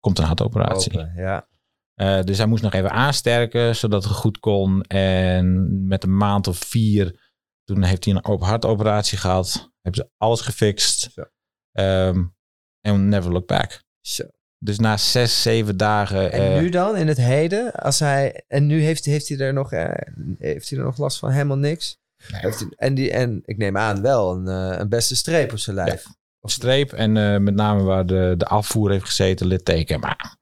komt 0.00 0.18
een 0.18 0.24
hartoperatie. 0.24 0.92
Open, 0.92 1.12
ja. 1.16 1.48
Eh, 1.94 2.22
dus 2.22 2.38
hij 2.38 2.46
moest 2.46 2.62
nog 2.62 2.72
even 2.72 2.90
aansterken, 2.90 3.76
zodat 3.76 4.04
het 4.04 4.12
goed 4.12 4.38
kon. 4.38 4.82
En 4.82 5.68
met 5.86 6.02
een 6.02 6.16
maand 6.16 6.46
of 6.46 6.58
vier, 6.58 7.32
toen 7.64 7.82
heeft 7.82 8.04
hij 8.04 8.14
een 8.14 8.24
open 8.24 8.46
hartoperatie 8.46 9.18
gehad. 9.18 9.72
Hebben 9.80 10.02
ze 10.04 10.10
alles 10.16 10.40
gefixt. 10.40 11.10
Ehm, 11.72 12.24
En 12.84 13.08
never 13.08 13.32
look 13.32 13.46
back. 13.46 13.82
Zo. 14.00 14.24
Dus 14.58 14.78
na 14.78 14.96
zes, 14.96 15.42
zeven 15.42 15.76
dagen. 15.76 16.32
En 16.32 16.54
eh, 16.54 16.60
nu 16.60 16.68
dan, 16.68 16.96
in 16.96 17.08
het 17.08 17.16
heden, 17.16 17.72
als 17.72 17.98
hij... 17.98 18.44
En 18.48 18.66
nu 18.66 18.82
heeft, 18.82 19.04
heeft, 19.04 19.28
hij 19.28 19.38
er 19.38 19.52
nog, 19.52 19.72
eh, 19.72 19.88
heeft 20.38 20.70
hij 20.70 20.78
er 20.78 20.84
nog 20.84 20.98
last 20.98 21.18
van? 21.18 21.30
Helemaal 21.30 21.56
niks? 21.56 21.98
Nee. 22.30 22.40
Heeft 22.40 22.58
hij, 22.58 22.68
en, 22.76 22.94
die, 22.94 23.10
en 23.10 23.42
ik 23.44 23.56
neem 23.56 23.76
aan 23.76 24.02
wel 24.02 24.32
een, 24.32 24.48
eh, 24.48 24.78
een 24.78 24.88
beste 24.88 25.16
streep 25.16 25.52
op 25.52 25.58
zijn 25.58 25.76
lijf. 25.76 26.06
streep 26.42 26.92
en 26.92 27.12
met 27.42 27.54
name 27.54 27.82
waar 27.82 28.06
de, 28.06 28.34
de 28.36 28.46
afvoer 28.46 28.90
heeft 28.90 29.04
gezeten, 29.04 29.46
litteken. 29.46 30.00
Maar 30.00 30.36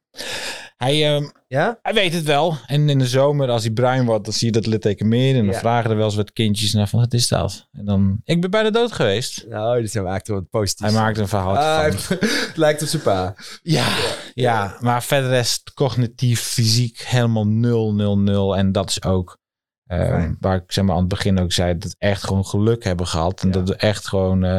hij, 0.82 1.14
ehm, 1.14 1.28
Ja? 1.48 1.78
hij 1.82 1.94
weet 1.94 2.12
het 2.12 2.24
wel. 2.24 2.56
En 2.66 2.88
in 2.88 2.98
de 2.98 3.06
zomer, 3.06 3.48
als 3.50 3.62
hij 3.62 3.72
bruin 3.72 4.04
wordt, 4.04 4.24
dan 4.24 4.32
zie 4.32 4.46
je 4.46 4.52
dat 4.52 4.66
litteken 4.66 5.08
meer. 5.08 5.34
En 5.36 5.44
dan 5.44 5.54
Ja. 5.54 5.58
vragen 5.60 5.90
er 5.90 5.96
wel 5.96 6.04
eens 6.04 6.14
wat 6.14 6.32
kindjes 6.32 6.72
naar 6.72 6.88
van, 6.88 7.00
wat 7.00 7.12
is 7.12 7.28
dat? 7.28 7.68
En 7.72 7.84
dan, 7.84 8.20
ik 8.24 8.40
ben 8.40 8.50
bijna 8.50 8.70
dood 8.70 8.92
geweest. 8.92 9.44
Nou, 9.48 9.80
dus 9.80 9.92
hij 9.94 10.02
maakt 10.02 10.28
wat 10.28 10.50
positief. 10.50 10.86
Hij 10.86 10.94
maakt 10.94 11.18
een 11.18 11.28
verhaal 11.28 11.56
Ah, 11.58 11.92
van. 11.92 12.16
het 12.48 12.56
lijkt 12.56 12.82
op 12.82 12.88
zijn 12.88 13.02
pa. 13.02 13.34
Ja, 13.62 13.96
ja, 14.34 14.76
maar 14.80 15.02
verder 15.02 15.32
is 15.32 15.52
het 15.52 15.74
cognitief, 15.74 16.40
fysiek 16.40 16.98
helemaal 17.00 17.46
nul, 17.46 17.94
nul, 17.94 18.18
nul. 18.18 18.56
En 18.56 18.72
dat 18.72 18.90
is 18.90 19.02
ook 19.02 19.38
eh, 19.86 19.98
Fijn. 19.98 20.36
waar 20.40 20.56
ik 20.56 20.72
zeg 20.72 20.84
maar 20.84 20.94
aan 20.94 21.00
het 21.00 21.08
begin 21.08 21.38
ook 21.38 21.52
zei, 21.52 21.78
dat 21.78 21.90
we 21.90 21.96
echt 21.98 22.24
gewoon 22.24 22.46
geluk 22.46 22.84
hebben 22.84 23.06
gehad. 23.06 23.42
En 23.42 23.50
dat 23.50 23.68
we 23.68 23.76
echt 23.76 24.08
gewoon 24.08 24.44
eh, 24.44 24.50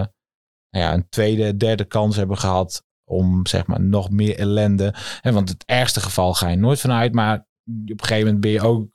nou 0.70 0.86
ja, 0.86 0.94
een 0.94 1.10
tweede, 1.10 1.58
derde 1.58 1.84
kans 1.86 2.16
hebben 2.16 2.38
gehad 2.38 2.84
om 3.04 3.46
zeg 3.48 3.66
maar 3.68 3.82
nog 3.82 4.10
meer 4.10 4.38
ellende. 4.38 4.94
Hè, 5.22 5.32
want 5.32 5.50
het 5.50 5.64
ergste 5.66 6.00
geval 6.02 6.34
ga 6.34 6.48
je 6.48 6.58
nooit 6.58 6.80
vanuit, 6.80 7.14
maar 7.14 7.38
op 7.38 7.46
een 7.66 8.00
gegeven 8.00 8.24
moment 8.26 8.42
ben 8.42 8.52
je 8.52 8.62
ook, 8.62 8.90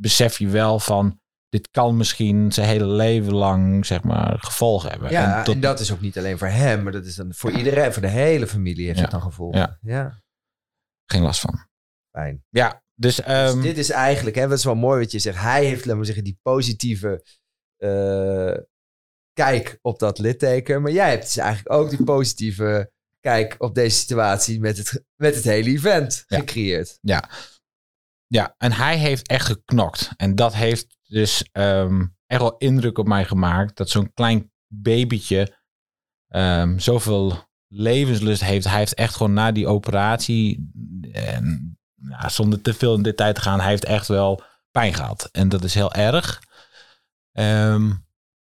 besef 0.00 0.38
je 0.38 0.48
wel 0.48 0.78
van, 0.80 1.20
dit 1.48 1.70
kan 1.70 1.96
misschien 1.96 2.52
zijn 2.52 2.68
hele 2.68 2.86
leven 2.86 3.34
lang 3.34 3.86
zeg 3.86 4.02
maar 4.02 4.38
gevolgen 4.38 4.90
hebben. 4.90 5.10
Ja, 5.10 5.38
en, 5.38 5.44
tot- 5.44 5.62
dat 5.62 5.80
is 5.80 5.92
ook 5.92 6.00
niet 6.00 6.18
alleen 6.18 6.38
voor 6.38 6.48
hem, 6.48 6.82
maar 6.82 6.92
dat 6.92 7.06
is 7.06 7.14
dan 7.14 7.34
voor 7.34 7.50
iedereen, 7.50 7.92
voor 7.92 8.02
de 8.02 8.08
hele 8.08 8.46
familie 8.46 8.84
heeft 8.86 8.96
Ja. 8.96 9.02
het 9.02 9.12
dan 9.12 9.22
gevolgen. 9.22 9.58
Ja. 9.58 9.78
ja. 9.82 10.22
geen 11.10 11.22
last 11.22 11.40
van. 11.40 11.68
Fijn. 12.10 12.44
Ja, 12.48 12.82
dus, 12.94 13.16
Dus 13.16 13.24
ehm, 13.26 13.60
dit 13.60 13.78
is 13.78 13.90
eigenlijk, 13.90 14.36
hè, 14.36 14.48
dat 14.48 14.58
is 14.58 14.64
wel 14.64 14.74
mooi 14.74 15.00
wat 15.00 15.12
je 15.12 15.18
zegt. 15.18 15.38
Hij 15.40 15.64
heeft, 15.64 15.84
laten 15.84 15.98
we 16.00 16.06
zeggen, 16.06 16.24
die 16.24 16.38
positieve 16.42 17.24
eh, 17.76 18.56
kijk 19.32 19.78
op 19.82 19.98
dat 19.98 20.18
litteken. 20.18 20.82
Maar 20.82 20.92
jij 20.92 21.10
hebt 21.10 21.22
dus 21.22 21.36
eigenlijk 21.36 21.72
ook 21.76 21.90
die 21.90 22.04
positieve 22.04 22.92
kijk 23.24 23.54
op 23.58 23.74
deze 23.74 23.96
situatie 23.96 24.60
met 24.60 24.76
het, 24.76 25.04
met 25.14 25.34
het 25.34 25.44
hele 25.44 25.70
event 25.70 26.24
Ja. 26.26 26.38
gecreëerd. 26.38 26.98
Ja, 28.26 28.54
en 28.58 28.72
hij 28.72 28.96
heeft 28.96 29.28
echt 29.28 29.46
geknokt. 29.46 30.10
En 30.16 30.34
dat 30.34 30.54
heeft 30.54 30.96
dus 31.02 31.48
ehm, 31.52 32.06
echt 32.26 32.40
wel 32.40 32.56
indruk 32.56 32.98
op 32.98 33.06
mij 33.06 33.24
gemaakt. 33.24 33.76
Dat 33.76 33.90
zo'n 33.90 34.12
klein 34.14 34.52
babytje 34.66 35.56
ehm, 36.28 36.78
zoveel 36.78 37.48
levenslust 37.68 38.42
heeft. 38.44 38.64
Hij 38.68 38.78
heeft 38.78 38.94
echt 38.94 39.16
gewoon 39.16 39.32
na 39.32 39.52
die 39.52 39.66
operatie, 39.66 40.70
en, 41.12 41.78
nou, 41.94 42.30
zonder 42.30 42.60
te 42.60 42.74
veel 42.74 42.94
in 42.94 43.02
detail 43.02 43.32
te 43.32 43.40
gaan, 43.40 43.60
hij 43.60 43.68
heeft 43.68 43.84
echt 43.84 44.08
wel 44.08 44.42
pijn 44.70 44.94
gehad. 44.94 45.28
En 45.32 45.48
dat 45.48 45.64
is 45.64 45.74
heel 45.74 45.92
erg. 45.92 46.42
Ehm, 47.32 47.86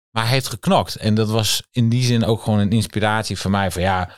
maar 0.09 0.23
hij 0.23 0.33
heeft 0.33 0.47
geknokt. 0.47 0.95
En 0.95 1.15
dat 1.15 1.29
was 1.29 1.67
in 1.71 1.89
die 1.89 2.03
zin 2.03 2.25
ook 2.25 2.41
gewoon 2.41 2.59
een 2.59 2.71
inspiratie 2.71 3.37
voor 3.37 3.51
mij. 3.51 3.71
Van 3.71 3.81
ja, 3.81 4.15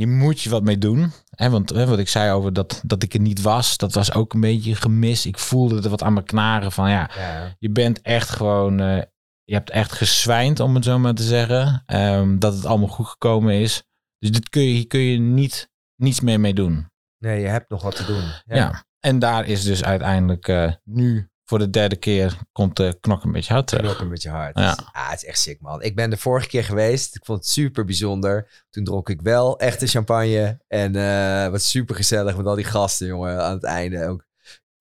je 0.00 0.06
moet 0.06 0.40
je 0.40 0.50
wat 0.50 0.62
mee 0.62 0.78
doen. 0.78 1.12
Hè, 1.30 1.50
want 1.50 1.70
hè, 1.70 1.86
wat 1.86 1.98
ik 1.98 2.08
zei 2.08 2.32
over 2.32 2.52
dat, 2.52 2.80
dat 2.86 3.02
ik 3.02 3.14
er 3.14 3.20
niet 3.20 3.42
was, 3.42 3.76
dat 3.76 3.92
was 3.94 4.14
ook 4.14 4.32
een 4.34 4.40
beetje 4.40 4.74
gemis. 4.74 5.26
Ik 5.26 5.38
voelde 5.38 5.82
er 5.82 5.88
wat 5.90 6.02
aan 6.02 6.12
me 6.12 6.22
knaren 6.22 6.72
van 6.72 6.90
ja, 6.90 7.10
Ja. 7.16 7.54
je 7.58 7.70
bent 7.70 8.00
echt 8.02 8.30
gewoon, 8.30 8.80
eh, 8.80 9.02
je 9.44 9.54
hebt 9.54 9.70
echt 9.70 9.92
gezwijnd 9.92 10.60
om 10.60 10.74
het 10.74 10.84
zo 10.84 10.98
maar 10.98 11.14
te 11.14 11.22
zeggen. 11.22 11.82
Ehm, 11.86 12.38
dat 12.38 12.54
het 12.54 12.64
allemaal 12.66 12.88
goed 12.88 13.06
gekomen 13.06 13.54
is. 13.54 13.82
Dus 14.18 14.30
dit 14.32 14.48
kun 14.48 14.62
je, 14.62 14.68
hier 14.72 14.86
kun 14.86 15.00
je 15.00 15.18
niet, 15.18 15.70
niets 15.96 16.20
meer 16.20 16.40
mee 16.40 16.54
doen. 16.54 16.88
Nee, 17.18 17.40
je 17.40 17.48
hebt 17.48 17.70
nog 17.70 17.82
wat 17.82 17.96
te 17.96 18.04
doen. 18.04 18.22
Ja. 18.44 18.84
En 19.00 19.18
daar 19.18 19.46
is 19.46 19.62
dus 19.62 19.84
uiteindelijk 19.84 20.48
eh, 20.48 20.72
nu 20.84 21.29
voor 21.50 21.58
de 21.58 21.70
derde 21.70 21.96
keer 21.96 22.38
komt 22.52 22.76
de 22.76 22.98
knok 23.00 23.24
een 23.24 23.32
beetje 23.32 23.52
hard 23.52 23.66
terug. 23.66 23.84
Knok 23.84 24.00
een 24.00 24.08
beetje 24.08 24.30
hard. 24.30 24.58
Ja. 24.58 24.78
Ah, 24.92 25.10
het 25.10 25.22
is 25.22 25.28
echt 25.28 25.38
sick, 25.38 25.60
man. 25.60 25.82
Ik 25.82 25.94
ben 25.94 26.10
de 26.10 26.16
vorige 26.16 26.48
keer 26.48 26.64
geweest. 26.64 27.16
Ik 27.16 27.24
vond 27.24 27.38
het 27.38 27.48
super 27.48 27.84
bijzonder. 27.84 28.64
Toen 28.70 28.84
dronk 28.84 29.08
ik 29.08 29.20
wel 29.20 29.58
echte 29.58 29.86
champagne. 29.86 30.60
En 30.68 30.96
eh 30.96 31.48
was 31.50 31.70
super 31.70 31.94
gezellig 31.94 32.36
met 32.36 32.46
al 32.46 32.54
die 32.54 32.64
gasten, 32.64 33.06
jongen. 33.06 33.42
Aan 33.42 33.54
het 33.54 33.64
einde 33.64 34.06
ook. 34.06 34.26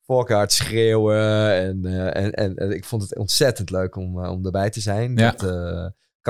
Volkhard 0.05 0.51
schreeuwen. 0.51 1.53
En, 1.53 1.85
eh, 1.85 2.23
en, 2.23 2.33
en, 2.33 2.55
en 2.55 2.71
ik 2.71 2.85
vond 2.85 3.01
het 3.01 3.17
ontzettend 3.17 3.69
leuk 3.69 3.95
om, 3.95 4.23
eh, 4.23 4.31
om 4.31 4.45
erbij 4.45 4.69
te 4.69 4.81
zijn. 4.81 5.15
Ja. 5.15 5.31
Dat, 5.31 5.41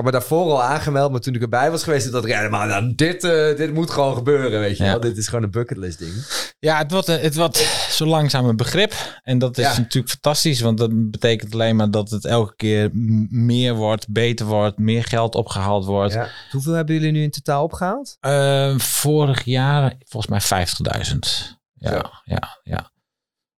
had 0.03 0.13
me 0.13 0.19
daarvoor 0.19 0.51
al 0.51 0.63
aangemeld, 0.63 1.11
maar 1.11 1.19
toen 1.19 1.35
ik 1.35 1.41
erbij 1.41 1.71
was 1.71 1.83
geweest, 1.83 2.11
dacht 2.11 2.25
ik, 2.25 2.31
ja, 2.31 2.49
maar 2.49 2.67
dan, 2.67 2.93
dit, 2.95 3.23
eh, 3.23 3.55
dit 3.57 3.73
moet 3.73 3.89
gewoon 3.89 4.15
gebeuren, 4.15 4.59
weet 4.59 4.77
je 4.77 4.83
Ja. 4.83 4.89
wel. 4.91 4.99
Dit 4.99 5.17
is 5.17 5.27
gewoon 5.27 5.43
een 5.43 5.51
bucketlist 5.51 5.99
ding. 5.99 6.13
Ja, 6.59 6.77
het 6.77 6.91
wordt, 6.91 7.07
een- 7.07 7.19
het 7.19 7.35
wordt 7.35 7.57
zo 7.89 8.05
langzaam 8.05 8.45
een 8.45 8.55
begrip. 8.55 8.93
En 9.23 9.39
dat 9.39 9.57
is 9.57 9.65
Ja. 9.65 9.77
natuurlijk 9.77 10.09
fantastisch. 10.11 10.61
Want 10.61 10.77
dat 10.77 11.11
betekent 11.11 11.53
alleen 11.53 11.75
maar 11.75 11.91
dat 11.91 12.09
het 12.09 12.25
elke 12.25 12.55
keer 12.55 12.89
meer 13.29 13.73
wordt, 13.75 14.11
beter 14.11 14.45
wordt, 14.45 14.77
meer 14.77 15.03
geld 15.03 15.35
opgehaald 15.35 15.85
wordt. 15.85 16.13
Ja. 16.13 16.27
Hoeveel 16.51 16.73
hebben 16.73 16.95
jullie 16.95 17.11
nu 17.11 17.23
in 17.23 17.31
totaal 17.31 17.63
opgehaald? 17.63 18.17
Eh, 18.19 18.77
vorig 18.77 19.43
jaar 19.43 19.93
volgens 20.05 20.31
mij 20.31 20.41
50.000. 20.41 21.57
Ja, 21.73 22.11
ja, 22.23 22.59
ja. 22.63 22.91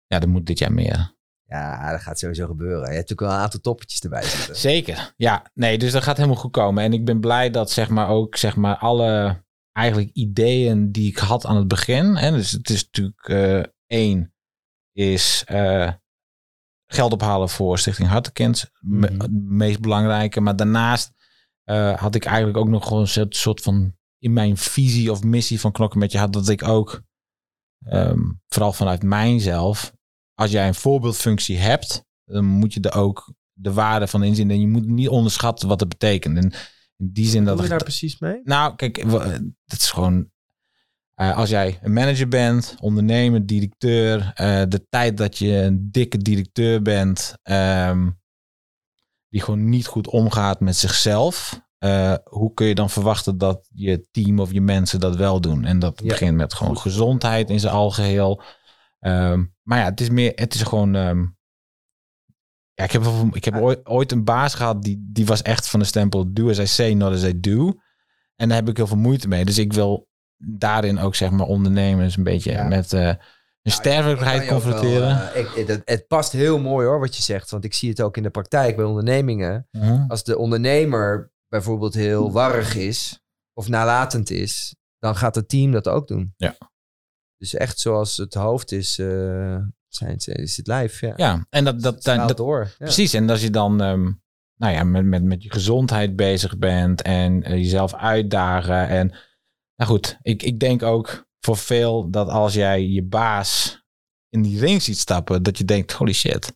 Ja, 0.08 0.20
dat 0.20 0.30
moet 0.30 0.46
dit 0.46 0.60
jaar 0.60 0.74
meer. 0.74 1.18
Ja, 1.50 1.92
dat 1.92 2.02
gaat 2.02 2.20
sowieso 2.20 2.48
gebeuren. 2.48 2.80
Je 2.80 2.96
hebt 2.96 3.10
natuurlijk 3.10 3.20
wel 3.22 3.32
een 3.32 3.44
aantal 3.44 3.60
toppetjes 3.60 4.00
erbij 4.02 4.24
zitten. 4.24 4.56
Zeker. 4.56 5.14
Ja, 5.18 5.52
nee, 5.54 5.78
dus 5.78 5.92
dat 5.92 6.04
gaat 6.04 6.18
helemaal 6.18 6.38
goed 6.38 6.52
komen. 6.52 6.84
En 6.84 6.94
ik 6.94 7.06
ben 7.06 7.20
blij 7.20 7.50
dat 7.50 7.72
zeg 7.72 7.90
maar 7.90 8.08
ook 8.10 8.36
zeg 8.36 8.56
maar 8.56 8.78
alle 8.78 9.44
eigenlijk 9.72 10.10
ideeën 10.14 10.92
die 10.92 11.08
ik 11.08 11.18
had 11.18 11.46
aan 11.46 11.56
het 11.56 11.68
begin. 11.68 12.16
Hè, 12.16 12.32
dus 12.32 12.52
het 12.52 12.70
is 12.70 12.84
natuurlijk 12.84 13.28
eh, 13.28 13.64
één 13.88 14.34
is 14.94 15.44
eh, 15.46 15.92
geld 16.92 17.14
ophalen 17.14 17.50
voor 17.50 17.80
Stichting 17.80 18.08
Hartekind. 18.10 18.70
Me- 18.80 19.10
Mhm. 19.12 19.22
Het 19.22 19.32
meest 19.32 19.80
belangrijke. 19.80 20.42
Maar 20.42 20.56
daarnaast 20.56 21.12
eh, 21.64 21.98
had 21.98 22.16
ik 22.16 22.26
eigenlijk 22.26 22.58
ook 22.58 22.68
nog 22.70 22.84
gewoon 22.88 23.02
een 23.02 23.08
soort- 23.08 23.36
soort 23.36 23.62
van 23.62 23.96
in 24.18 24.34
mijn 24.34 24.58
visie 24.58 25.12
of 25.12 25.24
missie 25.24 25.60
van 25.60 25.72
Knokken 25.72 26.00
met 26.00 26.12
je 26.12 26.18
had 26.18 26.34
dat 26.34 26.50
ik 26.50 26.64
ook 26.68 27.02
ehm, 27.86 28.20
vooral 28.48 28.74
vanuit 28.74 29.04
mijzelf 29.04 29.94
als 30.40 30.52
jij 30.52 30.68
een 30.68 30.76
voorbeeldfunctie 30.76 31.58
hebt, 31.58 32.04
dan 32.26 32.46
moet 32.46 32.74
je 32.74 32.80
er 32.82 32.94
ook 32.96 33.34
de 33.54 33.74
waarde 33.74 34.08
van 34.08 34.24
inzien. 34.24 34.52
En 34.52 34.60
je 34.62 34.68
moet 34.68 34.86
niet 34.88 35.08
onderschatten 35.10 35.68
wat 35.68 35.80
het 35.80 35.90
betekent. 35.90 36.38
En 36.38 36.44
in 36.98 37.10
die 37.14 37.26
zin 37.28 37.40
Wat 37.40 37.48
dat... 37.48 37.56
doe 37.56 37.64
je 37.66 37.72
daar 37.72 37.84
precies 37.84 38.20
mee? 38.20 38.40
nou, 38.44 38.76
kijk, 38.76 38.98
het 39.66 39.82
is 39.82 39.92
gewoon... 39.92 40.30
eh, 41.14 41.38
als 41.38 41.50
jij 41.50 41.80
een 41.82 41.94
manager 41.94 42.28
bent, 42.28 42.76
ondernemer, 42.82 43.46
directeur... 43.46 44.32
eh, 44.36 44.62
de 44.68 44.86
tijd 44.90 45.18
dat 45.18 45.38
je 45.38 45.52
een 45.56 45.88
dikke 45.92 46.18
directeur 46.18 46.82
bent... 46.82 47.34
ehm, 47.44 48.10
die 49.30 49.42
gewoon 49.42 49.70
niet 49.70 49.88
goed 49.88 50.08
omgaat 50.08 50.60
met 50.60 50.76
zichzelf... 50.76 51.62
eh, 51.78 52.16
hoe 52.24 52.54
kun 52.54 52.68
je 52.68 52.76
dan 52.76 52.90
verwachten 52.90 53.38
dat 53.38 53.68
je 53.74 54.08
team 54.12 54.40
of 54.40 54.52
je 54.52 54.62
mensen 54.62 55.00
dat 55.00 55.16
wel 55.16 55.42
doen? 55.42 55.66
En 55.66 55.80
dat 55.80 56.00
Ja. 56.04 56.08
begint 56.08 56.36
met 56.38 56.54
gewoon 56.54 56.78
gezondheid 56.78 57.50
in 57.50 57.60
zijn 57.60 57.74
algeheel. 57.74 58.42
Ehm, 59.00 59.46
maar 59.64 59.80
ja, 59.80 59.86
het 59.86 60.02
is 60.02 60.10
meer... 60.10 60.32
Het 60.36 60.54
is 60.54 60.62
gewoon... 60.62 60.96
ehm, 60.96 61.26
ja, 62.74 62.84
ik 62.84 62.92
heb, 62.92 63.02
wel- 63.02 63.30
ik 63.32 63.46
heb 63.46 63.56
ooit, 63.56 63.86
ooit 63.88 64.12
een 64.12 64.24
baas 64.24 64.54
gehad... 64.54 64.84
Die, 64.84 65.08
die 65.12 65.26
was 65.26 65.42
echt 65.42 65.70
van 65.70 65.80
de 65.80 65.86
stempel... 65.86 66.34
Do 66.34 66.50
as 66.50 66.58
I 66.60 66.68
say, 66.68 66.94
not 66.94 67.14
as 67.14 67.24
I 67.24 67.40
do. 67.40 67.74
En 68.36 68.48
daar 68.48 68.58
heb 68.58 68.70
ik 68.70 68.78
heel 68.78 68.88
veel 68.88 68.98
moeite 68.98 69.28
mee. 69.28 69.46
Dus 69.46 69.58
ik 69.58 69.74
wil 69.74 70.08
daarin 70.38 71.00
ook 71.00 71.16
zeg 71.16 71.30
maar 71.32 71.46
ondernemers 71.48 72.18
een 72.18 72.24
beetje 72.24 72.52
Ja. 72.52 72.64
met 72.68 72.92
een 72.92 73.18
sterfelijkheid 73.64 74.42
ook 74.42 74.48
wel, 74.50 74.60
confronteren. 74.62 75.34
eh, 75.34 75.40
ik, 75.58 75.68
het, 75.68 75.82
het 75.86 76.08
past 76.08 76.32
heel 76.32 76.60
mooi 76.60 76.88
hoor, 76.88 77.00
wat 77.00 77.16
je 77.16 77.22
zegt. 77.22 77.50
Want 77.50 77.64
ik 77.64 77.74
zie 77.74 77.90
het 77.90 78.02
ook 78.02 78.18
in 78.18 78.24
de 78.24 78.30
praktijk 78.30 78.76
bij 78.76 78.86
ondernemingen. 78.86 79.68
Mhm. 79.72 80.04
Als 80.08 80.24
de 80.24 80.38
ondernemer 80.38 81.32
bijvoorbeeld 81.48 81.94
heel 81.94 82.32
warrig 82.32 82.76
is 82.76 83.22
of 83.54 83.68
nalatend 83.68 84.30
is, 84.30 84.76
dan 85.00 85.16
gaat 85.16 85.36
het 85.36 85.50
team 85.50 85.72
dat 85.72 85.88
ook 85.88 86.08
doen. 86.08 86.34
Ja. 86.38 86.56
Dus 87.40 87.54
echt 87.54 87.80
zoals 87.80 88.18
het 88.18 88.34
hoofd 88.34 88.72
is, 88.72 89.00
eh, 89.00 89.58
zijn, 89.88 90.16
is 90.18 90.58
het 90.58 90.68
lijf. 90.68 91.02
Ja, 91.02 91.14
Ja, 91.16 91.46
en 91.50 91.64
dat, 91.64 91.96
straalt 92.00 92.28
dat, 92.28 92.38
door. 92.38 92.64
Ja. 92.64 92.76
precies. 92.78 93.14
En 93.14 93.30
als 93.30 93.42
je 93.42 93.50
dan 93.50 93.82
ehm, 93.82 94.12
nou 94.60 94.74
ja, 94.74 94.84
met, 94.84 95.06
met, 95.06 95.24
met 95.24 95.44
je 95.44 95.52
gezondheid 95.52 96.16
bezig 96.16 96.58
bent 96.58 97.02
en 97.02 97.44
eh, 97.44 97.54
jezelf 97.54 97.94
uitdagen. 97.94 98.88
En 98.88 99.08
nou 99.76 99.92
goed, 99.92 100.18
ik, 100.22 100.44
ik 100.44 100.60
denk 100.60 100.84
ook 100.84 101.28
voor 101.40 101.58
veel 101.58 102.10
dat 102.10 102.30
als 102.30 102.54
jij 102.54 102.88
je 102.88 103.04
baas 103.04 103.82
in 104.30 104.42
die 104.42 104.60
ring 104.60 104.82
ziet 104.82 104.98
stappen, 104.98 105.44
dat 105.44 105.58
je 105.58 105.66
denkt, 105.66 105.92
holy 105.92 106.14
shit, 106.14 106.54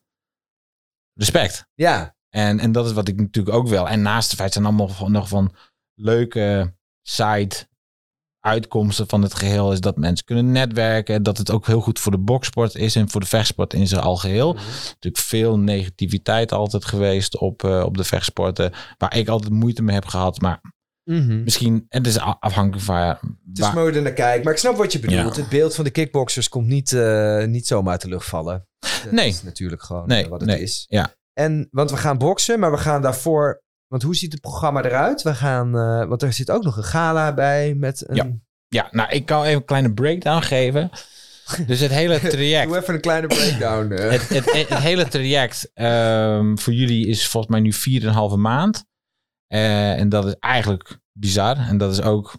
respect. 1.14 1.68
Ja, 1.74 2.16
En, 2.30 2.60
en 2.60 2.72
dat 2.72 2.86
is 2.86 2.92
wat 2.92 3.08
ik 3.08 3.16
natuurlijk 3.16 3.56
ook 3.56 3.68
wel. 3.68 3.90
En 3.90 4.02
naast 4.02 4.30
de 4.30 4.36
feit 4.36 4.54
zijn 4.54 4.66
allemaal 4.66 4.88
van, 4.88 5.12
nog 5.12 5.28
van 5.28 5.56
leuke 5.94 6.76
side 7.02 7.56
uitkomsten 8.44 9.08
van 9.08 9.22
het 9.22 9.34
geheel 9.34 9.72
is 9.72 9.80
dat 9.82 9.98
mensen 9.98 10.26
kunnen 10.26 10.52
netwerken. 10.52 11.24
Dat 11.24 11.38
het 11.38 11.52
ook 11.52 11.68
heel 11.68 11.82
goed 11.82 12.00
voor 12.00 12.12
de 12.12 12.18
boksport 12.18 12.76
is 12.76 12.96
en 12.96 13.10
voor 13.10 13.22
de 13.22 13.28
vechtsport 13.28 13.74
in 13.74 13.88
zijn 13.88 14.02
algeheel. 14.02 14.54
Natuurlijk 14.54 15.24
veel 15.24 15.60
negativiteit 15.60 16.52
altijd 16.52 16.86
geweest 16.86 17.38
op, 17.38 17.64
eh, 17.64 17.84
op 17.86 17.98
de 17.98 18.04
vechtsporten. 18.04 18.72
Waar 18.98 19.16
ik 19.18 19.28
altijd 19.28 19.52
moeite 19.52 19.82
mee 19.84 19.96
heb 19.96 20.06
gehad. 20.06 20.42
Maar 20.42 20.62
Mhm. 21.04 21.44
misschien, 21.44 21.86
het 21.90 22.08
is 22.08 22.20
afhankelijk 22.20 22.86
van... 22.86 22.96
Ja, 22.98 23.20
Het 23.54 23.58
is 23.60 23.96
er 23.96 24.02
naar 24.02 24.14
kijken. 24.14 24.44
Maar 24.44 24.54
ik 24.54 24.60
snap 24.60 24.76
wat 24.76 24.92
je 24.92 25.00
bedoelt. 25.00 25.36
Ja. 25.36 25.42
Het 25.42 25.50
beeld 25.50 25.76
van 25.76 25.84
de 25.84 25.90
kickboxers 25.90 26.50
komt 26.50 26.68
niet, 26.68 26.94
eh, 26.94 27.46
niet 27.46 27.68
zomaar 27.68 27.92
uit 27.92 28.02
de 28.02 28.08
lucht 28.08 28.28
vallen. 28.28 28.68
Dat 29.04 29.12
Nee. 29.12 29.28
is 29.28 29.44
natuurlijk 29.44 29.84
gewoon 29.84 30.08
Nee, 30.08 30.24
eh, 30.24 30.30
wat 30.30 30.40
het 30.42 30.50
nee. 30.50 30.62
is. 30.62 30.86
Ja. 30.90 31.14
En, 31.34 31.68
want 31.72 31.92
we 31.92 31.98
gaan 31.98 32.18
boksen, 32.18 32.60
maar 32.60 32.72
we 32.72 32.78
gaan 32.78 33.02
daarvoor... 33.02 33.62
Want 33.94 34.06
hoe 34.06 34.16
ziet 34.16 34.32
het 34.32 34.42
programma 34.42 34.84
eruit? 34.84 35.22
We 35.22 35.36
gaan, 35.36 35.78
eh, 35.78 36.08
want 36.08 36.22
er 36.22 36.34
zit 36.34 36.52
ook 36.52 36.64
nog 36.64 36.78
een 36.78 36.84
gala 36.84 37.34
bij 37.34 37.74
met 37.76 38.10
een... 38.10 38.16
Ja. 38.16 38.32
Ja, 38.68 38.88
nou, 38.92 39.10
ik 39.10 39.26
kan 39.26 39.44
even 39.44 39.56
een 39.56 39.66
kleine 39.66 39.94
breakdown 39.94 40.42
geven. 40.42 40.90
Dus 41.68 41.80
het 41.80 41.92
hele 41.92 42.20
traject... 42.20 42.68
Doe 42.68 42.78
even 42.78 42.94
een 42.94 43.02
kleine 43.02 43.28
breakdown. 43.28 43.92
eh. 43.92 44.12
het, 44.12 44.30
het, 44.30 44.54
het, 44.54 44.70
het 44.70 44.78
hele 44.78 45.08
traject 45.08 45.72
ehm, 45.74 46.56
voor 46.58 46.74
jullie 46.74 47.08
is 47.08 47.28
volgens 47.28 47.52
mij 47.52 47.62
nu 47.62 48.02
4,5 48.34 48.40
maand. 48.40 48.86
Eh, 49.48 50.00
en 50.00 50.10
dat 50.10 50.26
is 50.26 50.36
eigenlijk 50.40 51.00
bizar. 51.12 51.58
En 51.58 51.78
dat 51.78 51.92
is 51.92 52.02
ook 52.02 52.38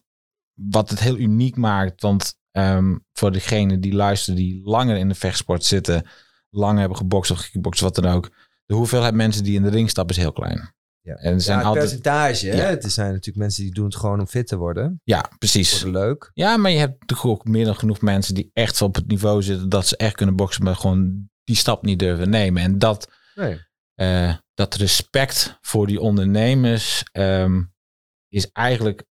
wat 0.55 0.90
het 0.90 1.01
heel 1.01 1.17
uniek 1.17 1.57
maakt. 1.57 2.03
Want 2.03 2.38
ehm, 2.51 2.97
voor 3.12 3.33
degenen 3.33 3.81
die 3.81 3.95
luisteren, 3.95 4.37
die 4.37 4.61
langer 4.64 4.97
in 4.97 5.09
de 5.09 5.14
vechtsport 5.14 5.64
zitten, 5.64 6.07
lang 6.51 6.79
hebben 6.79 6.97
gebokst 6.97 7.31
of 7.31 7.38
gekickbokst, 7.38 7.81
wat 7.81 7.95
dan 7.95 8.07
ook. 8.07 8.31
De 8.67 8.75
hoeveelheid 8.75 9.14
mensen 9.14 9.45
die 9.45 9.57
in 9.57 9.62
de 9.62 9.71
ring 9.71 9.90
stappen 9.90 10.17
is 10.17 10.23
heel 10.23 10.33
klein. 10.33 10.75
Ja. 11.05 11.14
En 11.14 11.33
er 11.33 11.40
zijn 11.40 11.59
ja, 11.59 11.64
het 11.64 11.77
altijd. 11.77 11.85
percentage. 12.03 12.47
hè? 12.47 12.62
Het 12.71 12.93
zijn 12.93 13.09
natuurlijk 13.09 13.37
mensen 13.37 13.62
die 13.64 13.73
doen 13.75 13.85
het 13.85 13.97
gewoon 13.97 14.21
om 14.21 14.27
fit 14.27 14.47
te 14.47 14.57
worden. 14.57 15.01
Ja, 15.05 15.31
precies. 15.38 15.83
Worden 15.83 16.01
leuk. 16.03 16.31
Ja, 16.35 16.57
maar 16.57 16.71
je 16.71 16.79
hebt 16.79 17.01
natuurlijk 17.01 17.29
ook 17.29 17.45
meer 17.45 17.64
dan 17.64 17.77
genoeg 17.77 18.01
mensen 18.01 18.35
die 18.35 18.51
echt 18.53 18.83
op 18.83 18.95
het 18.95 19.07
niveau 19.07 19.43
zitten 19.43 19.69
dat 19.69 19.87
ze 19.87 19.97
echt 19.97 20.14
kunnen 20.14 20.37
boksen, 20.37 20.64
maar 20.64 20.77
gewoon 20.77 21.29
die 21.45 21.57
stap 21.57 21.83
niet 21.83 21.99
durven 21.99 22.31
nemen. 22.31 22.62
En 22.62 22.79
dat, 22.79 23.09
Nee. 23.35 23.59
eh, 23.95 24.35
dat 24.55 24.75
respect 24.75 25.59
voor 25.61 25.87
die 25.87 26.01
ondernemers 26.01 27.03
ehm, 27.12 27.62
is 28.29 28.51
eigenlijk 28.53 29.05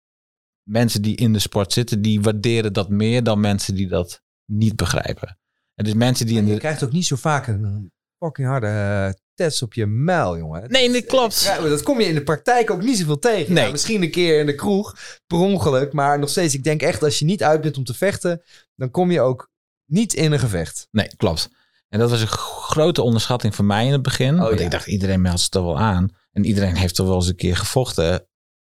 mensen 0.68 1.02
die 1.02 1.16
in 1.16 1.32
de 1.32 1.38
sport 1.38 1.72
zitten, 1.72 2.02
die 2.02 2.20
waarderen 2.20 2.72
dat 2.72 2.88
meer 2.88 3.22
dan 3.22 3.40
mensen 3.40 3.74
die 3.74 3.88
dat 3.88 4.22
niet 4.44 4.76
begrijpen. 4.76 5.38
En 5.74 5.84
dus 5.84 5.94
mensen 5.94 6.26
die 6.26 6.36
in 6.38 6.46
Je 6.46 6.52
de. 6.52 6.58
krijgt 6.58 6.84
ook 6.84 6.92
niet 6.92 7.06
zo 7.06 7.16
vaak 7.16 7.46
een 7.46 7.92
fucking 8.24 8.48
harde 8.48 8.66
eh, 8.66 9.08
test 9.34 9.62
op 9.62 9.74
je 9.74 9.86
muil, 9.86 10.36
jongen. 10.38 10.70
Nee, 10.70 10.92
dat 10.92 11.04
klopt. 11.04 11.42
Ja, 11.42 11.60
maar 11.60 11.68
dat 11.70 11.82
kom 11.82 12.00
je 12.00 12.06
in 12.06 12.14
de 12.14 12.22
praktijk 12.22 12.70
ook 12.70 12.82
niet 12.82 12.98
zoveel 12.98 13.18
tegen. 13.18 13.52
Nee. 13.54 13.64
Ja, 13.64 13.70
misschien 13.70 14.02
een 14.02 14.10
keer 14.10 14.40
in 14.40 14.46
de 14.46 14.54
kroeg, 14.54 14.94
per 15.26 15.38
ongeluk. 15.38 15.92
Maar 15.92 16.18
nog 16.18 16.28
steeds, 16.28 16.54
ik 16.54 16.64
denk 16.64 16.82
echt, 16.82 17.02
als 17.02 17.18
je 17.18 17.24
niet 17.24 17.42
uit 17.42 17.60
bent 17.60 17.76
om 17.76 17.84
te 17.84 17.94
vechten, 17.94 18.42
dan 18.76 18.90
kom 18.90 19.10
je 19.10 19.20
ook 19.20 19.50
niet 19.86 20.14
in 20.14 20.32
een 20.32 20.38
gevecht. 20.38 20.88
Nee, 20.90 21.16
klopt. 21.16 21.48
En 21.88 21.98
dat 21.98 22.10
was 22.10 22.20
een 22.20 22.26
grote 22.28 23.02
onderschatting 23.02 23.54
van 23.54 23.66
mij 23.66 23.86
in 23.86 23.92
het 23.92 24.02
begin. 24.02 24.36
want 24.36 24.58
ja. 24.58 24.64
ik 24.64 24.70
dacht, 24.70 24.86
iedereen 24.86 25.20
meldt 25.20 25.40
zich 25.40 25.48
toch 25.48 25.64
wel 25.64 25.78
aan. 25.78 26.08
En 26.32 26.44
iedereen 26.44 26.76
heeft 26.76 26.94
toch 26.94 27.06
wel 27.06 27.14
eens 27.16 27.28
een 27.28 27.36
keer 27.36 27.56
gevochten. 27.56 28.26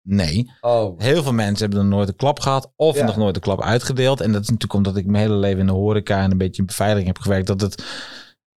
Nee. 0.03 0.51
Oh, 0.61 1.01
Heel 1.01 1.23
veel 1.23 1.33
mensen 1.33 1.59
hebben 1.69 1.87
nog 1.89 1.97
nooit 1.97 2.09
een 2.09 2.17
klap 2.17 2.41
gehad 2.41 2.73
of 2.77 2.97
Ja. 2.97 3.05
nog 3.05 3.17
nooit 3.17 3.37
een 3.37 3.43
klap 3.43 3.63
uitgedeeld. 3.63 4.21
En 4.21 4.33
dat 4.33 4.43
is 4.43 4.47
natuurlijk 4.49 4.75
omdat 4.75 4.97
ik 4.97 5.07
mijn 5.07 5.23
hele 5.23 5.37
leven 5.39 5.61
in 5.61 5.67
de 5.67 5.73
horeca 5.73 6.23
en 6.23 6.31
een 6.31 6.39
beetje 6.39 6.61
in 6.61 6.67
beveiliging 6.67 7.07
heb 7.07 7.19
gewerkt. 7.19 7.47
Dat 7.47 7.61
het 7.61 7.83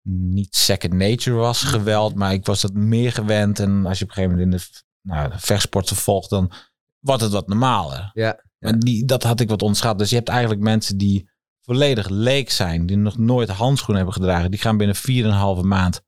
niet 0.09 0.55
second 0.55 0.93
nature 0.93 1.35
was, 1.35 1.63
Mm. 1.63 1.69
geweld. 1.69 2.15
Maar 2.15 2.33
ik 2.33 2.45
was 2.45 2.61
dat 2.61 2.73
meer 2.73 3.11
gewend. 3.11 3.59
En 3.59 3.85
als 3.85 3.97
je 3.97 4.03
op 4.03 4.09
een 4.09 4.15
gegeven 4.15 4.37
moment 4.37 4.53
in 4.53 4.57
de, 4.57 5.09
nou, 5.13 5.29
de 5.29 5.39
vechtsport 5.39 5.87
vervolgt, 5.87 6.29
dan 6.29 6.51
wordt 6.99 7.21
het 7.21 7.31
wat 7.31 7.47
normaler. 7.47 8.09
Ja, 8.13 8.23
ja. 8.23 8.41
Maar 8.59 8.79
die, 8.79 9.05
dat 9.05 9.23
had 9.23 9.39
ik 9.39 9.49
wat 9.49 9.61
onderschat. 9.61 9.97
Dus 9.97 10.09
je 10.09 10.15
hebt 10.15 10.29
eigenlijk 10.29 10.61
mensen 10.61 10.97
die 10.97 11.29
volledig 11.61 12.09
leek 12.09 12.49
zijn. 12.49 12.85
Die 12.85 12.97
nog 12.97 13.17
nooit 13.17 13.49
handschoenen 13.49 14.03
hebben 14.03 14.21
gedragen. 14.21 14.51
Die 14.51 14.59
gaan 14.59 14.77
binnen 14.77 14.95
4,5 14.95 15.61
maand 15.61 16.01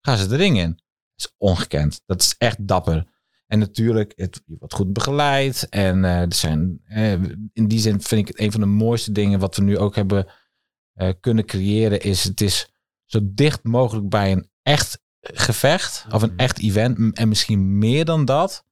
gaan 0.00 0.18
ze 0.18 0.26
de 0.26 0.36
ring 0.36 0.58
in. 0.58 0.70
Dat 0.70 1.30
is 1.30 1.34
ongekend. 1.38 2.02
Dat 2.06 2.22
is 2.22 2.34
echt 2.38 2.66
dapper. 2.68 3.10
En 3.46 3.58
natuurlijk, 3.58 4.12
het, 4.16 4.42
je 4.46 4.56
wordt 4.58 4.74
goed 4.74 4.92
begeleid. 4.92 5.68
En 5.68 6.04
eh, 6.04 6.20
er 6.20 6.34
zijn, 6.34 6.80
eh, 6.84 7.12
in 7.52 7.68
die 7.68 7.78
zin 7.78 8.00
vind 8.00 8.20
ik 8.20 8.28
het 8.28 8.40
een 8.40 8.52
van 8.52 8.60
de 8.60 8.66
mooiste 8.66 9.12
dingen 9.12 9.38
wat 9.38 9.56
we 9.56 9.62
nu 9.62 9.78
ook 9.78 9.94
hebben 9.94 10.26
eh, 10.92 11.12
kunnen 11.20 11.44
creëren. 11.44 12.00
Is 12.00 12.24
het 12.24 12.40
is 12.40 12.71
zo 13.12 13.20
dicht 13.22 13.64
mogelijk 13.64 14.08
bij 14.08 14.32
een 14.32 14.48
echt 14.62 15.00
gevecht 15.20 16.06
of 16.10 16.22
een 16.22 16.28
Mhm. 16.28 16.38
echt 16.38 16.58
event 16.58 17.16
en 17.18 17.28
misschien 17.28 17.78
meer 17.78 18.04
dan 18.04 18.24
dat 18.24 18.64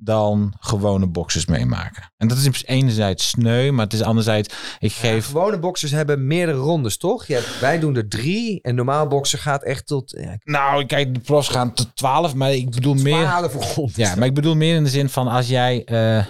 dan 0.00 0.54
gewone 0.58 1.06
boxers 1.06 1.46
meemaken. 1.46 2.12
En 2.16 2.28
dat 2.28 2.38
is 2.38 2.64
enerzijds 2.64 3.28
sneu, 3.28 3.70
maar 3.70 3.84
het 3.84 3.92
is 3.92 4.02
anderzijds 4.02 4.54
ik 4.78 4.90
Ja, 4.92 4.98
geef 4.98 5.26
gewone 5.26 5.58
boxers 5.58 5.90
hebben 5.92 6.26
meerdere 6.26 6.58
rondes, 6.58 6.96
toch? 6.96 7.26
Je 7.26 7.34
hebt, 7.34 7.60
wij 7.60 7.78
doen 7.78 7.96
er 7.96 8.08
drie. 8.08 8.62
En 8.62 8.74
normaal 8.74 9.06
bokser 9.06 9.38
gaat 9.38 9.62
echt 9.64 9.86
tot 9.86 10.10
ja, 10.20 10.36
nou 10.44 10.86
kijk 10.86 11.14
de 11.14 11.20
profs 11.20 11.48
gaan 11.48 11.72
tot 11.74 11.96
12, 11.96 12.34
maar 12.34 12.52
ik 12.52 12.70
bedoel 12.70 12.94
meer 12.94 13.24
12 13.24 13.74
rondes. 13.74 13.96
ja, 13.96 14.14
maar 14.14 14.26
ik 14.26 14.34
bedoel 14.34 14.56
meer 14.56 14.74
in 14.74 14.84
de 14.84 14.90
zin 14.90 15.08
van 15.08 15.28
als 15.28 15.48
jij 15.48 15.84
eh, 15.84 16.24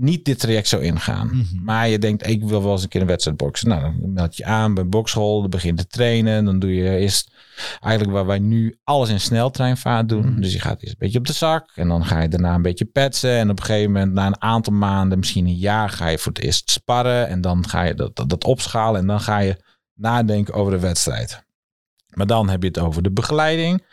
niet 0.00 0.24
dit 0.24 0.38
traject 0.38 0.68
zou 0.68 0.82
ingaan, 0.82 1.28
Mhm. 1.32 1.64
maar 1.64 1.88
je 1.88 1.98
denkt 1.98 2.26
ik 2.26 2.44
wil 2.44 2.62
wel 2.62 2.72
eens 2.72 2.82
een 2.82 2.88
keer 2.88 3.00
een 3.00 3.06
wedstrijd 3.06 3.36
boksen, 3.36 3.68
nou 3.68 3.80
dan 3.82 4.12
meld 4.12 4.36
je 4.36 4.44
aan 4.44 4.74
bij 4.74 4.82
een 4.82 4.90
bokschool, 4.90 5.40
dan 5.40 5.50
begin 5.50 5.70
je 5.70 5.82
te 5.82 5.86
trainen, 5.86 6.44
dan 6.44 6.58
doe 6.58 6.74
je 6.74 6.96
eerst 6.98 7.30
eigenlijk 7.80 8.12
waar 8.16 8.26
wij 8.26 8.38
nu 8.38 8.78
alles 8.84 9.08
in 9.08 9.20
sneltreinvaart 9.20 10.08
doen. 10.08 10.30
Mhm. 10.32 10.40
Dus 10.40 10.52
je 10.52 10.60
gaat 10.60 10.80
eerst 10.82 10.92
een 10.92 10.98
beetje 10.98 11.18
op 11.18 11.26
de 11.26 11.32
zak 11.32 11.70
en 11.74 11.88
dan 11.88 12.04
ga 12.04 12.20
je 12.20 12.28
daarna 12.28 12.54
een 12.54 12.62
beetje 12.62 12.84
petsen 12.84 13.30
en 13.30 13.50
op 13.50 13.58
een 13.58 13.64
gegeven 13.64 13.92
moment 13.92 14.12
na 14.12 14.26
een 14.26 14.42
aantal 14.42 14.72
maanden, 14.72 15.18
misschien 15.18 15.46
een 15.46 15.54
jaar, 15.54 15.88
ga 15.88 16.08
je 16.08 16.18
voor 16.18 16.32
het 16.32 16.42
eerst 16.42 16.70
sparren 16.70 17.28
en 17.28 17.40
dan 17.40 17.68
ga 17.68 17.82
je 17.82 17.94
dat, 17.94 18.16
dat, 18.16 18.28
dat 18.28 18.44
opschalen 18.44 19.00
en 19.00 19.06
dan 19.06 19.20
ga 19.20 19.38
je 19.38 19.56
nadenken 19.94 20.54
over 20.54 20.72
de 20.72 20.78
wedstrijd. 20.78 21.44
Maar 22.10 22.26
dan 22.26 22.48
heb 22.48 22.62
je 22.62 22.68
het 22.68 22.78
over 22.78 23.02
de 23.02 23.10
begeleiding, 23.10 23.86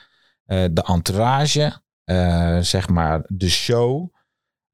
eh, 0.46 0.64
de 0.72 0.84
entourage, 0.84 1.82
eh, 2.04 2.58
zeg 2.60 2.90
maar 2.90 3.24
de 3.28 3.50
show. 3.50 4.16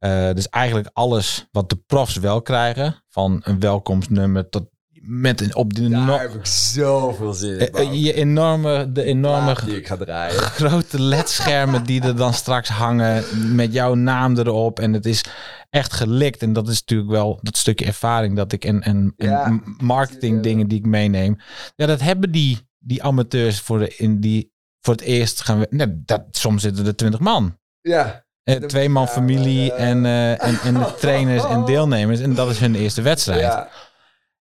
Eh, 0.03 0.33
dus 0.33 0.49
eigenlijk 0.49 0.89
alles 0.93 1.47
wat 1.51 1.69
de 1.69 1.75
profs 1.75 2.15
wel 2.17 2.41
krijgen, 2.41 3.03
van 3.09 3.41
een 3.43 3.59
welkomstnummer 3.59 4.49
tot 4.49 4.71
met 5.05 5.41
een 5.41 5.55
op 5.55 5.73
de 5.73 5.89
Daar 5.89 6.05
no- 6.05 6.17
heb 6.17 6.33
ik 6.33 6.45
zoveel 6.45 7.33
zin 7.33 7.59
in. 7.59 7.71
eh, 7.73 8.03
je 8.03 8.13
enorme, 8.13 8.91
de 8.91 9.03
enorme 9.03 9.55
die 9.65 9.77
ik 9.77 9.87
ga 9.87 9.97
draaien. 9.97 10.39
grote 10.61 11.01
ledschermen 11.01 11.83
die 11.85 12.01
er 12.01 12.15
dan 12.15 12.33
straks 12.33 12.69
hangen 12.69 13.23
met 13.55 13.73
jouw 13.73 13.93
naam 13.93 14.37
erop. 14.37 14.79
En 14.79 14.93
het 14.93 15.05
is 15.05 15.23
echt 15.69 15.93
gelikt. 15.93 16.41
En 16.41 16.53
dat 16.53 16.67
is 16.67 16.79
natuurlijk 16.79 17.09
wel 17.09 17.39
dat 17.41 17.57
stukje 17.57 17.85
ervaring 17.85 18.35
dat 18.35 18.51
ik 18.51 18.65
en, 18.65 18.81
en, 18.81 19.13
en 19.17 19.63
marketing 19.77 20.41
dingen 20.41 20.67
die 20.67 20.77
ik 20.79 20.85
meeneem. 20.85 21.37
Ja, 21.75 21.85
dat 21.85 22.01
hebben 22.01 22.31
die, 22.31 22.57
die 22.79 23.03
amateurs 23.03 23.59
voor, 23.59 23.79
de, 23.79 23.95
in 23.95 24.19
die, 24.19 24.51
voor 24.79 24.93
het 24.93 25.03
eerst 25.03 25.41
gaan 25.41 25.59
we. 25.59 25.67
Nee, 25.69 26.01
dat, 26.05 26.23
soms 26.31 26.61
zitten 26.61 26.85
er 26.85 26.95
twintig 26.95 27.19
man. 27.19 27.57
Ja. 27.81 28.25
Dan 28.43 28.67
twee 28.67 28.89
man 28.89 29.07
familie 29.07 29.65
ja, 29.65 29.75
en, 29.75 30.05
eh, 30.05 30.45
en, 30.45 30.59
en 30.59 30.73
de 30.73 30.93
trainers 30.99 31.43
en 31.43 31.65
deelnemers. 31.65 32.19
En 32.19 32.35
dat 32.35 32.49
is 32.49 32.59
hun 32.59 32.75
eerste 32.75 33.01
wedstrijd. 33.01 33.41
ja. 33.41 33.69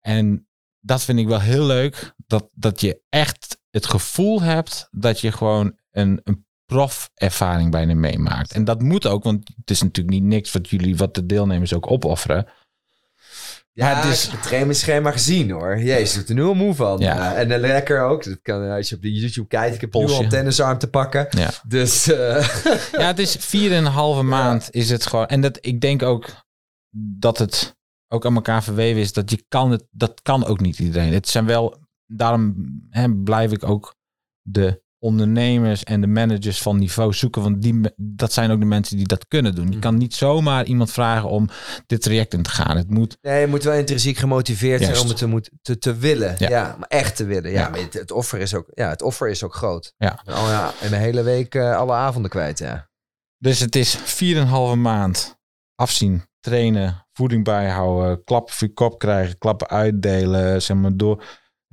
En 0.02 0.48
dat 0.80 1.04
vind 1.04 1.20
ik 1.20 1.28
wel 1.28 1.40
heel 1.40 1.66
leuk. 1.66 2.14
Dat, 2.28 2.50
dat 2.54 2.82
je 2.82 3.02
echt 3.10 3.60
het 3.70 3.86
gevoel 3.86 4.42
hebt 4.42 4.88
dat 4.92 5.20
je 5.20 5.32
gewoon 5.32 5.78
een, 5.92 6.22
een 6.24 6.46
profervaring 6.66 7.72
bijna 7.72 7.96
meemaakt. 7.96 8.52
En 8.52 8.64
dat 8.64 8.82
moet 8.82 9.08
ook, 9.08 9.24
want 9.24 9.52
het 9.56 9.70
is 9.70 9.82
natuurlijk 9.82 10.16
niet 10.16 10.24
niks 10.24 10.52
wat 10.52 10.70
jullie, 10.70 10.98
wat 10.98 11.16
de 11.16 11.26
deelnemers 11.26 11.74
ook 11.74 11.92
opofferen. 11.92 12.48
Ja, 13.74 13.96
het 13.96 14.14
ik 14.14 14.22
heb 14.22 14.32
het 14.32 14.44
trainingsschema 14.44 15.12
gezien 15.12 15.52
hoor. 15.52 15.80
Jezus, 15.80 16.14
doet 16.14 16.30
er 16.30 16.36
nu 16.36 16.44
al 16.44 16.54
moe 16.54 16.76
van. 16.76 17.00
Ja. 17.00 17.16
Ja. 17.16 17.36
en 17.36 17.60
lekker 17.60 18.02
ook. 18.02 18.24
Dat 18.24 18.42
kan 18.42 18.70
als 18.70 18.90
je 18.90 18.96
op 18.96 19.02
de 19.02 19.12
YouTube 19.12 19.48
kijkt. 19.48 19.76
Ik 19.76 19.82
heb 19.82 19.94
nu 19.94 20.00
al 20.02 20.06
Polsje. 20.06 20.28
tennisarm 20.28 20.78
te 20.78 20.90
pakken. 20.90 21.28
Ja. 21.30 21.50
Dus 21.68 22.12
eh, 22.12 22.48
Ja, 23.02 23.08
het 23.08 23.20
is 23.20 23.36
vier 23.36 23.72
en 23.72 23.86
een 23.86 23.92
halve 23.92 24.22
maand 24.24 24.68
is 24.72 24.90
het 24.90 25.06
gewoon. 25.06 25.26
En 25.28 25.42
dat, 25.42 25.58
ik 25.62 25.82
denk 25.82 26.04
ook 26.04 26.30
dat 27.20 27.38
het 27.38 27.76
ook 28.08 28.26
aan 28.26 28.36
elkaar 28.36 28.64
verweven 28.64 29.02
is. 29.02 29.14
Dat 29.14 29.32
je 29.32 29.46
kan 29.48 29.72
het, 29.72 29.84
dat 29.92 30.22
kan 30.22 30.46
ook 30.46 30.60
niet 30.60 30.80
iedereen. 30.80 31.14
Het 31.14 31.28
zijn 31.30 31.46
wel, 31.46 31.78
daarom 32.06 32.56
hè, 32.90 33.16
blijf 33.16 33.52
ik 33.52 33.64
ook 33.64 33.96
de 34.42 34.82
ondernemers 35.02 35.84
en 35.84 36.02
de 36.02 36.08
managers 36.08 36.62
van 36.62 36.78
niveau 36.78 37.14
zoeken. 37.14 37.42
Want 37.42 37.62
die, 37.62 37.82
dat 37.96 38.34
zijn 38.34 38.52
ook 38.52 38.60
de 38.60 38.66
mensen 38.66 38.98
die 38.98 39.08
dat 39.08 39.28
kunnen 39.28 39.56
doen. 39.56 39.72
Je 39.72 39.80
kan 39.80 39.98
niet 39.98 40.14
zomaar 40.16 40.66
iemand 40.66 40.92
vragen 40.92 41.30
om 41.30 41.50
dit 41.86 42.02
traject 42.02 42.34
in 42.34 42.42
te 42.44 42.50
gaan. 42.50 42.78
Het 42.78 42.90
moet, 42.90 43.18
nee, 43.22 43.42
je 43.42 43.48
moet 43.48 43.64
wel 43.64 43.74
intrinsiek 43.74 44.18
gemotiveerd 44.18 44.80
zijn 44.80 44.92
Juist. 44.92 45.04
om 45.04 45.10
het 45.10 45.18
te, 45.18 45.28
moet, 45.28 45.50
te, 45.62 45.78
te 45.78 45.96
willen. 45.96 46.36
Ja. 46.38 46.50
Ja. 46.50 46.76
maar 46.80 46.88
echt 46.88 47.16
te 47.16 47.26
willen. 47.26 47.52
Ja, 47.52 47.60
Ja. 47.62 47.70
maar 47.70 47.80
het, 47.80 47.94
het 47.94 48.12
offer 48.12 48.40
is 48.40 48.54
ook, 48.54 48.66
ja, 48.74 48.90
het 48.90 49.02
offer 49.02 49.30
is 49.30 49.44
ook 49.44 49.56
groot. 49.56 49.94
Ja. 49.98 50.20
Oh 50.26 50.46
ja, 50.48 50.74
en 50.82 50.90
de 50.90 50.96
hele 50.96 51.22
week 51.24 51.56
eh, 51.56 51.76
alle 51.78 51.94
avonden 51.94 52.32
kwijt, 52.32 52.60
ja. 52.60 52.90
dus 53.38 53.60
het 53.60 53.76
is 53.76 53.96
vier 53.96 54.36
en 54.36 54.42
een 54.42 54.48
halve 54.48 54.76
maand 54.76 55.40
afzien, 55.76 56.24
trainen, 56.40 57.06
voeding 57.14 57.44
bijhouden, 57.44 58.24
klappen 58.24 58.54
voor 58.54 58.68
je 58.68 58.74
kop 58.74 59.00
krijgen, 59.00 59.38
klappen 59.38 59.68
uitdelen, 59.68 60.62
zeg 60.62 60.78
maar 60.78 60.96
door. 60.98 61.24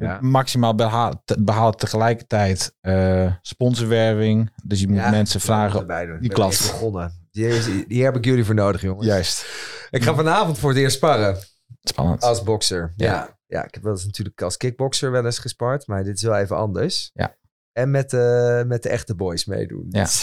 Ja. 0.07 0.19
Maximaal 0.21 0.75
behaal- 0.75 1.73
tegelijkertijd 1.75 2.75
eh, 2.81 3.33
sponsorwerving. 3.43 4.51
Dus 4.65 4.81
je 4.81 4.89
moet 4.89 4.97
Ja, 4.97 5.11
mensen 5.11 5.41
vragen. 5.41 6.07
Doen. 6.07 6.21
Die 6.21 6.31
klas. 6.31 6.57
begonnen. 6.71 7.27
Die, 7.31 7.47
is- 7.49 7.87
die 7.87 8.05
heb 8.05 8.17
ik 8.17 8.25
jullie 8.25 8.45
voor 8.45 8.55
nodig, 8.55 8.81
jongens. 8.81 9.07
Juist. 9.07 9.47
Ik 9.91 10.03
ga 10.03 10.15
vanavond 10.15 10.59
voor 10.59 10.69
het 10.71 10.79
eerst 10.79 10.97
sparren. 10.97 11.37
Spannend. 11.81 12.23
Als 12.23 12.43
bokser. 12.43 12.93
Ja. 12.97 13.07
Ja. 13.13 13.39
ja. 13.47 13.65
ik 13.65 13.75
heb 13.75 13.83
wel 13.83 13.93
eens 13.93 14.05
natuurlijk 14.05 14.43
als 14.43 14.57
kickboxer 14.57 15.11
wel 15.11 15.25
eens 15.25 15.39
gespart, 15.39 15.87
maar 15.87 16.05
dit 16.05 16.17
is 16.17 16.23
wel 16.23 16.37
even 16.37 16.57
anders. 16.57 17.11
Ja. 17.15 17.37
En 17.73 17.91
met, 17.91 18.11
de 18.11 18.65
met 18.67 18.83
de 18.83 18.89
echte 18.89 19.15
boys 19.15 19.45
meedoen. 19.45 19.87
Ja. 19.89 20.07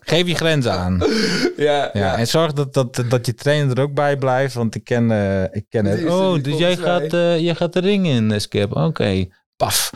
Geef 0.00 0.26
je 0.26 0.34
grenzen 0.34 0.72
aan. 0.72 0.98
ja, 1.56 1.90
Ja. 1.92 2.16
En 2.16 2.26
zorg 2.26 2.52
dat, 2.52 2.74
dat, 2.74 3.02
dat 3.08 3.26
je 3.26 3.34
trainer 3.34 3.76
er 3.76 3.82
ook 3.82 3.94
bij 3.94 4.16
blijft. 4.16 4.54
Want 4.54 4.74
ik 4.74 4.84
ken, 4.84 5.10
eh, 5.10 5.42
ik 5.42 5.64
ken 5.68 5.84
het. 5.84 6.04
Oh, 6.04 6.42
dus 6.42 6.58
jij 6.58 6.76
gaat, 6.76 7.12
eh, 7.12 7.38
jij 7.38 7.54
gaat 7.54 7.72
de 7.72 7.80
ring 7.80 8.06
in, 8.06 8.30
eh, 8.32 8.38
Skip. 8.38 8.76
Oké. 8.76 9.26
Paf. 9.56 9.90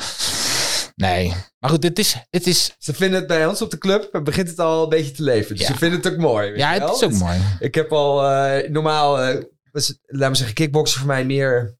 Nee. 0.96 1.32
Maar 1.58 1.70
goed, 1.70 1.82
het 1.82 1.98
is, 1.98 2.16
het 2.30 2.46
is... 2.46 2.74
Ze 2.78 2.94
vinden 2.94 3.18
het 3.18 3.28
bij 3.28 3.46
ons 3.46 3.62
op 3.62 3.70
de 3.70 3.78
club, 3.78 4.20
begint 4.24 4.48
het 4.48 4.58
al 4.58 4.82
een 4.82 4.88
beetje 4.88 5.10
te 5.12 5.22
leven. 5.22 5.56
Dus 5.56 5.66
Ja. 5.66 5.72
ze 5.72 5.78
vinden 5.78 5.98
het 6.02 6.12
ook 6.12 6.18
mooi. 6.18 6.50
weet 6.50 6.58
Ja, 6.58 6.72
het 6.72 6.82
wel? 6.82 6.94
is 6.94 7.02
ook 7.02 7.10
Dus 7.10 7.18
mooi. 7.18 7.38
Ik 7.58 7.74
heb 7.74 7.92
al 7.92 8.22
normaal, 8.68 9.34
was, 9.72 9.98
laat 10.06 10.30
me 10.30 10.36
zeggen, 10.36 10.54
kickboksen 10.54 10.98
voor 10.98 11.08
mij 11.08 11.24
meer. 11.24 11.76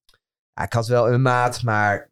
Ja, 0.52 0.62
ik 0.62 0.72
had 0.72 0.86
wel 0.86 1.10
een 1.12 1.22
maat, 1.22 1.62
maar 1.62 2.10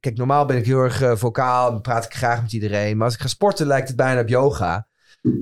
kijk, 0.00 0.16
normaal 0.16 0.46
ben 0.46 0.56
ik 0.56 0.66
heel 0.66 0.80
erg 0.80 1.02
eh, 1.02 1.16
vocaal 1.16 1.72
en 1.72 1.80
praat 1.80 2.04
ik 2.04 2.14
graag 2.14 2.42
met 2.42 2.52
iedereen. 2.52 2.96
Maar 2.96 3.04
als 3.06 3.14
ik 3.14 3.20
ga 3.20 3.28
sporten, 3.28 3.66
lijkt 3.66 3.88
het 3.88 3.96
bijna 3.96 4.20
op 4.20 4.28
yoga. 4.28 4.85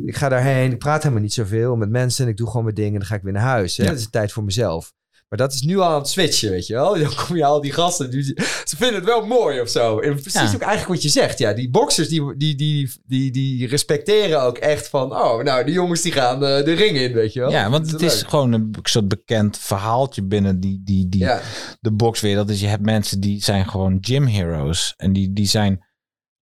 Ik 0.06 0.16
ga 0.16 0.28
daarheen, 0.28 0.72
ik 0.72 0.78
praat 0.78 1.02
helemaal 1.02 1.22
niet 1.22 1.32
zoveel 1.32 1.76
met 1.76 1.90
mensen 1.90 2.24
en 2.24 2.30
ik 2.30 2.36
doe 2.36 2.46
gewoon 2.46 2.62
mijn 2.62 2.74
dingen 2.74 2.92
en 2.92 2.98
dan 2.98 3.08
ga 3.08 3.14
ik 3.14 3.22
weer 3.22 3.32
naar 3.32 3.42
huis. 3.42 3.76
Hè? 3.76 3.82
Ja. 3.82 3.88
Dat 3.88 3.98
is 3.98 4.04
de 4.04 4.10
tijd 4.10 4.32
voor 4.32 4.44
mezelf. 4.44 4.92
Maar 5.28 5.38
dat 5.38 5.52
is 5.52 5.62
nu 5.62 5.78
al 5.78 5.88
aan 5.88 5.98
het 5.98 6.08
switchen, 6.08 6.50
weet 6.50 6.66
je 6.66 6.74
wel. 6.74 6.94
Dan 6.98 7.14
kom 7.26 7.36
je 7.36 7.44
al 7.44 7.60
die 7.60 7.72
gasten, 7.72 8.10
die, 8.10 8.22
ze 8.64 8.76
vinden 8.76 8.94
het 8.96 9.04
wel 9.04 9.26
mooi 9.26 9.60
of 9.60 9.68
zo. 9.68 9.98
En 9.98 10.12
precies 10.12 10.32
Ja. 10.32 10.54
ook 10.54 10.60
eigenlijk 10.60 10.88
wat 10.88 11.02
je 11.02 11.08
zegt. 11.08 11.38
Ja, 11.38 11.52
die 11.52 11.70
boxers, 11.70 12.08
die, 12.08 12.36
die, 12.36 12.54
die, 12.54 12.90
die, 13.06 13.30
die 13.30 13.66
respecteren 13.66 14.42
ook 14.42 14.58
echt 14.58 14.88
van... 14.88 15.12
Oh, 15.12 15.42
nou, 15.42 15.64
die 15.64 15.74
jongens 15.74 16.00
die 16.02 16.12
gaan 16.12 16.44
eh, 16.44 16.64
de 16.64 16.72
ring 16.72 16.96
in, 16.98 17.12
weet 17.12 17.32
je 17.32 17.40
wel. 17.40 17.50
Ja, 17.50 17.70
want 17.70 17.90
het 17.90 18.02
is 18.02 18.22
gewoon 18.22 18.52
een 18.52 18.74
soort 18.82 19.08
bekend 19.08 19.58
verhaaltje 19.58 20.22
binnen 20.22 20.60
die, 20.60 20.80
die, 20.84 21.08
die, 21.08 21.20
Ja, 21.20 21.40
de 21.80 21.92
boxwereld. 21.92 22.48
Dus 22.48 22.60
je 22.60 22.66
hebt 22.66 22.84
mensen 22.84 23.20
die 23.20 23.42
zijn 23.44 23.68
gewoon 23.68 23.98
gym 24.00 24.26
heroes. 24.26 24.94
En 24.96 25.12
die, 25.12 25.32
die 25.32 25.46
zijn 25.46 25.84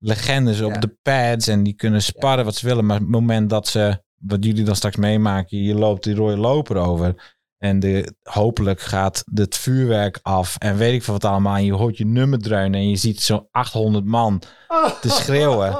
legendes 0.02 0.60
op 0.60 0.72
Ja. 0.72 0.78
de 0.80 0.96
pads. 1.02 1.46
En 1.46 1.62
die 1.62 1.74
kunnen 1.74 2.02
sparren 2.02 2.44
wat 2.44 2.54
ze 2.54 2.66
willen. 2.66 2.86
Maar 2.86 2.96
op 2.96 3.02
het 3.02 3.10
moment 3.10 3.50
dat 3.50 3.68
ze, 3.68 4.02
wat 4.18 4.44
jullie 4.44 4.64
dan 4.64 4.76
straks 4.76 4.96
meemaken, 4.96 5.58
je 5.62 5.74
loopt 5.74 6.04
die 6.04 6.14
rode 6.14 6.36
loper 6.36 6.76
over. 6.76 7.34
En 7.58 7.80
de, 7.80 8.14
hopelijk 8.22 8.80
gaat 8.80 9.24
het 9.34 9.56
vuurwerk 9.56 10.18
af. 10.22 10.56
En 10.58 10.76
weet 10.76 10.94
ik 10.94 11.02
veel 11.02 11.14
wat 11.14 11.24
allemaal. 11.24 11.56
En 11.56 11.64
je 11.64 11.72
hoort 11.72 11.96
je 11.98 12.06
nummer 12.06 12.38
dreunen. 12.38 12.80
En 12.80 12.88
je 12.88 12.96
ziet 12.96 13.20
zo'n 13.20 13.46
800 13.50 14.04
man 14.04 14.42
te 15.00 15.08
schreeuwen. 15.20 15.78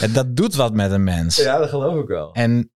En 0.00 0.12
dat 0.12 0.36
doet 0.36 0.54
wat 0.54 0.74
met 0.74 0.90
een 0.92 1.04
mens. 1.04 1.36
Ja, 1.36 1.58
dat 1.58 1.68
geloof 1.68 2.02
ik 2.02 2.08
wel. 2.08 2.32
En 2.32 2.70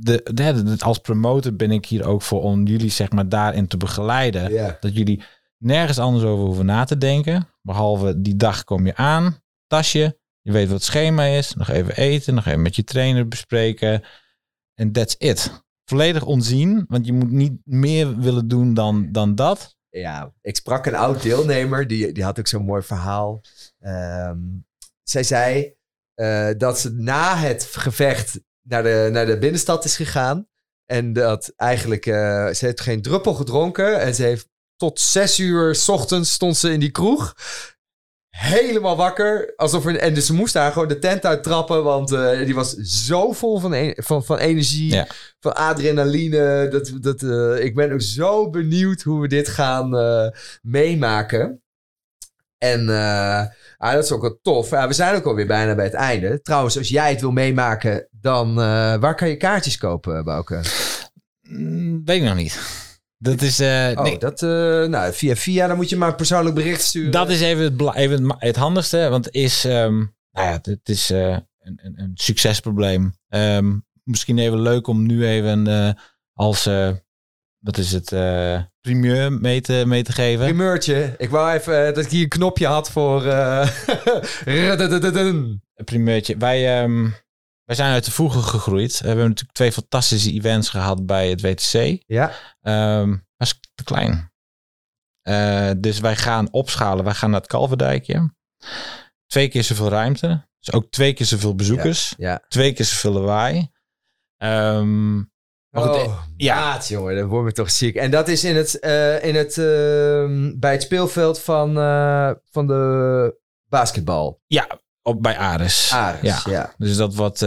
de, 0.00 0.76
als 0.78 0.98
promotor 0.98 1.54
ben 1.54 1.70
ik 1.70 1.86
hier 1.86 2.06
ook 2.06 2.22
voor 2.22 2.42
om 2.42 2.66
jullie 2.66 2.90
zeg 2.90 3.10
maar 3.10 3.28
daarin 3.28 3.66
te 3.66 3.76
begeleiden. 3.76 4.76
Dat 4.80 4.96
jullie 4.96 5.22
nergens 5.58 5.98
anders 5.98 6.24
over 6.24 6.44
hoeven 6.44 6.66
na 6.66 6.84
te 6.84 6.98
denken. 6.98 7.48
Behalve 7.62 8.20
die 8.20 8.36
dag 8.36 8.64
kom 8.64 8.86
je 8.86 8.96
aan, 8.96 9.36
tasje, 9.68 10.18
je 10.40 10.52
weet 10.52 10.66
wat 10.66 10.76
het 10.76 10.84
schema 10.84 11.24
is. 11.24 11.54
Nog 11.54 11.68
even 11.68 11.96
eten, 11.96 12.34
nog 12.34 12.46
even 12.46 12.62
met 12.62 12.76
je 12.76 12.84
trainer 12.84 13.28
bespreken. 13.28 14.04
En 14.74 14.92
that's 14.92 15.14
it. 15.18 15.62
Volledig 15.84 16.24
onzien, 16.24 16.84
want 16.88 17.06
je 17.06 17.12
moet 17.12 17.30
niet 17.30 17.60
meer 17.64 18.16
willen 18.16 18.48
doen 18.48 18.74
dan, 18.74 19.12
dan 19.12 19.34
dat. 19.34 19.76
ja, 19.88 20.32
ik 20.40 20.56
sprak 20.56 20.86
een 20.86 20.94
oud 20.94 21.22
deelnemer, 21.22 21.86
die, 21.86 22.12
die 22.12 22.24
had 22.24 22.38
ook 22.38 22.46
zo'n 22.46 22.64
mooi 22.64 22.82
verhaal. 22.82 23.40
Ehm, 23.78 24.38
zij 25.02 25.22
zei 25.22 25.74
eh, 26.14 26.50
dat 26.56 26.80
ze 26.80 26.92
na 26.92 27.36
het 27.36 27.64
gevecht 27.64 28.40
naar 28.62 28.82
de, 28.82 29.08
naar 29.12 29.26
de 29.26 29.38
binnenstad 29.38 29.84
is 29.84 29.96
gegaan. 29.96 30.48
En 30.84 31.12
dat 31.12 31.52
eigenlijk, 31.56 32.06
eh, 32.06 32.48
ze 32.48 32.64
heeft 32.64 32.80
geen 32.80 33.02
druppel 33.02 33.34
gedronken. 33.34 34.00
En 34.00 34.14
ze 34.14 34.22
heeft 34.22 34.48
tot 34.76 35.00
zes 35.00 35.38
uur 35.38 35.74
's 35.74 35.88
ochtends 35.88 36.32
stond 36.32 36.56
ze 36.56 36.72
in 36.72 36.80
die 36.80 36.90
kroeg. 36.90 37.34
Helemaal 38.38 38.96
wakker. 38.96 39.52
Alsof 39.56 39.86
er, 39.86 39.96
en 39.96 40.14
dus 40.14 40.26
ze 40.26 40.34
moest 40.34 40.52
daar 40.52 40.72
gewoon 40.72 40.88
de 40.88 40.98
tent 40.98 41.24
uittrappen. 41.24 41.84
Want 41.84 42.12
eh, 42.12 42.44
die 42.44 42.54
was 42.54 42.74
zo 42.74 43.32
vol 43.32 43.58
van, 43.58 43.72
e- 43.72 43.94
van, 43.96 44.24
van 44.24 44.38
energie. 44.38 44.92
Ja. 44.92 45.06
Van 45.40 45.54
adrenaline. 45.56 46.68
Dat, 46.70 46.92
dat, 47.00 47.22
eh, 47.22 47.64
ik 47.64 47.74
ben 47.74 47.92
ook 47.92 48.00
zo 48.00 48.50
benieuwd 48.50 49.02
hoe 49.02 49.20
we 49.20 49.28
dit 49.28 49.48
gaan 49.48 49.96
eh, 49.96 50.28
meemaken. 50.62 51.62
En 52.58 52.88
ah, 52.88 53.92
dat 53.92 54.04
is 54.04 54.12
ook 54.12 54.22
wel 54.22 54.38
tof. 54.42 54.70
Ja, 54.70 54.88
we 54.88 54.92
zijn 54.92 55.14
ook 55.14 55.24
alweer 55.24 55.46
bijna 55.46 55.74
bij 55.74 55.84
het 55.84 55.94
einde. 55.94 56.42
Trouwens, 56.42 56.78
als 56.78 56.88
jij 56.88 57.10
het 57.10 57.20
wil 57.20 57.32
meemaken, 57.32 58.08
dan 58.10 58.54
waar 59.00 59.14
kan 59.14 59.28
je 59.28 59.36
kaartjes 59.36 59.78
kopen, 59.78 60.24
Bouke? 60.24 60.60
Mm, 61.42 62.02
weet 62.04 62.20
ik 62.20 62.28
nog 62.28 62.34
niet. 62.36 62.86
Dat 63.18 63.42
is. 63.42 63.60
Uh, 63.60 63.90
oh, 63.94 64.02
nee. 64.02 64.18
dat. 64.18 64.40
nou, 64.90 65.12
via 65.12 65.36
via, 65.36 65.66
dan 65.66 65.76
moet 65.76 65.88
je 65.88 65.96
maar 65.96 66.08
een 66.08 66.14
persoonlijk 66.14 66.54
bericht 66.54 66.82
sturen. 66.82 67.10
Dat 67.10 67.30
is 67.30 67.40
even 67.40 67.64
het, 67.64 67.94
even 67.94 68.34
het, 68.38 68.56
handigste. 68.56 69.08
Want 69.08 69.24
het 69.24 69.34
is. 69.34 69.64
Um, 69.64 70.16
nou 70.30 70.48
ja, 70.48 70.58
het 70.62 70.88
is 70.88 71.08
een, 71.08 71.44
een, 71.60 71.92
een, 71.96 72.10
succesprobleem. 72.14 73.14
Um, 73.28 73.86
misschien 74.02 74.38
even 74.38 74.60
leuk 74.60 74.86
om 74.86 75.06
nu 75.06 75.26
even 75.26 75.96
als 76.32 76.66
dat 77.60 77.78
is 77.78 77.92
het 77.92 78.12
uh, 78.12 78.60
primeur 78.80 79.32
mee 79.32 79.60
te, 79.60 79.82
mee 79.86 80.02
te 80.02 80.12
geven. 80.12 80.44
Primeurtje. 80.44 81.14
Ik 81.18 81.30
wou 81.30 81.52
even 81.52 81.88
uh, 81.88 81.94
dat 81.94 82.04
ik 82.04 82.10
hier 82.10 82.22
een 82.22 82.28
knopje 82.28 82.66
had 82.66 82.90
voor... 82.90 83.24
Uh, 83.24 83.68
primeurtje. 85.84 86.36
Wij, 86.36 86.82
um, 86.82 87.14
wij 87.68 87.76
zijn 87.76 87.92
uit 87.92 88.04
de 88.04 88.10
voegen 88.10 88.42
gegroeid. 88.42 89.00
We 89.00 89.06
hebben 89.06 89.28
natuurlijk 89.28 89.56
twee 89.56 89.72
fantastische 89.72 90.32
events 90.32 90.68
gehad 90.68 91.06
bij 91.06 91.28
het 91.28 91.40
WTC. 91.40 92.02
Ja. 92.06 92.32
Um, 93.00 93.26
was 93.36 93.60
te 93.74 93.84
klein. 93.84 94.32
dus 95.80 96.00
wij 96.00 96.16
gaan 96.16 96.52
opschalen. 96.52 97.04
Wij 97.04 97.14
gaan 97.14 97.30
naar 97.30 97.40
het 97.40 97.48
Kalverdijkje. 97.48 98.34
Twee 99.26 99.48
keer 99.48 99.64
zoveel 99.64 99.88
ruimte. 99.88 100.48
Dus 100.58 100.72
ook 100.72 100.90
twee 100.90 101.12
keer 101.12 101.26
zoveel 101.26 101.54
bezoekers. 101.54 102.14
Ja. 102.16 102.30
ja. 102.30 102.44
Twee 102.48 102.72
keer 102.72 102.84
zoveel 102.84 103.12
lawaai. 103.12 103.70
Um, 104.42 105.32
oh, 105.70 106.22
ja, 106.36 106.54
maat, 106.54 106.88
jongen, 106.88 107.16
dan 107.16 107.28
word 107.28 107.48
ik 107.48 107.54
toch 107.54 107.70
ziek. 107.70 107.96
En 107.96 108.10
dat 108.10 108.28
is 108.28 108.44
in 108.44 108.56
het, 108.56 108.78
uh, 108.80 109.24
in 109.24 109.34
het, 109.34 109.56
uh, 109.56 110.52
bij 110.58 110.72
het 110.72 110.82
speelveld 110.82 111.40
van, 111.40 111.74
van 112.50 112.66
de 112.66 113.40
basketbal. 113.68 114.40
Ja, 114.46 114.80
op, 115.08 115.22
bij 115.22 115.38
Ares. 115.38 115.92
Ares, 115.92 116.44
ja. 116.44 116.52
ja. 116.52 116.74
Dus 116.78 116.96
dat 116.96 117.14
wordt, 117.14 117.38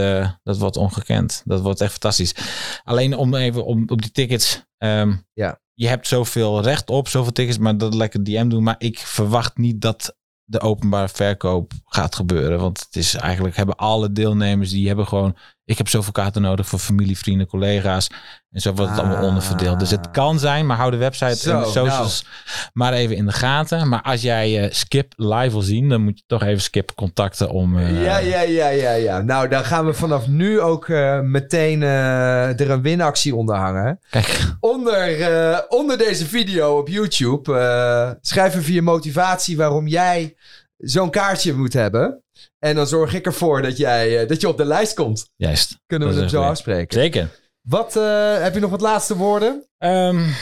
dat 0.43 0.57
wordt 0.57 0.77
ongekend. 0.77 1.41
Dat 1.45 1.61
wordt 1.61 1.81
echt 1.81 1.91
fantastisch. 1.91 2.35
Alleen 2.83 3.15
om 3.15 3.35
even 3.35 3.65
om, 3.65 3.83
op 3.87 4.01
die 4.01 4.11
tickets. 4.11 4.65
Um, 4.77 5.25
ja. 5.33 5.59
Je 5.73 5.87
hebt 5.87 6.07
zoveel 6.07 6.61
recht 6.61 6.89
op, 6.89 7.07
zoveel 7.07 7.31
tickets, 7.31 7.57
maar 7.57 7.77
dat 7.77 7.93
lekker 7.93 8.23
DM 8.23 8.49
doen. 8.49 8.63
Maar 8.63 8.75
ik 8.77 8.99
verwacht 8.99 9.57
niet 9.57 9.81
dat 9.81 10.15
de 10.43 10.59
openbare 10.59 11.09
verkoop 11.09 11.71
gaat 11.85 12.15
gebeuren. 12.15 12.59
Want 12.59 12.79
het 12.79 12.95
is 12.95 13.15
eigenlijk 13.15 13.55
hebben 13.55 13.75
alle 13.75 14.11
deelnemers 14.11 14.69
die 14.69 14.87
hebben 14.87 15.07
gewoon. 15.07 15.37
Ik 15.65 15.77
heb 15.77 15.87
zoveel 15.87 16.11
kaarten 16.11 16.41
nodig 16.41 16.67
voor 16.67 16.79
familie, 16.79 17.17
vrienden, 17.17 17.47
collega's. 17.47 18.07
En 18.51 18.61
zo 18.61 18.73
wordt 18.73 18.91
het 18.91 18.99
allemaal 18.99 19.23
onderverdeeld. 19.23 19.79
Dus 19.79 19.91
het 19.91 20.11
kan 20.11 20.39
zijn, 20.39 20.65
maar 20.65 20.77
hou 20.77 20.91
de 20.91 20.97
website 20.97 21.35
zo, 21.35 21.51
en 21.51 21.59
de 21.59 21.65
socials 21.65 22.23
nou. 22.23 22.69
maar 22.73 22.93
even 22.93 23.15
in 23.15 23.25
de 23.25 23.31
gaten. 23.31 23.89
Maar 23.89 24.01
als 24.01 24.21
jij 24.21 24.63
uh, 24.63 24.71
Skip 24.71 25.13
live 25.15 25.49
wil 25.51 25.61
zien, 25.61 25.89
dan 25.89 26.01
moet 26.01 26.17
je 26.17 26.23
toch 26.27 26.43
even 26.43 26.61
Skip 26.61 26.91
contacten 26.95 27.49
om. 27.49 27.77
Uh, 27.77 28.03
ja, 28.03 28.17
ja, 28.17 28.41
ja, 28.41 28.67
ja, 28.67 28.91
ja. 28.91 29.21
Nou, 29.21 29.47
dan 29.47 29.63
gaan 29.63 29.85
we 29.85 29.93
vanaf 29.93 30.27
nu 30.27 30.59
ook 30.59 30.87
uh, 30.87 31.19
meteen 31.19 31.81
er 31.81 32.69
een 32.69 32.81
winactie 32.81 33.35
onder 33.35 33.55
hangen. 33.55 33.99
Kijk. 34.09 34.55
Onder, 34.59 35.65
onder 35.67 35.97
deze 35.97 36.25
video 36.25 36.77
op 36.77 36.87
YouTube 36.87 38.17
schrijf 38.21 38.55
even 38.55 38.73
je 38.73 38.81
motivatie 38.81 39.57
waarom 39.57 39.87
jij 39.87 40.35
zo'n 40.81 41.09
kaartje 41.09 41.53
moet 41.53 41.73
hebben. 41.73 42.23
En 42.59 42.75
dan 42.75 42.87
zorg 42.87 43.13
ik 43.13 43.25
ervoor 43.25 43.61
dat, 43.61 43.77
jij, 43.77 44.25
dat 44.25 44.41
je 44.41 44.47
op 44.47 44.57
de 44.57 44.65
lijst 44.65 44.93
komt. 44.93 45.29
Juist. 45.35 45.79
Kunnen 45.85 46.13
we 46.13 46.21
het 46.21 46.29
zo 46.29 46.41
afspreken? 46.41 46.99
Zeker. 46.99 47.39
Wat, 47.61 47.95
uh, 47.95 48.41
heb 48.41 48.53
je 48.53 48.59
nog 48.59 48.69
wat 48.69 48.81
laatste 48.81 49.17
woorden? 49.17 49.67
Um, 49.77 50.35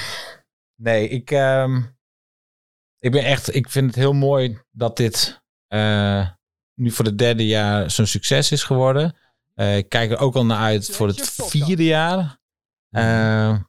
nee, 0.75 1.08
ik, 1.08 1.32
um, 1.32 1.97
ik 2.99 3.12
ben 3.12 3.23
echt, 3.23 3.56
ik 3.56 3.69
vind 3.69 3.86
het 3.86 3.95
heel 3.95 4.13
mooi 4.13 4.60
dat 4.71 4.97
dit 4.97 5.41
uh, 5.67 6.28
nu 6.73 6.91
voor 6.91 7.06
het 7.06 7.17
derde 7.17 7.47
jaar 7.47 7.91
zo'n 7.91 8.06
succes 8.06 8.52
is 8.52 8.63
geworden. 8.63 9.15
Uh, 9.56 9.78
ik 9.78 9.89
kijk 9.89 10.12
er 10.12 10.19
ook 10.19 10.36
al 10.36 10.45
naar 10.45 10.58
uit 10.58 10.89
voor 10.89 11.08
het 11.08 11.30
vierde 11.36 11.84
jaar. 11.84 12.39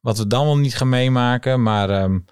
wat 0.01 0.19
we 0.19 0.27
dan 0.27 0.45
wel 0.45 0.59
niet 0.59 0.77
gaan 0.77 0.89
meemaken, 0.89 1.63
maar 1.63 2.03
um, 2.03 2.25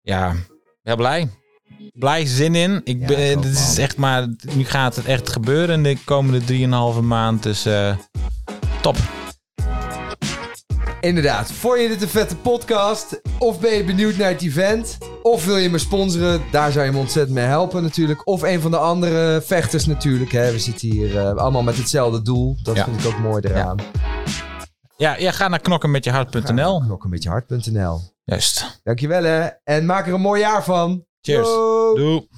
ja, 0.00 0.34
heel 0.82 0.96
blij. 0.96 1.43
Blij 1.92 2.26
zin 2.26 2.54
in. 2.54 2.80
Ik 2.84 3.00
ja, 3.00 3.06
ben, 3.06 3.40
dit 3.40 3.52
is 3.52 3.78
echt 3.78 3.96
maar, 3.96 4.28
nu 4.54 4.64
gaat 4.64 4.96
het 4.96 5.04
echt 5.04 5.28
gebeuren 5.28 5.74
in 5.74 5.82
de 5.82 6.04
komende 6.04 6.40
3,5 6.98 7.02
maand. 7.02 7.42
Dus 7.42 7.66
top. 8.80 8.96
Inderdaad, 11.04 11.52
vond 11.52 11.80
je 11.80 11.88
dit 11.88 12.02
een 12.02 12.08
vette 12.08 12.36
podcast? 12.36 13.20
Of 13.38 13.60
ben 13.60 13.74
je 13.74 13.84
benieuwd 13.84 14.16
naar 14.16 14.28
het 14.28 14.42
event? 14.42 14.98
Of 15.22 15.44
wil 15.44 15.56
je 15.56 15.70
me 15.70 15.78
sponsoren? 15.78 16.42
Daar 16.50 16.72
zou 16.72 16.84
je 16.84 16.92
me 16.92 16.98
ontzettend 16.98 17.34
mee 17.34 17.44
helpen 17.44 17.82
natuurlijk. 17.82 18.26
Of 18.26 18.42
een 18.42 18.60
van 18.60 18.70
de 18.70 18.76
andere 18.76 19.42
vechters 19.44 19.86
natuurlijk. 19.86 20.32
Hè? 20.32 20.52
We 20.52 20.58
zitten 20.58 20.88
hier 20.88 21.14
uh, 21.14 21.34
allemaal 21.34 21.62
met 21.62 21.76
hetzelfde 21.76 22.22
doel. 22.22 22.56
Dat 22.62 22.76
ja. 22.76 22.84
vind 22.84 23.00
ik 23.00 23.06
ook 23.06 23.18
mooi 23.18 23.42
eraan. 23.42 23.76
Ja, 24.96 25.16
ja 25.16 25.30
ga 25.30 25.48
naar 25.48 25.60
knokkenmetjehart.nl. 25.60 26.80
Knokkenmetjehart.nl. 26.80 28.00
Juist. 28.24 28.80
Dankjewel 28.82 29.22
hè. 29.22 29.46
En 29.64 29.86
maak 29.86 30.06
er 30.06 30.14
een 30.14 30.20
mooi 30.20 30.40
jaar 30.40 30.64
van. 30.64 31.04
Cheers. 31.24 31.48
Doei. 31.96 32.28